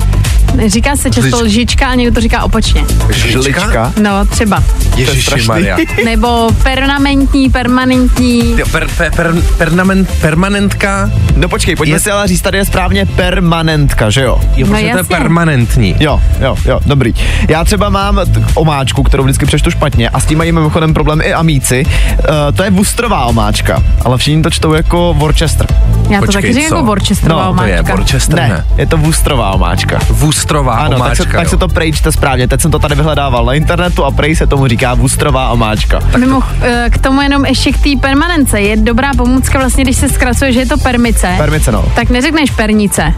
Říká 0.66 0.96
se 0.96 1.10
často 1.10 1.30
Žlič- 1.30 1.42
lžička 1.42 1.86
a 1.86 1.94
někdo 1.94 2.14
to 2.14 2.20
říká 2.20 2.42
opačně. 2.44 2.84
Žlička? 3.14 3.92
No, 4.02 4.24
třeba. 4.26 4.62
Ježiši. 4.96 5.46
Maria. 5.48 5.76
Nebo 6.04 6.48
permanentní, 6.62 7.50
permanentní. 7.50 8.56
Per, 8.72 8.88
per, 8.96 9.10
per, 9.16 9.34
permanent, 9.58 10.10
permanentka, 10.20 11.10
No 11.36 11.48
počkej, 11.48 11.76
pojďme 11.76 11.96
Je- 11.96 12.00
si 12.00 12.10
ale 12.10 12.28
říct, 12.28 12.40
tady 12.40 12.58
je 12.58 12.64
správně 12.64 13.06
permanentka, 13.06 14.10
že 14.10 14.22
jo? 14.22 14.40
jo, 14.56 14.66
No 14.66 14.72
to 14.72 14.86
je 14.98 15.04
permanentní. 15.04 15.96
Jo, 16.00 16.20
jo, 16.40 16.56
jo, 16.66 16.80
dobrý. 16.86 17.14
Já 17.48 17.64
třeba 17.64 17.88
mám 17.88 18.20
t- 18.34 18.44
omáčku, 18.54 19.02
kterou 19.02 19.22
vždycky 19.24 19.46
přečtu 19.46 19.70
špatně 19.70 20.08
a 20.08 20.20
s 20.20 20.26
tím 20.26 20.38
mají 20.38 20.52
mimochodem 20.52 20.94
problém 20.94 21.20
i 21.20 21.32
amíci. 21.32 21.84
Uh, 21.86 22.24
to 22.54 22.62
je 22.62 22.70
Wustrová 22.70 23.24
omáčka, 23.24 23.82
ale 24.04 24.18
všichni 24.18 24.42
to 24.42 24.50
čtou 24.50 24.72
jako 24.72 25.14
Worcester. 25.18 25.66
Já 26.10 26.20
to 26.20 26.26
Počkej, 26.26 26.42
taky 26.42 26.54
říkám 26.54 26.76
jako 26.76 26.86
Worcesterová 26.86 27.46
No, 27.46 27.54
To 27.54 27.64
je 27.64 27.72
omáčka. 27.80 27.94
Worcester, 27.96 28.36
ne. 28.40 28.48
Ne, 28.48 28.64
je 28.76 28.86
to 28.86 28.96
Wustrová 28.96 29.50
omáčka. 29.50 29.98
Vůstrová 30.44 30.74
Ano, 30.74 30.98
tak 30.98 31.16
se, 31.16 31.22
omáčka, 31.22 31.38
tak 31.38 31.48
se 31.48 31.56
to 31.56 31.68
prej 31.68 31.92
čte 31.92 32.12
správně. 32.12 32.48
Teď 32.48 32.60
jsem 32.60 32.70
to 32.70 32.78
tady 32.78 32.94
vyhledával 32.94 33.44
na 33.44 33.52
internetu 33.52 34.04
a 34.04 34.10
prej 34.10 34.36
se 34.36 34.46
tomu 34.46 34.66
říká 34.66 34.94
Wustrová 34.94 35.48
omáčka. 35.48 36.00
Mimo, 36.18 36.42
eh, 36.62 36.90
k 36.90 36.98
tomu 36.98 37.22
jenom 37.22 37.44
ještě 37.44 37.72
k 37.72 37.78
té 37.78 37.90
permanence. 38.00 38.60
Je 38.60 38.76
dobrá 38.76 39.10
pomůcka 39.16 39.58
vlastně, 39.58 39.84
když 39.84 39.96
se 39.96 40.08
zkracuje, 40.08 40.52
že 40.52 40.60
je 40.60 40.66
to 40.66 40.78
permice. 40.78 41.34
Permice, 41.36 41.72
no. 41.72 41.84
tak 41.94 42.10
neřekneš 42.10 42.50
pernice. 42.50 43.14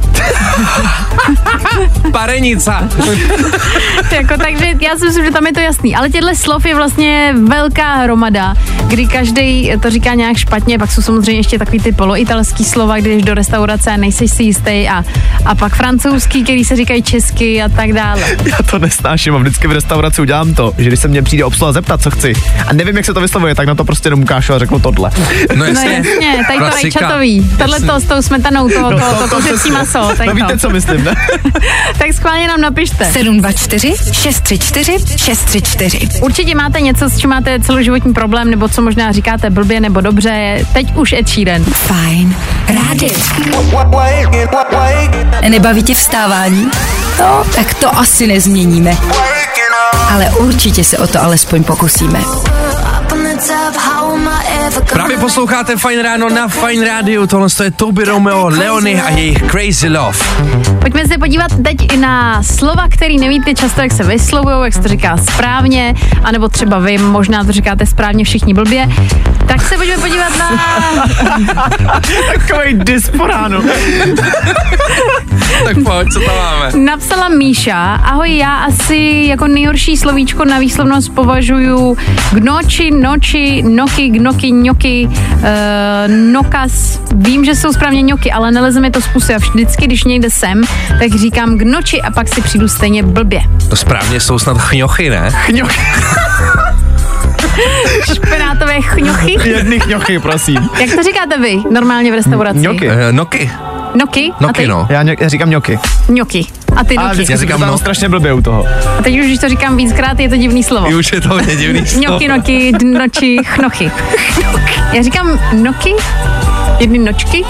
Parenica. 2.13 2.83
jako, 4.13 4.35
takže 4.37 4.73
já 4.81 4.97
si 4.97 5.05
myslím, 5.05 5.25
že 5.25 5.31
tam 5.31 5.47
je 5.47 5.53
to 5.53 5.61
jasný. 5.61 5.97
Ale 5.97 6.11
těchto 6.11 6.35
slov 6.35 6.65
je 6.65 6.75
vlastně 6.75 7.35
velká 7.49 7.95
hromada, 7.95 8.55
kdy 8.87 9.07
každý 9.07 9.73
to 9.83 9.91
říká 9.91 10.15
nějak 10.15 10.37
špatně, 10.37 10.79
pak 10.79 10.93
jsou 10.93 11.03
samozřejmě 11.03 11.39
ještě 11.41 11.59
takový 11.59 11.81
ty 11.81 11.93
poloitalský 11.93 12.65
slova, 12.65 12.99
když 12.99 13.15
jdeš 13.15 13.23
do 13.25 13.35
restaurace 13.35 13.91
a 13.91 13.97
nejseš 13.97 14.31
si 14.31 14.43
jistý 14.43 14.89
a, 14.89 15.05
a 15.45 15.55
pak 15.55 15.75
francouzský, 15.75 16.43
který 16.43 16.65
se 16.65 16.77
říkají 16.77 17.03
česky 17.21 17.63
a 17.63 17.69
tak 17.69 17.93
dále. 17.93 18.21
Já 18.45 18.57
to 18.71 18.79
nesnáším 18.79 19.35
a 19.35 19.39
vždycky 19.39 19.69
v 19.69 19.73
restauraci 19.73 20.21
udělám 20.23 20.55
to, 20.55 20.73
že 20.79 20.85
když 20.89 21.01
se 21.01 21.09
mě 21.09 21.23
přijde 21.23 21.45
obsluha 21.45 21.73
zeptat, 21.73 22.03
co 22.03 22.11
chci 22.11 22.33
a 22.67 22.73
nevím, 22.73 22.97
jak 22.97 23.07
se 23.07 23.15
to 23.15 23.21
vyslovuje, 23.21 23.55
tak 23.55 23.67
na 23.67 23.75
to 23.75 23.85
prostě 23.85 24.07
jenom 24.07 24.23
ukážu 24.23 24.53
a 24.55 24.59
řeknu 24.59 24.79
tohle. 24.81 25.11
No 25.17 25.57
No 25.57 25.65
jasně. 25.65 25.91
jasně, 25.93 26.45
tady 26.47 26.59
to 26.59 26.65
rajčatový. 26.69 27.51
Tohle 27.59 27.81
to 27.81 28.01
s 28.01 28.05
tou 28.05 28.23
smetanou, 28.23 28.69
to, 28.69 28.91
to, 28.91 28.99
to, 28.99 29.29
to, 29.29 29.37
kuřecí 29.37 29.71
maso. 29.71 29.99
No 30.27 30.35
víte, 30.35 30.53
to. 30.53 30.59
co 30.59 30.71
myslím, 30.71 31.05
ne? 31.05 31.15
Tak 31.99 32.13
schválně 32.13 32.49
nám 32.49 32.61
napište. 32.61 33.05
724 33.05 33.95
634 34.13 34.99
634. 35.17 36.09
Určitě 36.21 36.55
máte 36.55 36.81
něco, 36.81 37.09
s 37.09 37.19
čím 37.19 37.31
máte 37.31 37.61
celoživotní 37.61 38.13
problém, 38.15 38.51
nebo 38.51 38.69
co 38.69 38.83
možná 38.83 39.13
říkáte 39.13 39.51
blbě 39.51 39.81
nebo 39.81 40.01
dobře. 40.01 40.65
Teď 40.73 40.97
už 40.97 41.13
Ed 41.13 41.29
Sheeran. 41.29 41.65
Fajn 41.65 42.37
rádio. 42.69 43.13
Nebaví 45.49 45.83
tě 45.83 45.95
vstávání? 45.95 46.69
No, 47.19 47.45
tak 47.55 47.75
to 47.75 47.99
asi 47.99 48.27
nezměníme. 48.27 48.97
Ale 50.13 50.31
určitě 50.31 50.85
se 50.85 50.99
o 50.99 51.07
to 51.07 51.23
alespoň 51.23 51.65
pokusíme. 51.65 52.21
Právě 54.93 55.19
posloucháte 55.19 55.77
Fajn 55.77 56.01
ráno 56.03 56.29
na 56.29 56.49
Fajn 56.49 56.85
rádiu. 56.85 57.27
Tohle 57.27 57.49
je 57.65 57.71
Toby 57.71 58.05
Romeo, 58.05 58.49
Leony 58.49 59.01
a 59.03 59.11
jejich 59.11 59.43
Crazy 59.51 59.89
Love. 59.89 60.19
Pojďme 60.81 61.09
se 61.09 61.19
podívat 61.19 61.51
teď 61.65 61.93
i 61.93 61.97
na 61.97 62.43
slova, 62.43 62.89
který 62.89 63.19
nevíte 63.19 63.55
často, 63.55 63.81
jak 63.81 63.93
se 63.93 64.05
vyslovují, 64.05 64.57
jak 64.65 64.73
se 64.73 64.81
to 64.81 64.89
říká 64.89 65.17
správně, 65.17 65.95
anebo 66.25 66.49
třeba 66.49 66.79
vy 66.79 66.99
možná 66.99 67.45
to 67.45 67.53
říkáte 67.53 67.87
správně 67.87 68.25
všichni 68.25 68.55
blbě. 68.55 68.89
Tak 69.47 69.61
se 69.61 69.77
pojďme 69.77 69.99
podívat 69.99 70.33
na... 70.39 70.51
Takový 72.35 72.75
disporánu. 72.75 73.63
Tak 75.65 75.77
pojď, 75.85 76.09
co 76.13 76.21
tam 76.21 76.37
máme? 76.37 76.71
Napsala 76.85 77.29
Míša, 77.29 77.95
ahoj, 77.95 78.37
já 78.37 78.55
asi 78.57 79.25
jako 79.29 79.47
nejhorší 79.47 79.97
slovíčko 79.97 80.45
na 80.45 80.59
výslovnost 80.59 81.15
považuju 81.15 81.97
gnoči, 82.33 82.91
noči, 82.91 83.63
noky, 83.63 84.09
gnoky, 84.09 84.51
ňoky, 84.53 85.09
uh, 85.09 85.43
nokas. 86.33 87.01
Vím, 87.15 87.45
že 87.45 87.55
jsou 87.55 87.73
správně 87.73 88.03
ňoky, 88.03 88.33
ale 88.33 88.51
neleze 88.51 88.81
mi 88.81 88.91
to 88.91 89.01
z 89.01 89.07
pusy 89.09 89.35
a 89.35 89.39
vždycky, 89.39 89.87
když 89.87 90.05
někde 90.05 90.31
jsem, 90.31 90.63
tak 90.99 91.15
říkám 91.15 91.59
gnoči 91.59 92.03
a 92.03 92.11
pak 92.11 92.29
si 92.29 92.43
přijdu 92.43 92.69
stejně 92.69 93.03
blbě. 93.03 93.41
To 93.71 93.77
správně 93.77 94.21
jsou 94.21 94.39
snad 94.39 94.59
chňochy, 94.59 95.11
ne? 95.11 95.31
Špenátové 98.15 98.81
chňochy. 98.81 99.37
Jedny 99.49 99.81
kňochy, 99.81 100.19
prosím. 100.19 100.69
Jak 100.81 100.91
to 100.97 101.03
říkáte 101.03 101.39
vy 101.39 101.57
normálně 101.71 102.13
v 102.13 102.15
restauraci? 102.15 102.59
Ňoky. 102.59 102.89
Eh, 102.89 103.13
Noky. 103.13 103.51
Noky? 103.97 104.33
Noky, 104.41 104.67
no. 104.69 104.87
Já, 104.91 105.03
já 105.21 105.29
říkám 105.29 105.51
ňoky. 105.51 105.79
Ňoky. 106.09 106.47
A 106.77 106.85
ty 106.85 106.97
noky. 106.97 107.33
Já 107.33 107.37
říkám 107.37 107.61
no. 107.61 107.79
strašně 107.79 108.09
blbě 108.09 108.33
u 108.33 108.43
toho. 108.43 108.67
A 108.99 109.03
teď 109.03 109.19
už, 109.21 109.27
když 109.27 109.39
to 109.39 109.49
říkám 109.49 109.77
víckrát, 109.77 110.21
je 110.21 110.29
to 110.29 110.37
divný 110.37 110.63
slovo. 110.63 110.89
Už 110.99 111.13
je 111.13 111.21
to 111.21 111.29
hodně 111.29 111.57
divný 111.57 111.87
slovo. 111.87 112.03
Ňoky, 112.03 112.29
noky, 112.29 112.73
noči, 112.85 113.37
chnochy. 113.45 113.91
Já 114.93 115.03
říkám 115.03 115.41
noky, 115.53 115.95
jedny 116.79 116.99
nočky. 116.99 117.45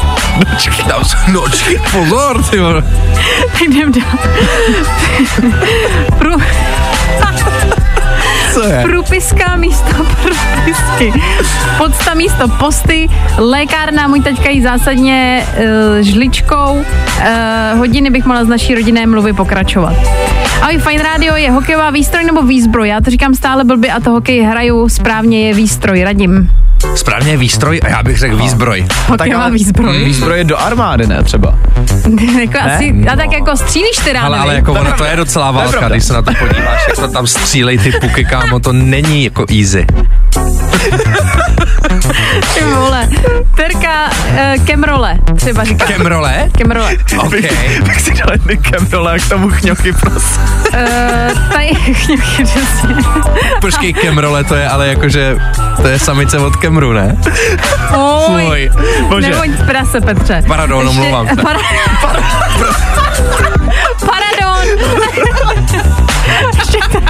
Tam 0.88 1.04
jsou 1.04 1.16
nočky, 1.32 1.80
pozor, 1.92 2.42
ty 2.42 2.58
vole. 2.60 2.82
Tak 3.52 3.60
jdem 3.62 3.92
dál. 3.92 4.18
Prů... 6.18 6.30
Co 8.56 8.62
je? 8.62 8.82
Průpiska 8.82 9.56
místo 9.56 10.06
průpisky. 10.22 11.12
Podsta 11.78 12.14
místo 12.14 12.48
posty. 12.48 13.08
Lékárna, 13.38 14.08
můj 14.08 14.20
taťka 14.20 14.50
jí 14.50 14.62
zásadně 14.62 15.46
uh, 15.56 15.62
žličkou. 16.00 16.72
Uh, 16.74 17.78
hodiny 17.78 18.10
bych 18.10 18.24
mohla 18.24 18.44
z 18.44 18.48
naší 18.48 18.74
rodinné 18.74 19.06
mluvy 19.06 19.32
pokračovat. 19.32 19.96
Ahoj, 20.62 20.78
Fine 20.78 21.02
Radio 21.02 21.36
je 21.36 21.50
hokejová 21.50 21.90
výstroj 21.90 22.24
nebo 22.24 22.42
výzbroj? 22.42 22.88
Já 22.88 23.00
to 23.00 23.10
říkám 23.10 23.34
stále 23.34 23.64
blbě 23.64 23.92
a 23.92 24.00
to 24.00 24.10
hokej 24.10 24.42
hraju 24.42 24.88
správně 24.88 25.48
je 25.48 25.54
výstroj, 25.54 26.04
radím. 26.04 26.50
Správně 26.94 27.30
je 27.30 27.36
výstroj 27.36 27.80
a 27.84 27.88
já 27.88 28.02
bych 28.02 28.18
řekl 28.18 28.36
výzbroj. 28.36 28.86
Hokejová 29.06 29.48
výzbroj. 29.48 30.04
Výzbroje 30.04 30.44
do 30.44 30.58
armády, 30.58 31.06
ne 31.06 31.22
třeba. 31.22 31.58
jako 32.40 32.58
asi, 32.58 32.94
a 33.12 33.16
tak 33.16 33.32
jako 33.32 33.56
střílíš 33.56 33.96
ty 34.04 34.12
rány, 34.12 34.26
Ale, 34.26 34.38
ale 34.38 34.54
jako 34.54 34.72
ono 34.72 34.92
to 34.92 35.04
je 35.04 35.16
docela 35.16 35.46
je 35.46 35.52
válka, 35.52 35.88
když 35.88 36.04
se 36.04 36.12
na 36.12 36.22
to 36.22 36.32
podíváš, 36.38 36.80
jak 36.88 36.96
to 36.96 37.08
tam 37.08 37.26
střílej 37.26 37.78
ty 37.78 37.92
puky, 37.92 38.24
kámo, 38.24 38.60
to 38.60 38.72
není 38.72 39.24
jako 39.24 39.44
easy. 39.58 39.86
Ty 42.54 42.64
vole. 42.64 43.08
Terka 43.56 44.10
uh, 44.10 44.64
Kemrole, 44.64 45.18
třeba 45.36 45.64
říká. 45.64 45.86
Kemrole? 45.86 46.48
Kemrole. 46.58 46.96
OK. 47.18 47.34
Tak 47.86 48.00
si 48.00 48.14
dal 48.14 48.28
jedny 48.32 48.56
kemrole 48.56 49.18
k 49.18 49.28
tomu 49.28 49.50
chňoky, 49.50 49.92
prosím. 49.92 50.42
Uh, 50.42 51.52
tady 51.52 51.66
chňoky, 51.94 52.44
přesně. 52.44 52.94
Počkej, 53.60 53.92
Kemrole, 53.92 54.44
to 54.44 54.54
je 54.54 54.68
ale 54.68 54.88
jakože, 54.88 55.36
to 55.82 55.88
je 55.88 55.98
samice 55.98 56.38
od 56.38 56.56
Kemru, 56.66 56.92
ne? 56.92 57.16
Oj, 57.94 58.46
Fuj. 58.46 58.70
Bože. 59.08 59.28
nehoď 59.30 59.50
z 59.50 59.66
prase, 59.66 60.00
Petře. 60.00 60.42
Ještě- 60.46 60.74
omlouvám 60.74 61.28
se. 61.28 61.36
Para, 61.36 61.58
Paradon. 64.06 64.66
ještě, 66.58 66.78
tady, 66.92 67.06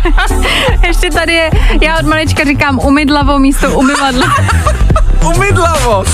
ještě 0.86 1.11
tady 1.11 1.32
je, 1.32 1.50
já 1.82 1.98
od 1.98 2.07
malička 2.07 2.44
říkám 2.44 2.78
umydlavo 2.82 3.38
místo 3.38 3.70
umyvadla. 3.70 4.34
Umydlavo. 5.36 6.04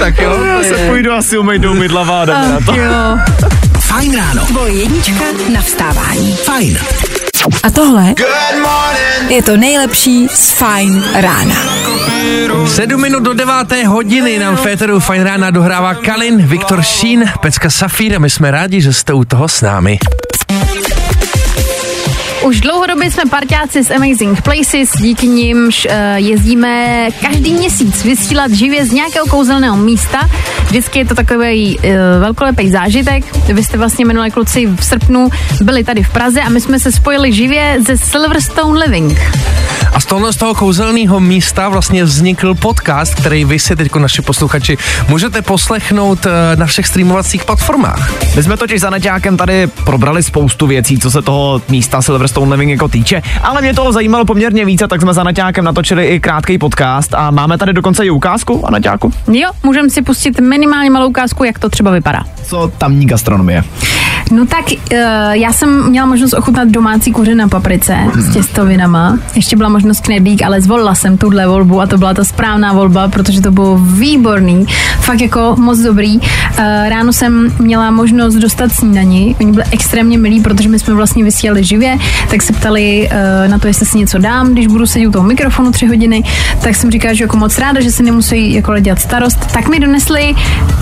Tak 0.00 0.18
jo. 0.18 0.44
Já 0.44 0.62
se 0.62 0.74
půjdu 0.88 1.12
asi 1.12 1.38
umýt 1.38 1.62
do 1.62 1.72
umydlava 1.72 2.20
a 2.20 2.24
jdeme 2.24 2.48
na 2.48 2.58
to. 2.66 2.74
Jo. 2.74 3.18
Fajn 3.80 4.16
ráno. 4.16 4.46
Tvoje 4.46 4.72
jednička 4.72 5.24
na 5.54 5.60
vstávání. 5.60 6.36
Fajn. 6.36 6.78
A 7.62 7.70
tohle 7.70 8.14
je 9.28 9.42
to 9.42 9.56
nejlepší 9.56 10.28
z 10.28 10.50
Fajn 10.50 11.04
rána. 11.14 11.54
Sedm 12.66 13.00
minut 13.00 13.22
do 13.22 13.34
deváté 13.34 13.86
hodiny 13.86 14.38
nám 14.38 14.56
Féteru 14.56 15.00
Fine 15.00 15.24
Rána 15.24 15.50
dohrává 15.50 15.94
Kalin, 15.94 16.46
Viktor 16.46 16.82
Šín, 16.82 17.24
Pecka 17.40 17.70
Safír 17.70 18.16
a 18.16 18.18
my 18.18 18.30
jsme 18.30 18.50
rádi, 18.50 18.80
že 18.80 18.92
jste 18.92 19.12
u 19.12 19.24
toho 19.24 19.48
s 19.48 19.60
námi. 19.60 19.98
Už 22.46 22.60
dlouhodobě 22.60 23.10
jsme 23.10 23.22
parťáci 23.30 23.84
z 23.84 23.90
Amazing 23.90 24.42
Places, 24.42 24.90
díky 25.00 25.26
nimž 25.26 25.86
uh, 25.90 25.92
jezdíme 26.16 27.08
každý 27.20 27.54
měsíc 27.54 28.04
vysílat 28.04 28.52
živě 28.52 28.86
z 28.86 28.92
nějakého 28.92 29.26
kouzelného 29.26 29.76
místa. 29.76 30.30
Vždycky 30.66 30.98
je 30.98 31.04
to 31.04 31.14
takový 31.14 31.78
uh, 31.78 31.84
velkolepý 32.20 32.70
zážitek. 32.70 33.36
Vy 33.46 33.64
jste 33.64 33.78
vlastně 33.78 34.04
minulé 34.04 34.30
kluci 34.30 34.66
v 34.66 34.84
srpnu 34.84 35.28
byli 35.60 35.84
tady 35.84 36.02
v 36.02 36.12
Praze 36.12 36.40
a 36.40 36.48
my 36.48 36.60
jsme 36.60 36.80
se 36.80 36.92
spojili 36.92 37.32
živě 37.32 37.76
ze 37.86 37.96
Silverstone 37.96 38.78
Living. 38.78 39.18
A 39.96 40.00
z 40.00 40.06
tohohle 40.06 40.32
z 40.32 40.36
toho 40.36 40.54
kouzelného 40.54 41.20
místa 41.20 41.68
vlastně 41.68 42.04
vznikl 42.04 42.54
podcast, 42.54 43.14
který 43.14 43.44
vy 43.44 43.58
si 43.58 43.76
teď 43.76 43.94
naši 43.94 44.22
posluchači 44.22 44.78
můžete 45.08 45.42
poslechnout 45.42 46.26
eh, 46.26 46.56
na 46.56 46.66
všech 46.66 46.86
streamovacích 46.86 47.44
platformách. 47.44 48.12
My 48.36 48.42
jsme 48.42 48.56
totiž 48.56 48.80
za 48.80 48.90
Neťákem 48.90 49.36
tady 49.36 49.66
probrali 49.66 50.22
spoustu 50.22 50.66
věcí, 50.66 50.98
co 50.98 51.10
se 51.10 51.22
toho 51.22 51.62
místa 51.68 52.02
Silverstone 52.02 52.50
Living 52.50 52.70
jako 52.70 52.88
týče, 52.88 53.22
ale 53.42 53.62
mě 53.62 53.74
toho 53.74 53.92
zajímalo 53.92 54.24
poměrně 54.24 54.64
více, 54.64 54.88
tak 54.88 55.00
jsme 55.00 55.14
za 55.14 55.24
Neťákem 55.24 55.64
natočili 55.64 56.06
i 56.06 56.20
krátký 56.20 56.58
podcast 56.58 57.14
a 57.14 57.30
máme 57.30 57.58
tady 57.58 57.72
dokonce 57.72 58.06
i 58.06 58.10
ukázku, 58.10 58.66
Anaťáku. 58.66 59.12
Jo, 59.32 59.50
můžeme 59.62 59.90
si 59.90 60.02
pustit 60.02 60.40
minimálně 60.40 60.90
malou 60.90 61.08
ukázku, 61.08 61.44
jak 61.44 61.58
to 61.58 61.68
třeba 61.68 61.90
vypadá. 61.90 62.20
Co 62.44 62.72
tamní 62.78 63.06
gastronomie? 63.06 63.64
No 64.30 64.46
tak 64.46 64.64
uh, 64.70 64.98
já 65.30 65.52
jsem 65.52 65.90
měla 65.90 66.06
možnost 66.06 66.32
ochutnat 66.32 66.68
domácí 66.68 67.12
kuře 67.12 67.34
na 67.34 67.48
paprice 67.48 67.96
s 68.14 68.32
těstovinama. 68.32 69.18
Ještě 69.34 69.56
byla 69.56 69.68
možnost 69.68 69.85
knedlík, 69.94 70.42
ale 70.42 70.60
zvolila 70.60 70.94
jsem 70.94 71.18
tuhle 71.18 71.46
volbu 71.46 71.80
a 71.80 71.86
to 71.86 71.98
byla 71.98 72.14
ta 72.14 72.24
správná 72.24 72.72
volba, 72.72 73.08
protože 73.08 73.40
to 73.40 73.50
bylo 73.50 73.78
výborný. 73.78 74.66
Fakt 75.00 75.20
jako 75.20 75.54
moc 75.58 75.78
dobrý. 75.78 76.16
Uh, 76.18 76.24
ráno 76.88 77.12
jsem 77.12 77.52
měla 77.58 77.90
možnost 77.90 78.34
dostat 78.34 78.72
snídani. 78.72 79.36
Oni 79.40 79.52
byli 79.52 79.64
extrémně 79.70 80.18
milí, 80.18 80.40
protože 80.40 80.68
my 80.68 80.78
jsme 80.78 80.94
vlastně 80.94 81.24
vysílali 81.24 81.64
živě, 81.64 81.98
tak 82.30 82.42
se 82.42 82.52
ptali 82.52 83.08
uh, 83.12 83.50
na 83.50 83.58
to, 83.58 83.66
jestli 83.66 83.86
si 83.86 83.98
něco 83.98 84.18
dám, 84.18 84.52
když 84.52 84.66
budu 84.66 84.86
sedět 84.86 85.06
u 85.06 85.10
toho 85.10 85.28
mikrofonu 85.28 85.72
tři 85.72 85.86
hodiny. 85.86 86.22
Tak 86.62 86.74
jsem 86.76 86.90
říkala, 86.90 87.14
že 87.14 87.24
jako 87.24 87.36
moc 87.36 87.58
ráda, 87.58 87.80
že 87.80 87.90
se 87.90 88.02
nemusí 88.02 88.54
jako 88.54 88.78
dělat 88.78 88.98
starost. 88.98 89.38
Tak 89.52 89.68
mi 89.68 89.80
donesli 89.80 90.34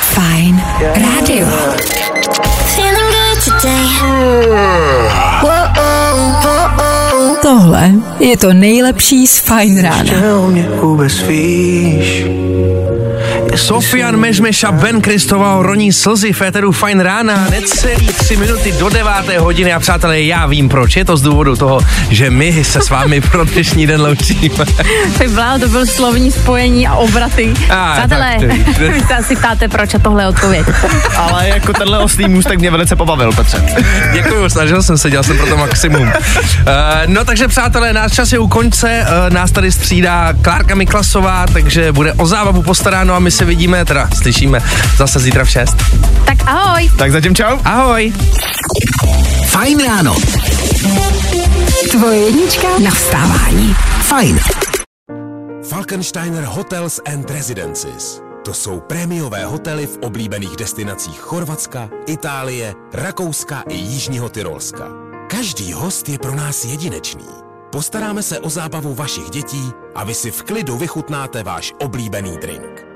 Fajn 0.00 0.62
rádio. 0.80 1.46
Feeling 2.74 3.12
good 3.12 3.44
today. 3.44 3.86
Whoa, 5.42 5.68
whoa, 6.42 7.36
Tohle 7.42 7.90
je 8.20 8.36
to 8.36 8.52
nejlepší 8.52 9.26
z 9.26 9.38
Fajn 9.38 9.82
rána. 9.82 10.12
Sofian 13.54 14.16
Mežmeš 14.16 14.64
a 14.64 14.72
Ben 14.72 15.00
Kristová 15.00 15.62
roní 15.62 15.92
slzy 15.92 16.32
Féteru 16.32 16.72
Fine 16.72 17.02
Rána, 17.02 17.46
necelý 17.50 18.06
tři 18.06 18.36
minuty 18.36 18.72
do 18.72 18.88
deváté 18.88 19.38
hodiny 19.38 19.72
a 19.72 19.80
přátelé, 19.80 20.22
já 20.22 20.46
vím 20.46 20.68
proč, 20.68 20.96
je 20.96 21.04
to 21.04 21.16
z 21.16 21.22
důvodu 21.22 21.56
toho, 21.56 21.80
že 22.10 22.30
my 22.30 22.64
se 22.64 22.80
s 22.80 22.90
vámi 22.90 23.20
pro 23.20 23.44
dnešní 23.44 23.86
den 23.86 24.02
loučíme. 24.02 24.64
Ty 25.18 25.28
bláho, 25.28 25.58
to 25.58 25.68
byl 25.68 25.86
slovní 25.86 26.32
spojení 26.32 26.86
a 26.86 26.94
obraty. 26.94 27.54
A, 27.70 27.92
Přátelé, 27.92 28.36
tak 28.40 28.78
vy 28.78 29.00
se 29.08 29.14
asi 29.14 29.36
ptáte, 29.36 29.68
proč 29.68 29.94
a 29.94 29.98
tohle 29.98 30.28
odpověď. 30.28 30.66
Ale 31.16 31.48
jako 31.48 31.72
tenhle 31.72 31.98
oslý 31.98 32.28
můstek 32.28 32.58
mě 32.58 32.70
velice 32.70 32.96
pobavil, 32.96 33.32
Petře. 33.32 33.62
Děkuju, 34.12 34.48
snažil 34.48 34.82
jsem 34.82 34.98
se, 34.98 35.10
dělal 35.10 35.24
jsem 35.24 35.36
pro 35.36 35.46
to 35.46 35.56
maximum. 35.56 36.02
Uh, 36.02 36.12
no 37.06 37.24
takže 37.24 37.48
přátelé, 37.48 37.92
náš 37.92 38.12
čas 38.12 38.32
je 38.32 38.38
u 38.38 38.48
konce, 38.48 39.06
uh, 39.08 39.34
nás 39.34 39.50
tady 39.50 39.72
střídá 39.72 40.32
Klárka 40.42 40.74
Miklasová, 40.74 41.46
takže 41.52 41.92
bude 41.92 42.12
o 42.12 42.26
zábavu 42.26 42.62
postaráno 42.62 43.14
a 43.14 43.18
my 43.18 43.30
se 43.36 43.44
vidíme, 43.44 43.84
teda 43.84 44.08
slyšíme 44.22 44.60
zase 44.96 45.18
zítra 45.18 45.44
v 45.44 45.50
6. 45.50 45.76
Tak 46.26 46.38
ahoj. 46.46 46.90
Tak 46.98 47.12
zatím 47.12 47.34
čau. 47.34 47.58
Ahoj. 47.64 48.12
Fajn 49.46 49.84
ráno. 49.84 50.16
Tvoje 51.90 52.18
jednička 52.18 52.68
na 52.84 52.90
vstávání. 52.90 53.74
Fajn. 54.00 54.40
Falkensteiner 55.68 56.44
Hotels 56.44 57.00
and 57.12 57.30
Residences. 57.30 58.20
To 58.44 58.54
jsou 58.54 58.80
prémiové 58.80 59.44
hotely 59.44 59.86
v 59.86 59.98
oblíbených 60.02 60.56
destinacích 60.56 61.18
Chorvatska, 61.18 61.88
Itálie, 62.06 62.74
Rakouska 62.92 63.62
i 63.68 63.76
Jižního 63.76 64.28
Tyrolska. 64.28 64.84
Každý 65.30 65.72
host 65.72 66.08
je 66.08 66.18
pro 66.18 66.34
nás 66.34 66.64
jedinečný. 66.64 67.26
Postaráme 67.72 68.22
se 68.22 68.38
o 68.38 68.50
zábavu 68.50 68.94
vašich 68.94 69.30
dětí 69.30 69.70
a 69.94 70.04
vy 70.04 70.14
si 70.14 70.30
v 70.30 70.42
klidu 70.42 70.78
vychutnáte 70.78 71.42
váš 71.42 71.72
oblíbený 71.80 72.38
drink. 72.40 72.95